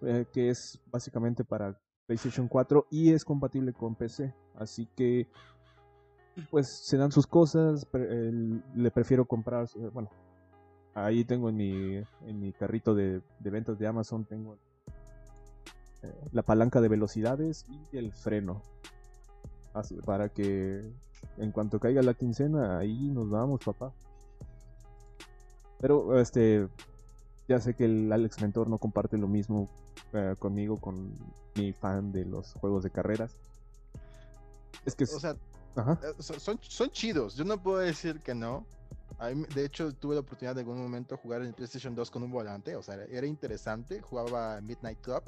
eh, 0.00 0.24
que 0.32 0.48
es 0.48 0.80
básicamente 0.90 1.44
para 1.44 1.78
PlayStation 2.06 2.48
4 2.48 2.86
y 2.90 3.12
es 3.12 3.22
compatible 3.22 3.74
con 3.74 3.94
PC. 3.94 4.34
Así 4.56 4.88
que, 4.96 5.28
pues 6.50 6.66
se 6.86 6.96
dan 6.96 7.12
sus 7.12 7.26
cosas, 7.26 7.86
le 7.92 8.90
prefiero 8.90 9.26
comprar, 9.26 9.66
eh, 9.76 9.90
bueno, 9.92 10.08
ahí 10.94 11.22
tengo 11.26 11.50
en 11.50 11.56
mi, 11.56 11.96
en 12.26 12.40
mi 12.40 12.52
carrito 12.52 12.94
de, 12.94 13.20
ventas 13.40 13.78
de 13.78 13.86
Amazon, 13.86 14.24
tengo 14.24 14.56
eh, 16.02 16.28
la 16.32 16.42
palanca 16.42 16.80
de 16.80 16.88
velocidades 16.88 17.66
y 17.92 17.98
el 17.98 18.10
freno. 18.12 18.62
para 20.06 20.30
que 20.30 20.90
en 21.36 21.52
cuanto 21.52 21.78
caiga 21.78 22.00
la 22.00 22.14
quincena, 22.14 22.78
ahí 22.78 23.10
nos 23.10 23.28
vamos, 23.28 23.60
papá. 23.62 23.92
Pero 25.80 26.20
este 26.20 26.68
ya 27.50 27.58
sé 27.60 27.74
que 27.74 27.84
el 27.84 28.12
Alex 28.12 28.40
Mentor 28.40 28.68
no 28.68 28.78
comparte 28.78 29.18
lo 29.18 29.26
mismo 29.26 29.68
eh, 30.12 30.36
conmigo, 30.38 30.78
con 30.78 31.12
mi 31.56 31.72
fan 31.72 32.12
de 32.12 32.24
los 32.24 32.52
juegos 32.54 32.84
de 32.84 32.90
carreras. 32.90 33.34
Es 34.84 34.94
que... 34.94 35.02
O 35.02 35.18
sea, 35.18 35.32
eh, 35.32 36.14
Son, 36.20 36.60
son 36.62 36.90
chidos, 36.90 37.34
yo 37.34 37.44
no 37.44 37.60
puedo 37.60 37.78
decir 37.78 38.20
que 38.20 38.34
no. 38.36 38.64
De 39.54 39.64
hecho, 39.64 39.92
tuve 39.92 40.14
la 40.14 40.20
oportunidad 40.20 40.54
de 40.54 40.60
algún 40.60 40.80
momento 40.80 41.16
jugar 41.16 41.42
en 41.42 41.48
el 41.48 41.54
PlayStation 41.54 41.94
2 41.94 42.10
con 42.10 42.22
un 42.22 42.30
volante, 42.30 42.76
o 42.76 42.82
sea, 42.82 42.94
era 43.10 43.26
interesante. 43.26 44.00
Jugaba 44.00 44.60
Midnight 44.60 45.00
Club. 45.00 45.22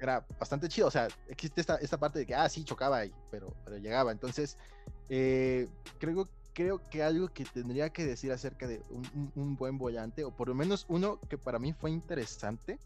Era 0.00 0.26
bastante 0.38 0.68
chido, 0.68 0.88
o 0.88 0.90
sea, 0.90 1.08
existe 1.28 1.60
esta, 1.60 1.76
esta 1.76 1.96
parte 1.96 2.18
de 2.18 2.26
que, 2.26 2.34
ah, 2.34 2.48
sí, 2.48 2.64
chocaba 2.64 2.98
ahí, 2.98 3.14
pero, 3.30 3.54
pero 3.64 3.78
llegaba. 3.78 4.10
Entonces, 4.10 4.58
eh, 5.08 5.68
creo 5.98 6.28
creo 6.54 6.80
que 6.88 7.02
algo 7.02 7.28
que 7.28 7.44
tendría 7.44 7.90
que 7.90 8.06
decir 8.06 8.32
acerca 8.32 8.66
de 8.66 8.80
un, 9.34 9.56
buen 9.56 9.76
volante, 9.76 10.24
o 10.24 10.30
por 10.30 10.48
lo 10.48 10.54
menos 10.54 10.86
uno 10.88 11.20
que 11.28 11.36
para 11.36 11.58
mí 11.58 11.72
fue 11.72 11.90
interesante, 11.90 12.78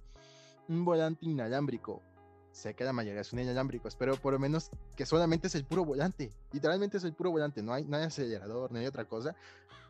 un 0.68 0.84
volante 0.84 1.26
inalámbrico. 1.26 2.02
Sé 2.50 2.74
que 2.74 2.82
la 2.82 2.92
mayoría 2.92 3.22
son 3.22 3.38
inalámbricos, 3.38 3.94
pero 3.94 4.16
por 4.16 4.32
lo 4.32 4.38
menos 4.38 4.70
que 4.96 5.06
solamente 5.06 5.46
es 5.46 5.54
el 5.54 5.64
puro 5.64 5.84
volante. 5.84 6.32
Literalmente 6.50 6.96
es 6.96 7.04
el 7.04 7.12
puro 7.12 7.30
volante, 7.30 7.62
no 7.62 7.72
hay, 7.72 7.84
no 7.84 7.96
hay 7.96 8.04
acelerador, 8.04 8.72
no 8.72 8.78
hay 8.78 8.86
otra 8.86 9.04
cosa. 9.04 9.36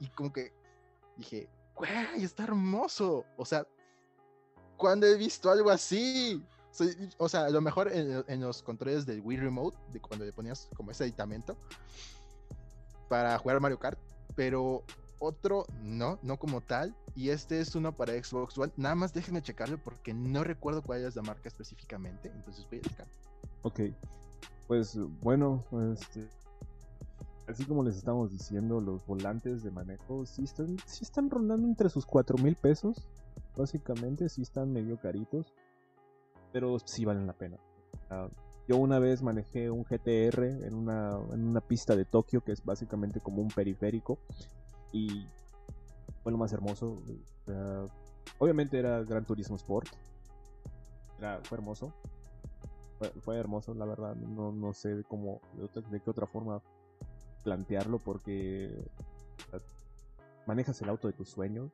Y 0.00 0.08
como 0.08 0.32
que 0.32 0.52
dije, 1.16 1.48
güey, 1.74 2.24
está 2.24 2.42
hermoso. 2.42 3.24
O 3.36 3.44
sea, 3.44 3.66
cuando 4.76 5.06
he 5.06 5.16
visto 5.16 5.50
algo 5.50 5.70
así? 5.70 6.44
o 7.16 7.28
sea, 7.28 7.46
a 7.46 7.50
lo 7.50 7.60
mejor 7.60 7.90
en, 7.90 8.24
en, 8.28 8.40
los 8.40 8.62
controles 8.62 9.04
del 9.06 9.20
Wii 9.20 9.38
Remote, 9.38 9.76
de 9.92 10.00
cuando 10.00 10.24
le 10.24 10.32
ponías 10.32 10.68
como 10.76 10.92
ese 10.92 11.04
aditamento, 11.04 11.56
para 13.08 13.38
jugar 13.38 13.60
Mario 13.60 13.78
Kart, 13.78 13.98
pero 14.36 14.84
otro 15.18 15.64
no, 15.82 16.18
no 16.22 16.38
como 16.38 16.60
tal. 16.60 16.94
Y 17.14 17.30
este 17.30 17.60
es 17.60 17.74
uno 17.74 17.96
para 17.96 18.12
Xbox 18.12 18.56
One. 18.58 18.72
Nada 18.76 18.94
más 18.94 19.12
déjenme 19.12 19.42
checarlo 19.42 19.78
porque 19.78 20.14
no 20.14 20.44
recuerdo 20.44 20.82
cuál 20.82 21.04
es 21.04 21.16
la 21.16 21.22
marca 21.22 21.48
específicamente. 21.48 22.30
Entonces 22.34 22.66
voy 22.70 22.78
a 22.78 22.82
checar. 22.82 23.06
Ok. 23.62 23.80
Pues 24.66 24.98
bueno, 25.22 25.64
este, 25.92 26.28
así 27.48 27.64
como 27.64 27.82
les 27.82 27.96
estamos 27.96 28.30
diciendo, 28.30 28.80
los 28.80 29.04
volantes 29.06 29.62
de 29.62 29.70
manejo 29.70 30.26
sí 30.26 30.44
están, 30.44 30.76
sí 30.86 31.04
están 31.04 31.30
rondando 31.30 31.66
entre 31.66 31.88
sus 31.88 32.06
4 32.06 32.36
mil 32.38 32.54
pesos. 32.54 33.08
Básicamente, 33.56 34.28
sí 34.28 34.42
están 34.42 34.72
medio 34.72 35.00
caritos. 35.00 35.52
Pero 36.52 36.78
sí 36.78 37.04
valen 37.04 37.26
la 37.26 37.32
pena. 37.32 37.58
Ah, 38.10 38.28
yo 38.68 38.76
una 38.76 38.98
vez 38.98 39.22
manejé 39.22 39.70
un 39.70 39.82
GTR 39.82 40.66
en 40.66 40.74
una, 40.74 41.18
en 41.32 41.48
una 41.48 41.62
pista 41.62 41.96
de 41.96 42.04
Tokio 42.04 42.42
que 42.42 42.52
es 42.52 42.62
básicamente 42.62 43.18
como 43.18 43.40
un 43.40 43.48
periférico 43.48 44.18
y 44.92 45.26
fue 46.22 46.32
lo 46.32 46.38
más 46.38 46.52
hermoso. 46.52 47.02
obviamente 48.38 48.78
era 48.78 49.02
Gran 49.04 49.24
Turismo 49.24 49.56
Sport. 49.56 49.88
fue 51.44 51.56
hermoso. 51.56 51.94
Fue, 53.22 53.38
hermoso, 53.38 53.74
la 53.74 53.86
verdad. 53.86 54.16
No, 54.16 54.52
no 54.52 54.74
sé 54.74 55.02
cómo, 55.08 55.40
de, 55.54 56.00
qué 56.00 56.10
otra 56.10 56.26
forma 56.26 56.60
plantearlo 57.44 57.98
porque 57.98 58.84
manejas 60.46 60.82
el 60.82 60.90
auto 60.90 61.06
de 61.06 61.14
tus 61.14 61.30
sueños 61.30 61.70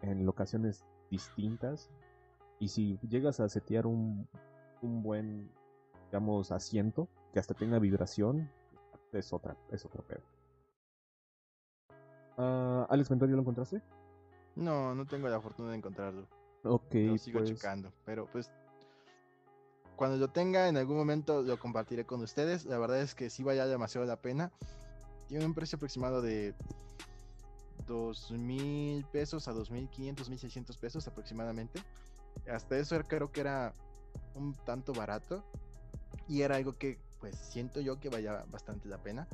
en 0.00 0.24
locaciones 0.24 0.84
distintas 1.10 1.90
y 2.58 2.68
si 2.68 2.98
llegas 3.08 3.40
a 3.40 3.48
setear 3.48 3.86
un, 3.86 4.28
un 4.80 5.02
buen 5.02 5.50
digamos, 6.08 6.50
asiento, 6.52 7.08
que 7.32 7.38
hasta 7.38 7.54
tenga 7.54 7.78
vibración, 7.78 8.50
es 9.12 9.32
otra, 9.32 9.56
es 9.70 9.84
otro 9.84 10.02
pedo. 10.02 10.22
Ah, 12.36 12.86
Alex 12.90 13.10
Mentor, 13.10 13.28
¿ya 13.28 13.34
lo 13.34 13.42
encontraste? 13.42 13.82
No, 14.56 14.94
no 14.94 15.06
tengo 15.06 15.28
la 15.28 15.40
fortuna 15.40 15.70
de 15.70 15.76
encontrarlo. 15.76 16.26
Ok, 16.64 16.94
Lo 16.94 17.18
sigo 17.18 17.38
pues, 17.40 17.50
checando. 17.50 17.92
Pero 18.04 18.26
pues. 18.30 18.50
Cuando 19.96 20.16
lo 20.16 20.28
tenga, 20.28 20.68
en 20.68 20.76
algún 20.76 20.96
momento 20.96 21.42
lo 21.42 21.58
compartiré 21.58 22.04
con 22.04 22.22
ustedes. 22.22 22.64
La 22.64 22.78
verdad 22.78 23.00
es 23.00 23.14
que 23.14 23.30
sí 23.30 23.42
vaya 23.42 23.66
demasiado 23.66 24.06
la 24.06 24.16
pena. 24.16 24.52
Tiene 25.26 25.44
un 25.44 25.54
precio 25.54 25.76
aproximado 25.76 26.22
de 26.22 26.54
dos 27.86 28.30
mil 28.30 29.04
pesos 29.06 29.48
a 29.48 29.52
2.500, 29.52 30.14
2.600 30.14 30.78
pesos 30.78 31.08
aproximadamente. 31.08 31.80
Hasta 32.48 32.78
eso 32.78 32.96
creo 33.08 33.32
que 33.32 33.40
era 33.40 33.72
un 34.34 34.54
tanto 34.64 34.92
barato. 34.92 35.42
Y 36.28 36.42
era 36.42 36.56
algo 36.56 36.72
que 36.72 36.98
pues 37.20 37.36
siento 37.36 37.80
yo 37.80 37.98
que 37.98 38.08
vaya 38.08 38.44
bastante 38.50 38.88
la 38.88 38.98
pena. 38.98 39.26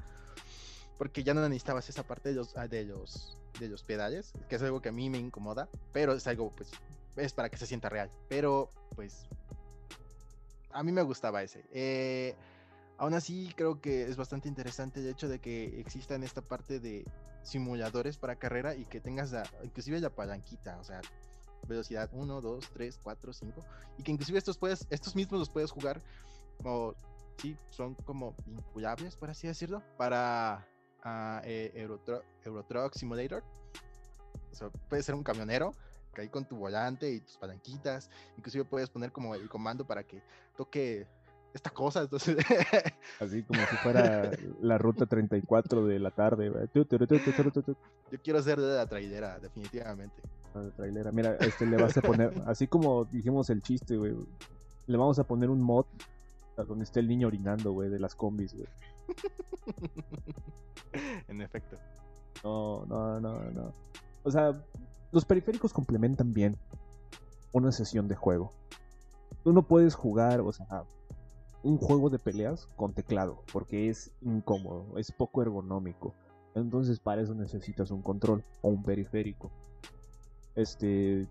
Porque 0.99 1.25
ya 1.25 1.35
no 1.35 1.41
necesitabas 1.43 1.89
esa 1.89 2.05
parte 2.05 2.29
de 2.29 2.37
los, 2.37 2.57
ah, 2.57 2.69
de 2.69 2.85
los, 2.85 3.37
de 3.59 3.69
los 3.69 3.83
pedales, 3.83 4.33
que 4.49 4.57
es 4.57 4.63
algo 4.63 4.81
que 4.81 4.91
a 4.91 4.93
mí 4.93 5.11
me 5.11 5.19
incomoda. 5.19 5.69
Pero 5.93 6.13
es 6.13 6.27
algo 6.27 6.55
pues 6.55 6.71
es 7.17 7.33
para 7.33 7.49
que 7.49 7.57
se 7.57 7.67
sienta 7.67 7.89
real. 7.89 8.11
Pero, 8.29 8.71
pues, 8.95 9.27
a 10.73 10.83
mí 10.83 10.93
me 10.93 11.03
gustaba 11.03 11.43
ese. 11.43 11.65
Eh, 11.73 12.35
aún 12.99 13.15
así, 13.15 13.53
creo 13.57 13.81
que 13.81 14.09
es 14.09 14.17
bastante 14.17 14.49
interesante 14.49 15.01
el 15.01 15.09
hecho 15.09 15.29
de 15.29 15.39
que 15.39 15.81
existan 15.81 16.23
esta 16.23 16.43
parte 16.43 16.81
de 16.81 17.05
simuladores 17.43 18.17
para 18.17 18.37
carrera 18.37 18.75
y 18.75 18.85
que 18.87 19.01
tengas 19.01 19.33
la, 19.33 19.45
inclusive 19.63 20.01
la 20.01 20.11
palanquita, 20.11 20.79
o 20.79 20.85
sea, 20.85 21.01
velocidad 21.69 22.09
1, 22.13 22.41
2, 22.41 22.71
3, 22.73 23.01
4, 23.03 23.33
5, 23.33 23.65
y 23.99 24.03
que 24.03 24.13
inclusive 24.13 24.39
estos, 24.39 24.59
puedes, 24.59 24.87
estos 24.91 25.15
mismos 25.15 25.41
los 25.41 25.51
puedes 25.51 25.71
jugar 25.71 26.01
como, 26.57 26.95
sí, 27.39 27.57
son 27.71 27.95
como 27.95 28.35
vinculables, 28.47 29.17
por 29.17 29.31
así 29.31 29.47
decirlo, 29.47 29.83
para 29.97 30.67
ah, 31.03 31.41
eh, 31.45 31.73
Euro, 31.75 32.01
Tru- 32.05 32.23
Euro 32.45 32.63
Truck 32.65 32.95
Simulator. 32.95 33.43
O 34.53 34.55
sea, 34.55 34.69
puedes 34.89 35.05
ser 35.05 35.15
un 35.15 35.23
camionero 35.25 35.73
que 36.15 36.23
ahí 36.23 36.29
con 36.29 36.45
tu 36.45 36.57
volante 36.57 37.11
y 37.11 37.21
tus 37.21 37.37
palanquitas. 37.37 38.09
Inclusive 38.39 38.65
puedes 38.65 38.89
poner 38.89 39.11
como 39.11 39.35
el 39.35 39.49
comando 39.49 39.85
para 39.85 40.05
que 40.05 40.23
toque 40.57 41.07
esta 41.53 41.71
cosa. 41.71 42.03
Entonces, 42.03 42.37
así 43.21 43.43
como 43.43 43.61
si 43.61 43.77
fuera 43.79 44.31
la 44.61 44.79
ruta 44.79 45.07
34 45.07 45.87
de 45.87 45.99
la 45.99 46.11
tarde. 46.13 46.53
yo 46.73 46.87
quiero 48.23 48.43
ser 48.43 48.61
de 48.61 48.77
la 48.77 48.87
trailera, 48.87 49.39
definitivamente. 49.41 50.23
la 50.55 50.71
trailera. 50.71 51.11
Mira, 51.11 51.37
este 51.41 51.67
le 51.67 51.77
vas 51.77 51.97
a 51.97 52.01
poner, 52.01 52.33
así 52.47 52.69
como 52.69 53.05
dijimos 53.07 53.51
el 53.51 53.61
chiste, 53.61 53.97
güey. 53.97 54.15
Le 54.87 54.97
vamos 54.97 55.19
a 55.19 55.25
poner 55.25 55.51
un 55.51 55.61
mod 55.61 55.87
donde 56.63 56.85
esté 56.85 57.01
el 57.01 57.09
niño 57.09 57.27
orinando, 57.27 57.73
güey, 57.73 57.91
de 57.91 57.99
las 57.99 58.15
combis, 58.15 58.55
güey. 58.55 58.69
en 61.29 61.41
efecto. 61.41 61.77
No, 62.43 62.85
no, 62.87 63.21
no, 63.21 63.51
no. 63.51 63.73
O 64.23 64.31
sea, 64.31 64.53
los 65.13 65.25
periféricos 65.25 65.73
complementan 65.73 66.33
bien 66.33 66.57
una 67.53 67.73
sesión 67.73 68.09
de 68.09 68.15
juego. 68.15 68.53
Tú 69.43 69.53
no 69.53 69.63
puedes 69.63 69.95
jugar, 69.95 70.41
o 70.41 70.53
sea, 70.53 70.85
un 71.63 71.79
juego 71.79 72.11
de 72.11 72.19
peleas 72.19 72.67
con 72.77 72.93
teclado, 72.93 73.43
porque 73.53 73.89
es 73.89 74.11
incómodo, 74.21 74.99
es 74.99 75.13
poco 75.13 75.43
ergonómico. 75.43 76.15
Entonces 76.55 77.01
para 77.01 77.23
eso 77.23 77.35
necesitas 77.35 77.91
un 77.91 78.03
control 78.03 78.45
o 78.61 78.69
un 78.69 78.83
periférico. 78.83 79.51
Este, 80.55 81.27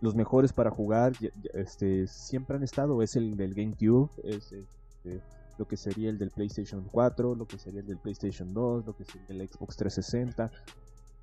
los 0.00 0.14
mejores 0.14 0.52
para 0.52 0.70
jugar, 0.70 1.12
este, 1.54 2.06
siempre 2.06 2.56
han 2.56 2.62
estado, 2.62 3.02
es 3.02 3.16
el 3.16 3.36
del 3.36 3.54
GameCube, 3.54 4.10
es 4.24 4.52
este, 4.52 5.22
lo 5.58 5.66
que 5.66 5.76
sería 5.76 6.10
el 6.10 6.18
del 6.18 6.30
PlayStation 6.30 6.86
4, 6.90 7.34
lo 7.34 7.46
que 7.46 7.58
sería 7.58 7.80
el 7.80 7.86
del 7.86 7.98
PlayStation 7.98 8.52
2, 8.52 8.86
lo 8.86 8.96
que 8.96 9.04
sería 9.04 9.26
el 9.28 9.48
Xbox 9.48 9.76
360. 9.76 10.50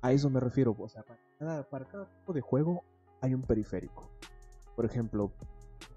A 0.02 0.12
eso 0.12 0.28
me 0.28 0.40
refiero, 0.40 0.74
o 0.78 0.88
sea, 0.88 1.02
para 1.02 1.20
cada, 1.38 1.62
para 1.68 1.84
cada 1.86 2.06
tipo 2.06 2.32
de 2.32 2.40
juego 2.40 2.82
hay 3.20 3.34
un 3.34 3.42
periférico. 3.42 4.10
Por 4.74 4.84
ejemplo, 4.84 5.32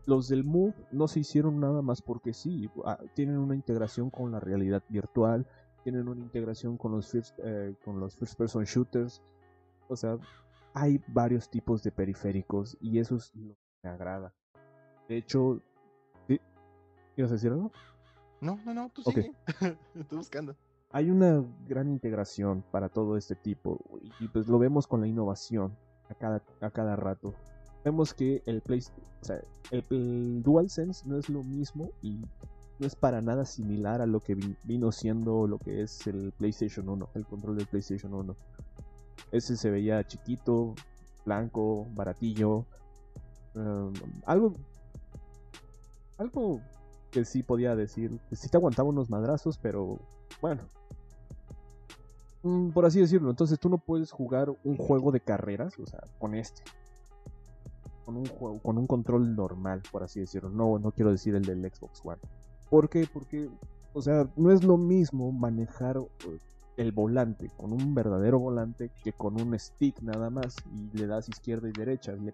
los 0.06 0.30
del 0.30 0.44
Move 0.44 0.76
no 0.92 1.08
se 1.08 1.22
hicieron 1.22 1.60
nada 1.60 1.82
más 1.82 2.02
porque 2.02 2.34
sí, 2.34 2.70
ah, 2.86 3.00
tienen 3.16 3.38
una 3.38 3.56
integración 3.56 4.10
con 4.10 4.32
la 4.32 4.40
realidad 4.40 4.84
virtual, 4.88 5.48
tienen 5.84 6.08
una 6.08 6.22
integración 6.22 6.78
con 6.78 6.92
los 6.92 7.10
first, 7.10 7.38
eh, 7.44 7.76
con 7.84 8.00
los 8.00 8.16
first 8.16 8.38
person 8.38 8.64
shooters, 8.64 9.22
o 9.90 9.96
sea, 9.96 10.18
hay 10.80 11.02
varios 11.08 11.50
tipos 11.50 11.82
de 11.84 11.92
periféricos 11.92 12.78
y 12.80 13.00
eso 13.00 13.16
es 13.16 13.34
lo 13.36 13.54
que 13.56 13.60
me 13.84 13.90
agrada. 13.90 14.34
De 15.08 15.18
hecho, 15.18 15.62
¿sí? 16.28 16.40
¿ibas 17.16 17.32
a 17.32 17.36
decir 17.36 17.52
algo? 17.52 17.72
No, 18.42 18.60
no, 18.66 18.74
no, 18.74 18.90
tú 18.90 19.02
Ok. 19.06 19.16
sigue. 19.16 19.32
Estoy 19.96 20.18
buscando. 20.18 20.56
hay 20.92 21.10
una 21.10 21.44
gran 21.68 21.88
integración 21.90 22.64
para 22.72 22.90
todo 22.90 23.18
este 23.18 23.36
tipo 23.36 23.80
y 24.20 24.28
pues 24.28 24.48
lo 24.48 24.60
vemos 24.60 24.86
con 24.88 25.02
la 25.02 25.08
innovación 25.08 25.76
a 26.10 26.14
cada, 26.16 26.44
a 26.62 26.70
cada 26.70 26.96
rato. 26.96 27.34
Vemos 27.84 28.14
que 28.14 28.44
el, 28.46 28.62
Play, 28.62 28.82
o 29.22 29.26
sea, 29.26 29.40
el, 29.72 29.84
el 29.90 30.44
DualSense 30.44 31.08
no 31.08 31.18
es 31.18 31.30
lo 31.30 31.42
mismo 31.44 31.90
y 32.02 32.20
no 32.80 32.86
es 32.86 32.96
para 32.96 33.22
nada 33.22 33.46
similar 33.46 34.02
a 34.02 34.06
lo 34.06 34.20
que 34.20 34.36
vi- 34.36 34.56
vino 34.64 34.92
siendo 34.92 35.48
lo 35.48 35.58
que 35.58 35.82
es 35.82 36.06
el 36.06 36.32
PlayStation 36.38 36.88
1, 36.88 37.10
el 37.16 37.26
control 37.26 37.58
del 37.58 37.66
PlayStation 37.68 38.14
1. 38.14 38.36
Ese 39.32 39.58
se 39.58 39.70
veía 39.70 40.06
chiquito, 40.06 40.76
blanco, 41.26 41.88
baratillo, 41.94 42.66
um, 43.56 43.94
algo 44.26 44.56
algo 46.18 46.62
que 47.12 47.26
sí 47.26 47.44
podía 47.44 47.76
decir, 47.76 48.20
que 48.30 48.36
sí 48.36 48.50
te 48.50 48.58
aguantaba 48.58 48.90
unos 48.90 49.10
madrazos, 49.10 49.58
pero 49.58 50.00
bueno. 50.42 50.64
Mm, 52.44 52.70
Por 52.70 52.86
así 52.86 53.00
decirlo, 53.00 53.30
entonces 53.30 53.60
tú 53.60 53.70
no 53.70 53.78
puedes 53.78 54.12
jugar 54.12 54.54
un 54.64 54.78
juego 54.78 55.12
de 55.12 55.20
carreras, 55.20 55.78
o 55.80 55.86
sea, 55.86 56.02
con 56.20 56.36
este. 56.36 56.64
Con 58.06 58.18
un 58.18 58.26
juego, 58.26 58.60
con 58.60 58.78
un 58.78 58.88
control 58.88 59.36
normal, 59.36 59.82
por 59.92 60.04
así 60.04 60.20
decirlo. 60.20 60.50
No, 60.50 60.80
no 60.80 60.92
quiero 60.92 61.12
decir 61.12 61.36
el 61.36 61.44
del 61.44 61.62
Xbox 61.62 62.02
One. 62.04 62.22
¿Por 62.70 62.90
qué? 62.90 63.08
Porque, 63.12 63.50
o 63.94 64.02
sea, 64.02 64.30
no 64.36 64.52
es 64.52 64.64
lo 64.64 64.78
mismo 64.78 65.32
manejar 65.32 65.98
eh, 65.98 66.38
el 66.78 66.92
volante 66.92 67.50
con 67.58 67.74
un 67.74 67.94
verdadero 67.94 68.40
volante 68.40 68.92
que 69.04 69.12
con 69.12 69.42
un 69.42 69.58
stick 69.58 70.00
nada 70.02 70.30
más 70.30 70.56
y 70.74 70.98
le 70.98 71.08
das 71.08 71.28
izquierda 71.28 71.68
y 71.68 71.72
derecha. 71.72 72.14
Le 72.14 72.34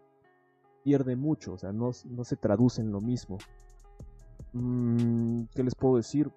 pierde 0.83 1.15
mucho, 1.15 1.53
o 1.53 1.57
sea, 1.57 1.71
no, 1.71 1.91
no 2.09 2.23
se 2.23 2.35
traduce 2.35 2.81
en 2.81 2.91
lo 2.91 2.99
mismo. 2.99 3.37
Mm, 4.51 5.43
¿Qué 5.55 5.63
les 5.63 5.75
puedo 5.75 5.97
decir? 5.97 6.31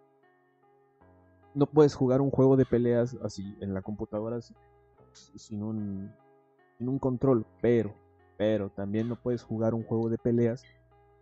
No 1.54 1.66
puedes 1.66 1.94
jugar 1.94 2.20
un 2.20 2.30
juego 2.30 2.56
de 2.56 2.64
peleas 2.64 3.16
así 3.22 3.56
en 3.60 3.74
la 3.74 3.82
computadora 3.82 4.38
sin 5.12 5.62
un, 5.62 6.12
sin 6.78 6.88
un 6.88 6.98
control, 6.98 7.44
pero, 7.60 7.94
pero 8.36 8.70
también 8.70 9.08
no 9.08 9.16
puedes 9.16 9.42
jugar 9.42 9.74
un 9.74 9.82
juego 9.82 10.08
de 10.08 10.18
peleas 10.18 10.62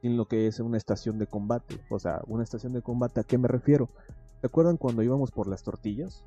sin 0.02 0.16
lo 0.16 0.26
que 0.26 0.46
es 0.46 0.60
una 0.60 0.76
estación 0.76 1.18
de 1.18 1.26
combate. 1.26 1.80
O 1.88 1.98
sea, 1.98 2.20
una 2.26 2.42
estación 2.42 2.74
de 2.74 2.82
combate, 2.82 3.20
¿a 3.20 3.24
qué 3.24 3.38
me 3.38 3.48
refiero? 3.48 3.88
¿Se 4.40 4.48
acuerdan 4.48 4.76
cuando 4.76 5.02
íbamos 5.02 5.30
por 5.30 5.48
las 5.48 5.62
tortillas? 5.62 6.24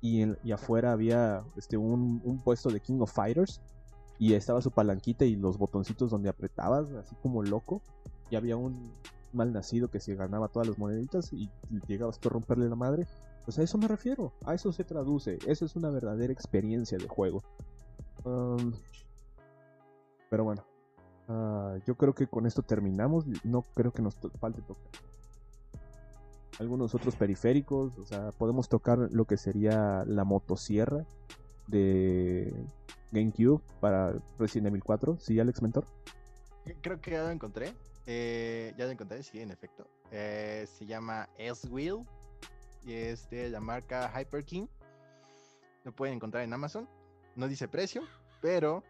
Y, 0.00 0.22
en- 0.22 0.38
y 0.44 0.52
afuera 0.52 0.92
había 0.92 1.44
este, 1.56 1.76
un, 1.76 2.40
puesto 2.44 2.70
de 2.70 2.80
King 2.80 3.00
of 3.00 3.12
Fighters 3.12 3.60
y 4.18 4.34
estaba 4.34 4.60
su 4.62 4.70
palanquita 4.70 5.24
y 5.24 5.36
los 5.36 5.58
botoncitos 5.58 6.10
donde 6.10 6.28
apretabas, 6.28 6.90
así 6.92 7.14
como 7.22 7.42
loco. 7.42 7.82
Y 8.30 8.36
había 8.36 8.56
un 8.56 8.92
mal 9.32 9.52
nacido 9.52 9.88
que 9.88 10.00
se 10.00 10.14
ganaba 10.14 10.48
todas 10.48 10.68
las 10.68 10.78
moneditas 10.78 11.32
y 11.32 11.50
llegabas 11.86 12.18
tú 12.18 12.28
a 12.28 12.32
romperle 12.32 12.68
la 12.68 12.76
madre. 12.76 13.06
Pues 13.44 13.58
a 13.58 13.62
eso 13.62 13.78
me 13.78 13.88
refiero, 13.88 14.32
a 14.44 14.54
eso 14.54 14.72
se 14.72 14.84
traduce. 14.84 15.38
Eso 15.46 15.64
es 15.64 15.74
una 15.76 15.90
verdadera 15.90 16.32
experiencia 16.32 16.98
de 16.98 17.08
juego. 17.08 17.42
Pero 20.30 20.44
bueno, 20.44 20.64
ah, 21.28 21.76
yo 21.86 21.94
creo 21.96 22.14
que 22.14 22.26
con 22.26 22.46
esto 22.46 22.62
terminamos. 22.62 23.24
No 23.44 23.62
creo 23.74 23.92
que 23.92 24.02
nos 24.02 24.16
falte 24.38 24.60
tocar 24.62 25.07
algunos 26.58 26.94
otros 26.94 27.16
periféricos. 27.16 27.96
O 27.98 28.04
sea, 28.04 28.32
podemos 28.32 28.68
tocar 28.68 28.98
lo 29.10 29.24
que 29.24 29.36
sería 29.36 30.04
la 30.06 30.24
motosierra 30.24 31.06
de 31.66 32.52
GameCube 33.12 33.62
para 33.80 34.14
Resident 34.38 34.68
Evil 34.68 34.82
4. 34.82 35.18
¿Sí, 35.20 35.38
Alex 35.38 35.62
Mentor? 35.62 35.86
Creo 36.82 37.00
que 37.00 37.12
ya 37.12 37.22
lo 37.22 37.30
encontré. 37.30 37.74
Eh, 38.06 38.74
ya 38.76 38.86
lo 38.86 38.90
encontré, 38.90 39.22
sí, 39.22 39.40
en 39.40 39.50
efecto. 39.50 39.86
Eh, 40.10 40.66
se 40.66 40.86
llama 40.86 41.28
S-Wheel 41.36 42.06
y 42.84 42.94
es 42.94 43.28
de 43.30 43.50
la 43.50 43.60
marca 43.60 44.10
Hyper 44.18 44.44
King. 44.44 44.66
Lo 45.84 45.92
pueden 45.92 46.14
encontrar 46.16 46.42
en 46.42 46.52
Amazon. 46.52 46.88
No 47.36 47.46
dice 47.48 47.68
precio, 47.68 48.02
pero 48.40 48.82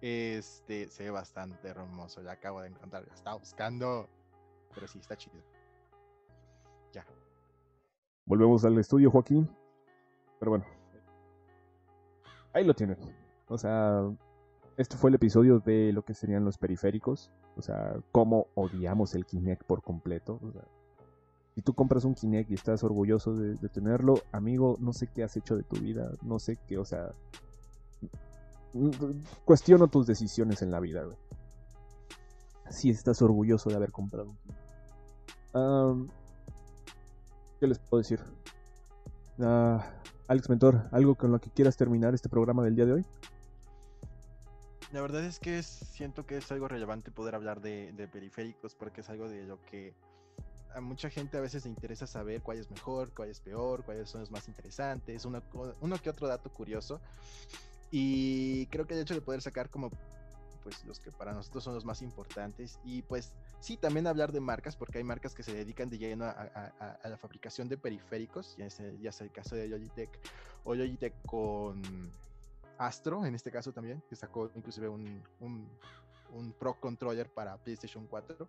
este 0.00 0.90
se 0.90 1.04
ve 1.04 1.10
bastante 1.10 1.68
hermoso. 1.68 2.22
Ya 2.22 2.32
acabo 2.32 2.60
de 2.60 2.68
encontrar, 2.68 3.06
lo 3.06 3.14
estaba 3.14 3.36
buscando, 3.36 4.08
pero 4.74 4.88
sí 4.88 4.98
está 4.98 5.16
chido. 5.16 5.51
Volvemos 8.26 8.64
al 8.64 8.78
estudio, 8.78 9.10
Joaquín. 9.10 9.48
Pero 10.38 10.50
bueno. 10.50 10.64
Ahí 12.52 12.64
lo 12.64 12.74
tienen. 12.74 12.96
O 13.48 13.58
sea, 13.58 14.02
este 14.76 14.96
fue 14.96 15.10
el 15.10 15.14
episodio 15.14 15.58
de 15.60 15.92
lo 15.92 16.02
que 16.02 16.14
serían 16.14 16.44
los 16.44 16.58
periféricos. 16.58 17.30
O 17.56 17.62
sea, 17.62 17.96
cómo 18.12 18.46
odiamos 18.54 19.14
el 19.14 19.26
Kinect 19.26 19.64
por 19.64 19.82
completo. 19.82 20.40
O 20.42 20.52
sea, 20.52 20.62
Si 21.54 21.62
tú 21.62 21.74
compras 21.74 22.04
un 22.04 22.14
Kinect 22.14 22.50
y 22.50 22.54
estás 22.54 22.82
orgulloso 22.82 23.34
de, 23.34 23.68
tenerlo, 23.68 24.14
amigo, 24.32 24.76
no 24.80 24.92
sé 24.92 25.08
qué 25.08 25.22
has 25.22 25.36
hecho 25.36 25.56
de 25.56 25.64
tu 25.64 25.76
vida, 25.76 26.10
no 26.22 26.38
sé 26.38 26.56
qué, 26.66 26.78
o 26.78 26.84
sea, 26.84 27.12
cuestiono 29.44 29.88
tus 29.88 30.06
decisiones 30.06 30.62
en 30.62 30.70
la 30.70 30.80
vida, 30.80 31.04
güey. 31.04 31.18
Si 32.70 32.88
estás 32.88 33.20
orgulloso 33.20 33.68
de 33.68 33.76
haber 33.76 33.92
comprado 33.92 34.30
un 34.30 34.36
Kinect. 34.36 36.21
¿Qué 37.62 37.68
les 37.68 37.78
puedo 37.78 38.02
decir? 38.02 38.18
Ah, 39.38 39.88
Alex 40.26 40.48
Mentor, 40.48 40.88
¿algo 40.90 41.14
con 41.14 41.30
lo 41.30 41.40
que 41.40 41.48
quieras 41.48 41.76
terminar 41.76 42.12
este 42.12 42.28
programa 42.28 42.64
del 42.64 42.74
día 42.74 42.86
de 42.86 42.94
hoy? 42.94 43.06
La 44.90 45.00
verdad 45.00 45.22
es 45.22 45.38
que 45.38 45.62
siento 45.62 46.26
que 46.26 46.38
es 46.38 46.50
algo 46.50 46.66
relevante 46.66 47.12
poder 47.12 47.36
hablar 47.36 47.60
de, 47.60 48.08
periféricos 48.12 48.74
porque 48.74 49.02
es 49.02 49.10
algo 49.10 49.28
de 49.28 49.44
lo 49.44 49.62
que 49.62 49.94
a 50.74 50.80
mucha 50.80 51.08
gente 51.08 51.36
a 51.36 51.40
veces 51.40 51.62
le 51.62 51.70
interesa 51.70 52.08
saber 52.08 52.42
cuál 52.42 52.58
es 52.58 52.68
mejor, 52.68 53.12
cuál 53.14 53.28
es 53.28 53.38
peor, 53.38 53.84
cuáles 53.84 54.10
son 54.10 54.22
los 54.22 54.32
más 54.32 54.48
interesantes, 54.48 55.24
uno, 55.24 55.40
uno 55.80 55.98
que 55.98 56.10
otro 56.10 56.26
dato 56.26 56.50
curioso. 56.52 57.00
Y 57.92 58.66
creo 58.66 58.88
que 58.88 58.94
el 58.94 59.02
hecho 59.02 59.14
de 59.14 59.20
poder 59.20 59.40
sacar 59.40 59.70
como 59.70 59.92
pues 60.62 60.84
los 60.84 61.00
que 61.00 61.10
para 61.10 61.32
nosotros 61.32 61.64
son 61.64 61.74
los 61.74 61.84
más 61.84 62.02
importantes 62.02 62.78
y 62.84 63.02
pues 63.02 63.32
sí, 63.60 63.76
también 63.76 64.06
hablar 64.06 64.32
de 64.32 64.40
marcas 64.40 64.76
porque 64.76 64.98
hay 64.98 65.04
marcas 65.04 65.34
que 65.34 65.42
se 65.42 65.52
dedican 65.52 65.90
de 65.90 65.98
lleno 65.98 66.24
a, 66.24 66.98
la 67.04 67.16
fabricación 67.16 67.68
de 67.68 67.76
periféricos, 67.76 68.56
ya 68.56 68.68
sea, 68.70 68.90
ya 69.00 69.12
sea 69.12 69.26
el 69.26 69.32
caso 69.32 69.56
de 69.56 69.68
Logitech 69.68 70.10
o 70.64 70.74
Logitech 70.74 71.14
con 71.26 71.82
Astro, 72.78 73.24
en 73.24 73.34
este 73.34 73.50
caso 73.50 73.72
también, 73.72 74.02
que 74.08 74.16
sacó 74.16 74.50
inclusive 74.54 74.88
un, 74.88 75.22
un, 75.40 76.52
Pro 76.58 76.78
Controller 76.80 77.28
para 77.30 77.56
PlayStation 77.58 78.06
4. 78.06 78.48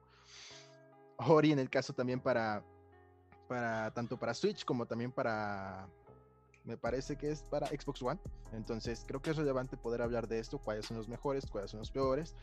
Ori 1.17 1.51
en 1.51 1.59
el 1.59 1.69
caso 1.69 1.93
también 1.93 2.19
para, 2.19 2.63
para 3.47 3.91
tanto 3.91 4.17
para 4.17 4.33
Switch 4.33 4.63
como 4.65 4.85
también 4.85 5.11
para 5.11 5.87
me 6.63 6.77
parece 6.77 7.17
que 7.17 7.31
es 7.31 7.43
para 7.43 7.67
Xbox 7.67 8.01
One. 8.01 8.19
Entonces 8.53 9.03
creo 9.07 9.21
que 9.21 9.31
es 9.31 9.37
relevante 9.37 9.77
poder 9.77 10.01
hablar 10.01 10.27
de 10.27 10.39
esto, 10.39 10.59
cuáles 10.59 10.85
son 10.85 10.97
los 10.97 11.07
mejores, 11.07 11.45
cuáles 11.45 11.71
son 11.71 11.79
los 11.79 11.91
peores, 11.91 12.35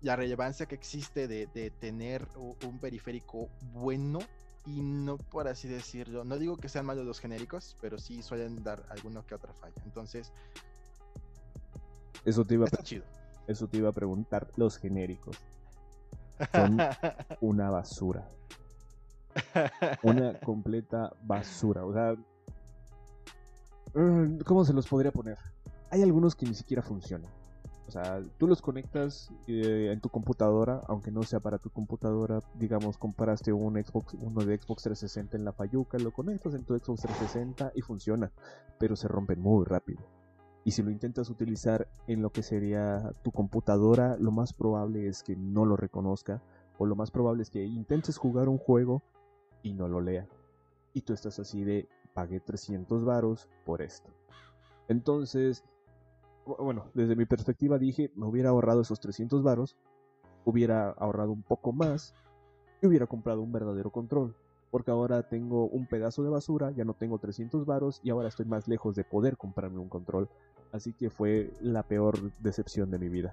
la 0.00 0.16
relevancia 0.16 0.66
que 0.66 0.74
existe 0.74 1.28
de, 1.28 1.46
de 1.46 1.70
tener 1.70 2.26
un 2.36 2.78
periférico 2.78 3.48
bueno 3.72 4.18
y 4.66 4.80
no 4.80 5.18
por 5.18 5.46
así 5.46 5.68
decirlo, 5.68 6.24
no 6.24 6.38
digo 6.38 6.56
que 6.56 6.68
sean 6.68 6.86
malos 6.86 7.04
los 7.04 7.20
genéricos, 7.20 7.76
pero 7.80 7.98
sí 7.98 8.22
suelen 8.22 8.62
dar 8.62 8.84
alguno 8.88 9.26
que 9.26 9.34
otra 9.34 9.52
falla. 9.52 9.74
Entonces, 9.84 10.32
eso 12.24 12.44
te 12.44 12.54
iba 12.54 12.66
a, 12.66 12.68
Eso 13.46 13.68
te 13.68 13.76
iba 13.76 13.90
a 13.90 13.92
preguntar. 13.92 14.50
Los 14.56 14.78
genéricos 14.78 15.36
son 16.52 16.78
una 17.40 17.70
basura. 17.70 18.30
Una 20.02 20.38
completa 20.40 21.12
basura. 21.22 21.84
O 21.84 21.92
sea, 21.92 22.16
¿cómo 24.44 24.64
se 24.64 24.72
los 24.72 24.86
podría 24.86 25.12
poner? 25.12 25.38
Hay 25.90 26.02
algunos 26.02 26.34
que 26.34 26.46
ni 26.46 26.54
siquiera 26.54 26.82
funcionan. 26.82 27.30
O 27.86 27.90
sea, 27.90 28.22
tú 28.38 28.46
los 28.46 28.62
conectas 28.62 29.30
eh, 29.46 29.90
en 29.92 30.00
tu 30.00 30.08
computadora, 30.08 30.82
aunque 30.88 31.10
no 31.10 31.22
sea 31.22 31.40
para 31.40 31.58
tu 31.58 31.70
computadora. 31.70 32.40
Digamos, 32.54 32.96
compraste 32.96 33.52
un 33.52 33.74
Xbox, 33.74 34.14
uno 34.14 34.44
de 34.44 34.56
Xbox 34.56 34.84
360 34.84 35.36
en 35.36 35.44
la 35.44 35.52
Fayuca, 35.52 35.98
lo 35.98 36.10
conectas 36.10 36.54
en 36.54 36.64
tu 36.64 36.74
Xbox 36.78 37.02
360 37.02 37.72
y 37.74 37.82
funciona, 37.82 38.32
pero 38.78 38.96
se 38.96 39.06
rompen 39.06 39.40
muy 39.40 39.64
rápido. 39.64 40.02
Y 40.64 40.70
si 40.70 40.82
lo 40.82 40.90
intentas 40.90 41.28
utilizar 41.28 41.88
en 42.06 42.22
lo 42.22 42.30
que 42.30 42.42
sería 42.42 43.12
tu 43.22 43.32
computadora, 43.32 44.16
lo 44.18 44.30
más 44.30 44.54
probable 44.54 45.06
es 45.06 45.22
que 45.22 45.36
no 45.36 45.66
lo 45.66 45.76
reconozca. 45.76 46.42
O 46.78 46.86
lo 46.86 46.96
más 46.96 47.10
probable 47.10 47.42
es 47.42 47.50
que 47.50 47.62
intentes 47.62 48.16
jugar 48.16 48.48
un 48.48 48.58
juego 48.58 49.02
y 49.62 49.74
no 49.74 49.88
lo 49.88 50.00
lea. 50.00 50.26
Y 50.94 51.02
tú 51.02 51.12
estás 51.12 51.38
así 51.38 51.64
de, 51.64 51.86
pagué 52.14 52.40
300 52.40 53.04
varos 53.04 53.48
por 53.66 53.82
esto. 53.82 54.10
Entonces, 54.88 55.64
bueno, 56.46 56.86
desde 56.94 57.16
mi 57.16 57.26
perspectiva 57.26 57.78
dije, 57.78 58.10
me 58.14 58.26
hubiera 58.26 58.50
ahorrado 58.50 58.82
esos 58.82 59.00
300 59.00 59.42
varos, 59.42 59.76
hubiera 60.44 60.90
ahorrado 60.90 61.32
un 61.32 61.42
poco 61.42 61.72
más 61.72 62.14
y 62.80 62.86
hubiera 62.86 63.06
comprado 63.06 63.42
un 63.42 63.52
verdadero 63.52 63.90
control 63.90 64.34
porque 64.74 64.90
ahora 64.90 65.22
tengo 65.22 65.68
un 65.68 65.86
pedazo 65.86 66.24
de 66.24 66.30
basura, 66.30 66.72
ya 66.72 66.84
no 66.84 66.94
tengo 66.94 67.20
300 67.20 67.64
varos 67.64 68.00
y 68.02 68.10
ahora 68.10 68.26
estoy 68.26 68.44
más 68.44 68.66
lejos 68.66 68.96
de 68.96 69.04
poder 69.04 69.36
comprarme 69.36 69.78
un 69.78 69.88
control. 69.88 70.28
Así 70.72 70.92
que 70.92 71.10
fue 71.10 71.52
la 71.60 71.84
peor 71.84 72.32
decepción 72.40 72.90
de 72.90 72.98
mi 72.98 73.08
vida. 73.08 73.32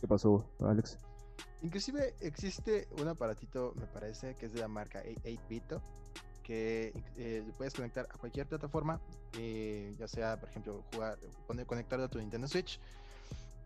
¿Qué 0.00 0.08
pasó, 0.08 0.42
Alex? 0.58 0.98
Inclusive 1.60 2.14
existe 2.20 2.88
un 2.98 3.08
aparatito, 3.08 3.74
me 3.76 3.84
parece, 3.88 4.34
que 4.36 4.46
es 4.46 4.54
de 4.54 4.60
la 4.60 4.68
marca 4.68 5.02
8-Bito, 5.04 5.82
que 6.50 6.92
eh, 7.16 7.48
puedes 7.56 7.72
conectar 7.72 8.08
a 8.12 8.18
cualquier 8.18 8.44
plataforma, 8.44 9.00
eh, 9.38 9.94
ya 9.96 10.08
sea, 10.08 10.36
por 10.36 10.48
ejemplo, 10.48 10.82
jugar, 10.92 11.16
poner, 11.46 11.64
conectarlo 11.64 12.06
a 12.06 12.08
tu 12.08 12.18
Nintendo 12.18 12.48
Switch 12.48 12.80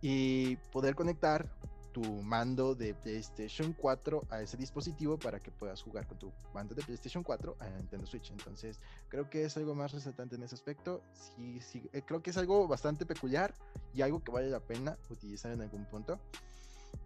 y 0.03 0.57
poder 0.71 0.95
conectar 0.95 1.49
tu 1.93 2.03
mando 2.03 2.75
de 2.75 2.93
PlayStation 2.93 3.73
4 3.73 4.27
a 4.29 4.43
ese 4.43 4.59
dispositivo 4.59 5.19
para 5.19 5.41
que 5.41 5.51
puedas 5.51 5.81
jugar 5.81 6.07
con 6.07 6.19
tu 6.19 6.31
mando 6.53 6.75
de 6.75 6.83
PlayStation 6.83 7.23
4 7.23 7.57
a 7.59 7.71
Nintendo 7.71 8.07
Switch. 8.07 8.31
Entonces, 8.33 8.79
creo 9.09 9.31
que 9.31 9.45
es 9.45 9.57
algo 9.57 9.75
más 9.75 9.93
resaltante 9.93 10.37
en 10.37 10.43
ese 10.43 10.55
aspecto. 10.55 11.01
Sí, 11.15 11.61
sí, 11.63 11.89
eh, 11.95 12.03
creo 12.05 12.23
que 12.23 12.29
es 12.29 12.37
algo 12.37 12.69
bastante 12.69 13.07
peculiar 13.07 13.55
y 13.95 14.03
algo 14.03 14.23
que 14.23 14.31
vale 14.31 14.51
la 14.51 14.61
pena 14.61 14.99
utilizar 15.09 15.53
en 15.53 15.63
algún 15.63 15.87
punto. 15.87 16.21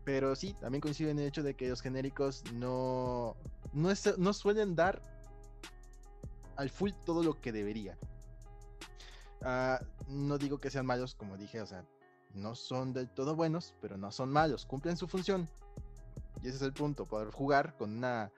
Pero 0.05 0.35
sí, 0.35 0.57
también 0.61 0.81
coincido 0.81 1.11
en 1.11 1.21
el 1.21 1.29
hecho 1.29 1.45
de 1.45 1.55
que 1.55 1.69
los 1.69 1.83
genéricos 1.83 2.43
no, 2.55 3.37
no, 3.73 3.93
no 4.17 4.33
suelen 4.33 4.75
dar 4.75 5.18
al 6.59 6.71
full 6.71 6.91
todo 7.07 7.23
lo 7.23 7.41
que 7.41 7.53
deberían. 7.53 7.97
Ah, 9.43 9.81
no 10.09 10.37
digo 10.37 10.59
que 10.59 10.71
sean 10.71 10.85
malos, 10.85 11.15
como 11.15 11.37
dije, 11.37 11.61
o 11.61 11.67
sea, 11.67 11.87
no 12.35 12.55
son 12.55 12.93
del 12.93 13.09
todo 13.09 13.37
buenos, 13.37 13.75
pero 13.81 13.97
no 13.97 14.11
son 14.11 14.31
malos, 14.31 14.67
cumplen 14.67 14.97
su 14.97 15.07
función. 15.07 15.49
Y 16.43 16.49
ese 16.49 16.57
es 16.57 16.63
el 16.63 16.73
punto, 16.73 17.07
poder 17.07 17.31
jugar 17.31 17.77
con 17.77 17.97
una, 17.97 18.33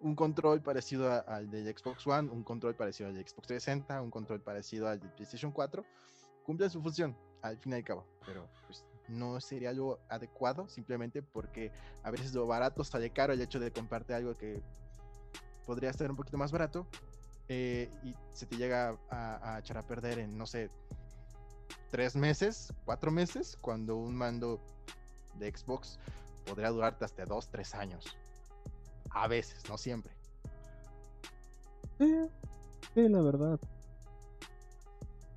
un 0.00 0.14
control 0.14 0.62
parecido 0.62 1.22
al 1.26 1.50
de 1.50 1.72
Xbox 1.72 2.06
One, 2.06 2.30
un 2.30 2.42
control 2.42 2.74
parecido 2.74 3.10
al 3.10 3.14
Xbox 3.16 3.46
360, 3.46 4.00
un 4.00 4.10
control 4.10 4.40
parecido 4.40 4.88
al 4.88 4.98
de 4.98 5.08
PlayStation 5.10 5.52
4, 5.52 5.84
cumplen 6.44 6.70
su 6.70 6.80
función, 6.80 7.14
al 7.42 7.58
fin 7.58 7.72
y 7.72 7.76
al 7.76 7.84
cabo, 7.84 8.06
pero 8.24 8.48
pues 8.66 8.84
no 9.08 9.40
sería 9.40 9.70
algo 9.70 10.00
adecuado 10.08 10.68
simplemente 10.68 11.22
porque 11.22 11.70
a 12.02 12.10
veces 12.10 12.34
lo 12.34 12.46
barato 12.46 12.84
sale 12.84 13.10
caro 13.10 13.32
el 13.32 13.40
hecho 13.40 13.60
de 13.60 13.70
comprarte 13.72 14.14
algo 14.14 14.34
que 14.34 14.62
podría 15.66 15.90
estar 15.90 16.10
un 16.10 16.16
poquito 16.16 16.36
más 16.36 16.52
barato 16.52 16.86
eh, 17.48 17.90
y 18.02 18.14
se 18.30 18.46
te 18.46 18.56
llega 18.56 18.98
a, 19.10 19.58
echar 19.58 19.78
a 19.78 19.86
perder 19.86 20.18
en, 20.18 20.36
no 20.36 20.46
sé, 20.46 20.70
tres 21.90 22.14
meses, 22.14 22.72
cuatro 22.84 23.10
meses, 23.10 23.56
cuando 23.60 23.96
un 23.96 24.14
mando 24.14 24.60
de 25.38 25.50
Xbox 25.50 25.98
podría 26.46 26.70
durarte 26.70 27.04
hasta 27.04 27.24
dos, 27.24 27.48
tres 27.48 27.74
años. 27.74 28.04
A 29.10 29.28
veces, 29.28 29.66
no 29.68 29.78
siempre. 29.78 30.12
Sí, 31.98 32.28
sí, 32.94 33.08
la 33.08 33.22
verdad. 33.22 33.58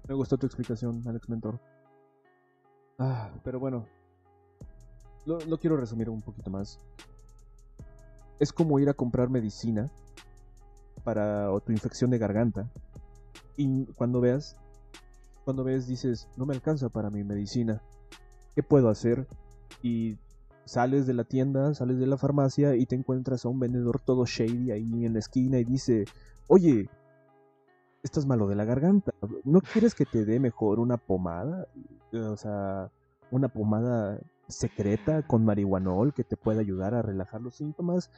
Me 0.08 0.14
gustó 0.14 0.38
tu 0.38 0.46
explicación, 0.46 1.02
Alex 1.08 1.30
Mentor. 1.30 1.60
Ah, 3.00 3.32
pero 3.44 3.60
bueno, 3.60 3.88
lo, 5.26 5.40
lo 5.40 5.58
quiero 5.58 5.78
resumir 5.78 6.10
un 6.10 6.22
poquito 6.22 6.52
más. 6.52 6.78
Es 8.40 8.52
como 8.52 8.80
ir 8.80 8.90
a 8.90 8.94
comprar 8.94 9.30
medicina 9.30 9.90
para 11.04 11.50
tu 11.66 11.72
infección 11.72 12.12
de 12.12 12.18
garganta. 12.18 12.70
Y 13.58 13.86
cuando 13.96 14.22
veas 14.22 14.58
cuando 15.44 15.64
ves 15.64 15.88
dices, 15.88 16.28
no 16.38 16.46
me 16.46 16.54
alcanza 16.54 16.90
para 16.90 17.10
mi 17.10 17.24
medicina, 17.24 17.82
¿qué 18.56 18.64
puedo 18.64 18.90
hacer? 18.90 19.28
Y 19.82 20.18
sales 20.66 21.08
de 21.08 21.14
la 21.14 21.24
tienda, 21.24 21.74
sales 21.74 22.00
de 22.00 22.08
la 22.08 22.18
farmacia 22.18 22.76
y 22.76 22.86
te 22.86 22.96
encuentras 22.96 23.46
a 23.46 23.50
un 23.50 23.60
vendedor 23.60 24.00
todo 24.00 24.26
shady 24.26 24.72
ahí 24.72 25.06
en 25.06 25.14
la 25.14 25.20
esquina 25.20 25.58
y 25.60 25.64
dice, 25.64 26.06
oye, 26.48 26.90
estás 28.04 28.26
malo 28.26 28.48
de 28.48 28.56
la 28.56 28.66
garganta, 28.66 29.12
¿no 29.44 29.62
quieres 29.62 29.96
que 29.96 30.06
te 30.06 30.26
dé 30.26 30.40
mejor 30.40 30.80
una 30.80 30.98
pomada? 30.98 31.68
O 32.14 32.38
sea, 32.38 32.92
una 33.32 33.48
pomada 33.48 34.20
secreta 34.48 35.26
con 35.26 35.46
marihuanol 35.46 36.14
que 36.14 36.24
te 36.24 36.36
pueda 36.36 36.60
ayudar 36.60 36.94
a 36.94 37.02
relajar 37.02 37.42
los 37.42 37.56
síntomas 37.56 38.12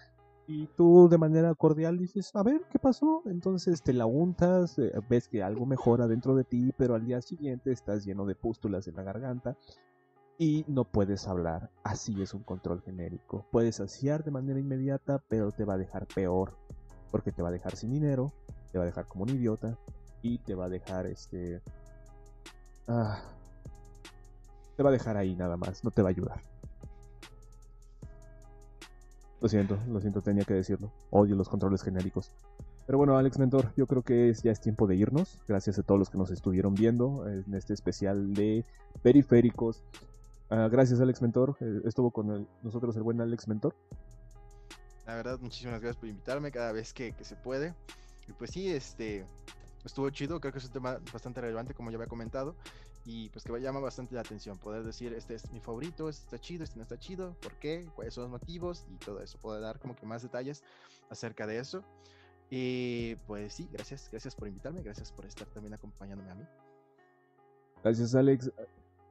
y 0.47 0.67
tú 0.67 1.07
de 1.09 1.17
manera 1.17 1.53
cordial 1.55 1.97
dices, 1.97 2.31
a 2.33 2.43
ver, 2.43 2.61
¿qué 2.69 2.79
pasó? 2.79 3.23
Entonces 3.25 3.81
te 3.81 3.93
la 3.93 4.05
untas, 4.05 4.77
eh, 4.77 4.91
ves 5.09 5.27
que 5.27 5.41
algo 5.41 5.65
mejora 5.65 6.07
dentro 6.07 6.35
de 6.35 6.43
ti, 6.43 6.73
pero 6.77 6.95
al 6.95 7.05
día 7.05 7.21
siguiente 7.21 7.71
estás 7.71 8.05
lleno 8.05 8.25
de 8.25 8.35
pústulas 8.35 8.87
en 8.87 8.95
la 8.95 9.03
garganta 9.03 9.57
y 10.37 10.65
no 10.67 10.83
puedes 10.83 11.27
hablar. 11.27 11.69
Así 11.83 12.21
es 12.21 12.33
un 12.33 12.43
control 12.43 12.81
genérico. 12.81 13.45
Puedes 13.51 13.77
saciar 13.77 14.23
de 14.23 14.31
manera 14.31 14.59
inmediata, 14.59 15.23
pero 15.29 15.51
te 15.51 15.63
va 15.63 15.75
a 15.75 15.77
dejar 15.77 16.07
peor, 16.07 16.57
porque 17.11 17.31
te 17.31 17.41
va 17.41 17.49
a 17.49 17.53
dejar 17.53 17.75
sin 17.75 17.91
dinero, 17.91 18.33
te 18.71 18.77
va 18.77 18.83
a 18.83 18.87
dejar 18.87 19.07
como 19.07 19.23
un 19.23 19.29
idiota 19.29 19.77
y 20.21 20.39
te 20.39 20.55
va 20.55 20.65
a 20.65 20.69
dejar 20.69 21.05
este... 21.05 21.61
Ah, 22.87 23.21
te 24.75 24.83
va 24.83 24.89
a 24.89 24.93
dejar 24.93 25.15
ahí 25.15 25.35
nada 25.35 25.55
más, 25.55 25.83
no 25.85 25.91
te 25.91 26.01
va 26.01 26.09
a 26.09 26.11
ayudar. 26.11 26.52
Lo 29.43 29.49
siento, 29.49 29.77
lo 29.89 29.99
siento, 29.99 30.21
tenía 30.21 30.45
que 30.45 30.53
decirlo. 30.53 30.89
Odio 31.09 31.35
los 31.35 31.49
controles 31.49 31.83
genéricos. 31.83 32.31
Pero 32.85 32.97
bueno, 32.97 33.17
Alex 33.17 33.39
Mentor, 33.39 33.73
yo 33.75 33.87
creo 33.87 34.01
que 34.01 34.33
ya 34.41 34.51
es 34.53 34.61
tiempo 34.61 34.87
de 34.87 34.95
irnos. 34.95 35.37
Gracias 35.49 35.77
a 35.77 35.83
todos 35.83 35.99
los 35.99 36.09
que 36.09 36.17
nos 36.17 36.31
estuvieron 36.31 36.75
viendo 36.75 37.27
en 37.27 37.53
este 37.53 37.73
especial 37.73 38.33
de 38.33 38.63
periféricos. 39.01 39.83
Ah, 40.49 40.69
gracias, 40.71 41.01
Alex 41.01 41.21
Mentor. 41.21 41.57
Eh, 41.59 41.81
estuvo 41.83 42.11
con 42.11 42.47
nosotros 42.63 42.95
el 42.95 43.03
buen 43.03 43.19
Alex 43.19 43.49
Mentor. 43.49 43.75
La 45.05 45.15
verdad, 45.15 45.37
muchísimas 45.41 45.81
gracias 45.81 45.97
por 45.97 46.07
invitarme 46.07 46.49
cada 46.49 46.71
vez 46.71 46.93
que, 46.93 47.11
que 47.11 47.25
se 47.25 47.35
puede. 47.35 47.73
Y 48.29 48.31
pues 48.31 48.51
sí, 48.51 48.69
este, 48.69 49.25
estuvo 49.85 50.09
chido, 50.09 50.39
creo 50.39 50.51
que 50.51 50.59
es 50.59 50.65
un 50.65 50.71
tema 50.71 50.99
bastante 51.11 51.41
relevante, 51.41 51.73
como 51.73 51.91
ya 51.91 51.97
había 51.97 52.07
comentado, 52.07 52.55
y 53.05 53.29
pues 53.29 53.43
que 53.43 53.59
llama 53.59 53.79
bastante 53.79 54.15
la 54.15 54.21
atención, 54.21 54.57
poder 54.57 54.83
decir, 54.83 55.13
este 55.13 55.35
es 55.35 55.51
mi 55.51 55.59
favorito, 55.59 56.09
este 56.09 56.23
está 56.23 56.39
chido, 56.39 56.63
este 56.63 56.77
no 56.77 56.83
está 56.83 56.97
chido, 56.97 57.35
por 57.41 57.53
qué, 57.53 57.89
cuáles 57.95 58.13
son 58.13 58.23
los 58.23 58.31
motivos 58.31 58.85
y 58.89 58.97
todo 58.97 59.21
eso, 59.21 59.37
poder 59.39 59.61
dar 59.61 59.79
como 59.79 59.95
que 59.95 60.05
más 60.05 60.21
detalles 60.21 60.63
acerca 61.09 61.47
de 61.47 61.59
eso. 61.59 61.83
Y 62.49 63.15
pues 63.27 63.53
sí, 63.53 63.67
gracias, 63.71 64.09
gracias 64.11 64.35
por 64.35 64.47
invitarme, 64.47 64.83
gracias 64.83 65.11
por 65.11 65.25
estar 65.25 65.47
también 65.47 65.73
acompañándome 65.73 66.31
a 66.31 66.35
mí. 66.35 66.45
Gracias 67.83 68.15
Alex. 68.15 68.51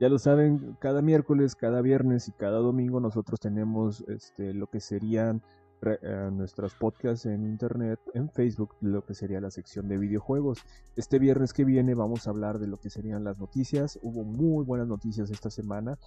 Ya 0.01 0.09
lo 0.09 0.19
saben, 0.19 0.77
cada 0.81 1.01
miércoles, 1.03 1.55
cada 1.55 1.81
viernes 1.81 2.27
y 2.27 2.33
cada 2.33 2.59
domingo 2.59 2.99
nosotros 2.99 3.39
tenemos 3.39 4.01
este, 4.09 4.53
lo 4.53 4.67
que 4.69 4.81
serían 4.81 5.43
eh, 5.85 6.31
nuestros 6.33 6.75
podcasts 6.75 7.27
en 7.27 7.45
internet, 7.45 7.99
en 8.15 8.31
Facebook, 8.31 8.75
lo 8.81 9.05
que 9.05 9.15
sería 9.15 9.41
la 9.41 9.51
sección 9.51 9.89
de 9.89 9.99
videojuegos. 9.99 10.65
Este 10.97 11.19
viernes 11.19 11.53
que 11.53 11.65
viene 11.65 11.95
vamos 11.95 12.27
a 12.27 12.31
hablar 12.31 12.59
de 12.59 12.69
lo 12.69 12.79
que 12.79 12.91
serían 12.91 13.25
las 13.25 13.39
noticias. 13.39 13.99
Hubo 14.03 14.23
muy 14.25 14.65
buenas 14.65 14.87
noticias 14.87 15.31
esta 15.31 15.51
semana, 15.51 15.99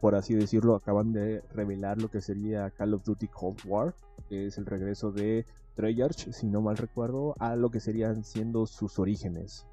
por 0.00 0.14
así 0.14 0.34
decirlo. 0.34 0.74
Acaban 0.74 1.12
de 1.12 1.42
revelar 1.54 2.00
lo 2.02 2.10
que 2.10 2.20
sería 2.20 2.70
Call 2.70 2.94
of 2.94 3.04
Duty 3.04 3.28
Cold 3.28 3.60
War, 3.66 3.94
que 4.28 4.46
es 4.46 4.58
el 4.58 4.66
regreso 4.66 5.12
de 5.12 5.46
Treyarch, 5.76 6.32
si 6.32 6.48
no 6.48 6.60
mal 6.60 6.76
recuerdo, 6.76 7.34
a 7.38 7.56
lo 7.56 7.70
que 7.70 7.80
serían 7.80 8.24
siendo 8.24 8.66
sus 8.66 8.98
orígenes. 8.98 9.66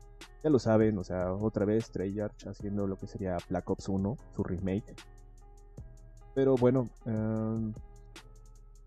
Ya 0.43 0.49
lo 0.49 0.60
saben, 0.60 0.97
o 0.97 1.03
sea, 1.03 1.34
otra 1.34 1.66
vez 1.66 1.91
Treyarch 1.91 2.47
haciendo 2.47 2.88
lo 2.88 2.95
que 2.97 3.08
sería 3.08 3.38
Black 3.49 3.70
Ops 3.70 3.89
1, 3.89 4.18
su 4.36 4.43
remake. 4.43 4.95
Pero 6.36 6.55
bueno, 6.55 6.88
em, 7.05 7.74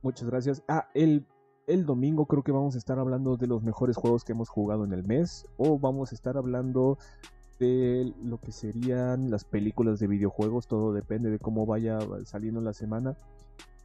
Muchas 0.02 0.28
gracias. 0.28 0.62
Ah, 0.68 0.88
el, 0.94 1.26
el 1.66 1.84
domingo 1.84 2.26
creo 2.26 2.42
que 2.42 2.52
vamos 2.52 2.74
a 2.74 2.78
estar 2.78 2.98
hablando 2.98 3.36
de 3.36 3.46
los 3.46 3.62
mejores 3.62 3.96
juegos 3.96 4.24
que 4.24 4.32
hemos 4.32 4.48
jugado 4.48 4.84
en 4.84 4.92
el 4.92 5.04
mes. 5.04 5.46
O 5.56 5.78
vamos 5.78 6.12
a 6.12 6.14
estar 6.14 6.36
hablando 6.36 6.98
de 7.58 8.14
lo 8.22 8.40
que 8.40 8.52
serían 8.52 9.30
las 9.30 9.44
películas 9.44 10.00
de 10.00 10.06
videojuegos. 10.06 10.66
Todo 10.66 10.92
depende 10.92 11.30
de 11.30 11.38
cómo 11.38 11.66
vaya 11.66 11.98
saliendo 12.24 12.60
la 12.60 12.72
semana. 12.72 13.16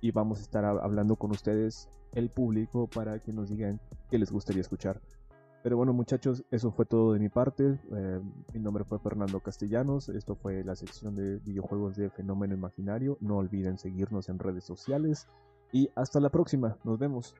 Y 0.01 0.11
vamos 0.11 0.39
a 0.39 0.43
estar 0.43 0.63
hablando 0.65 1.15
con 1.15 1.31
ustedes, 1.31 1.89
el 2.13 2.29
público, 2.29 2.87
para 2.87 3.19
que 3.19 3.33
nos 3.33 3.49
digan 3.49 3.81
qué 4.09 4.17
les 4.17 4.31
gustaría 4.31 4.61
escuchar. 4.61 5.01
Pero 5.65 5.77
bueno 5.77 5.93
muchachos, 5.93 6.43
eso 6.51 6.69
fue 6.71 6.85
todo 6.85 7.13
de 7.13 7.19
mi 7.19 7.27
parte. 7.27 7.79
Eh, 7.91 8.21
mi 8.53 8.59
nombre 8.59 8.83
fue 8.83 8.99
Fernando 8.99 9.39
Castellanos. 9.39 10.09
Esto 10.09 10.35
fue 10.35 10.63
la 10.63 10.75
sección 10.75 11.15
de 11.15 11.37
videojuegos 11.39 11.95
de 11.95 12.11
Fenómeno 12.11 12.53
Imaginario. 12.53 13.17
No 13.19 13.37
olviden 13.37 13.79
seguirnos 13.79 14.29
en 14.29 14.37
redes 14.37 14.63
sociales. 14.63 15.27
Y 15.75 15.89
hasta 15.93 16.21
la 16.21 16.29
próxima. 16.29 16.77
Nos 16.85 16.97
vemos. 16.97 17.35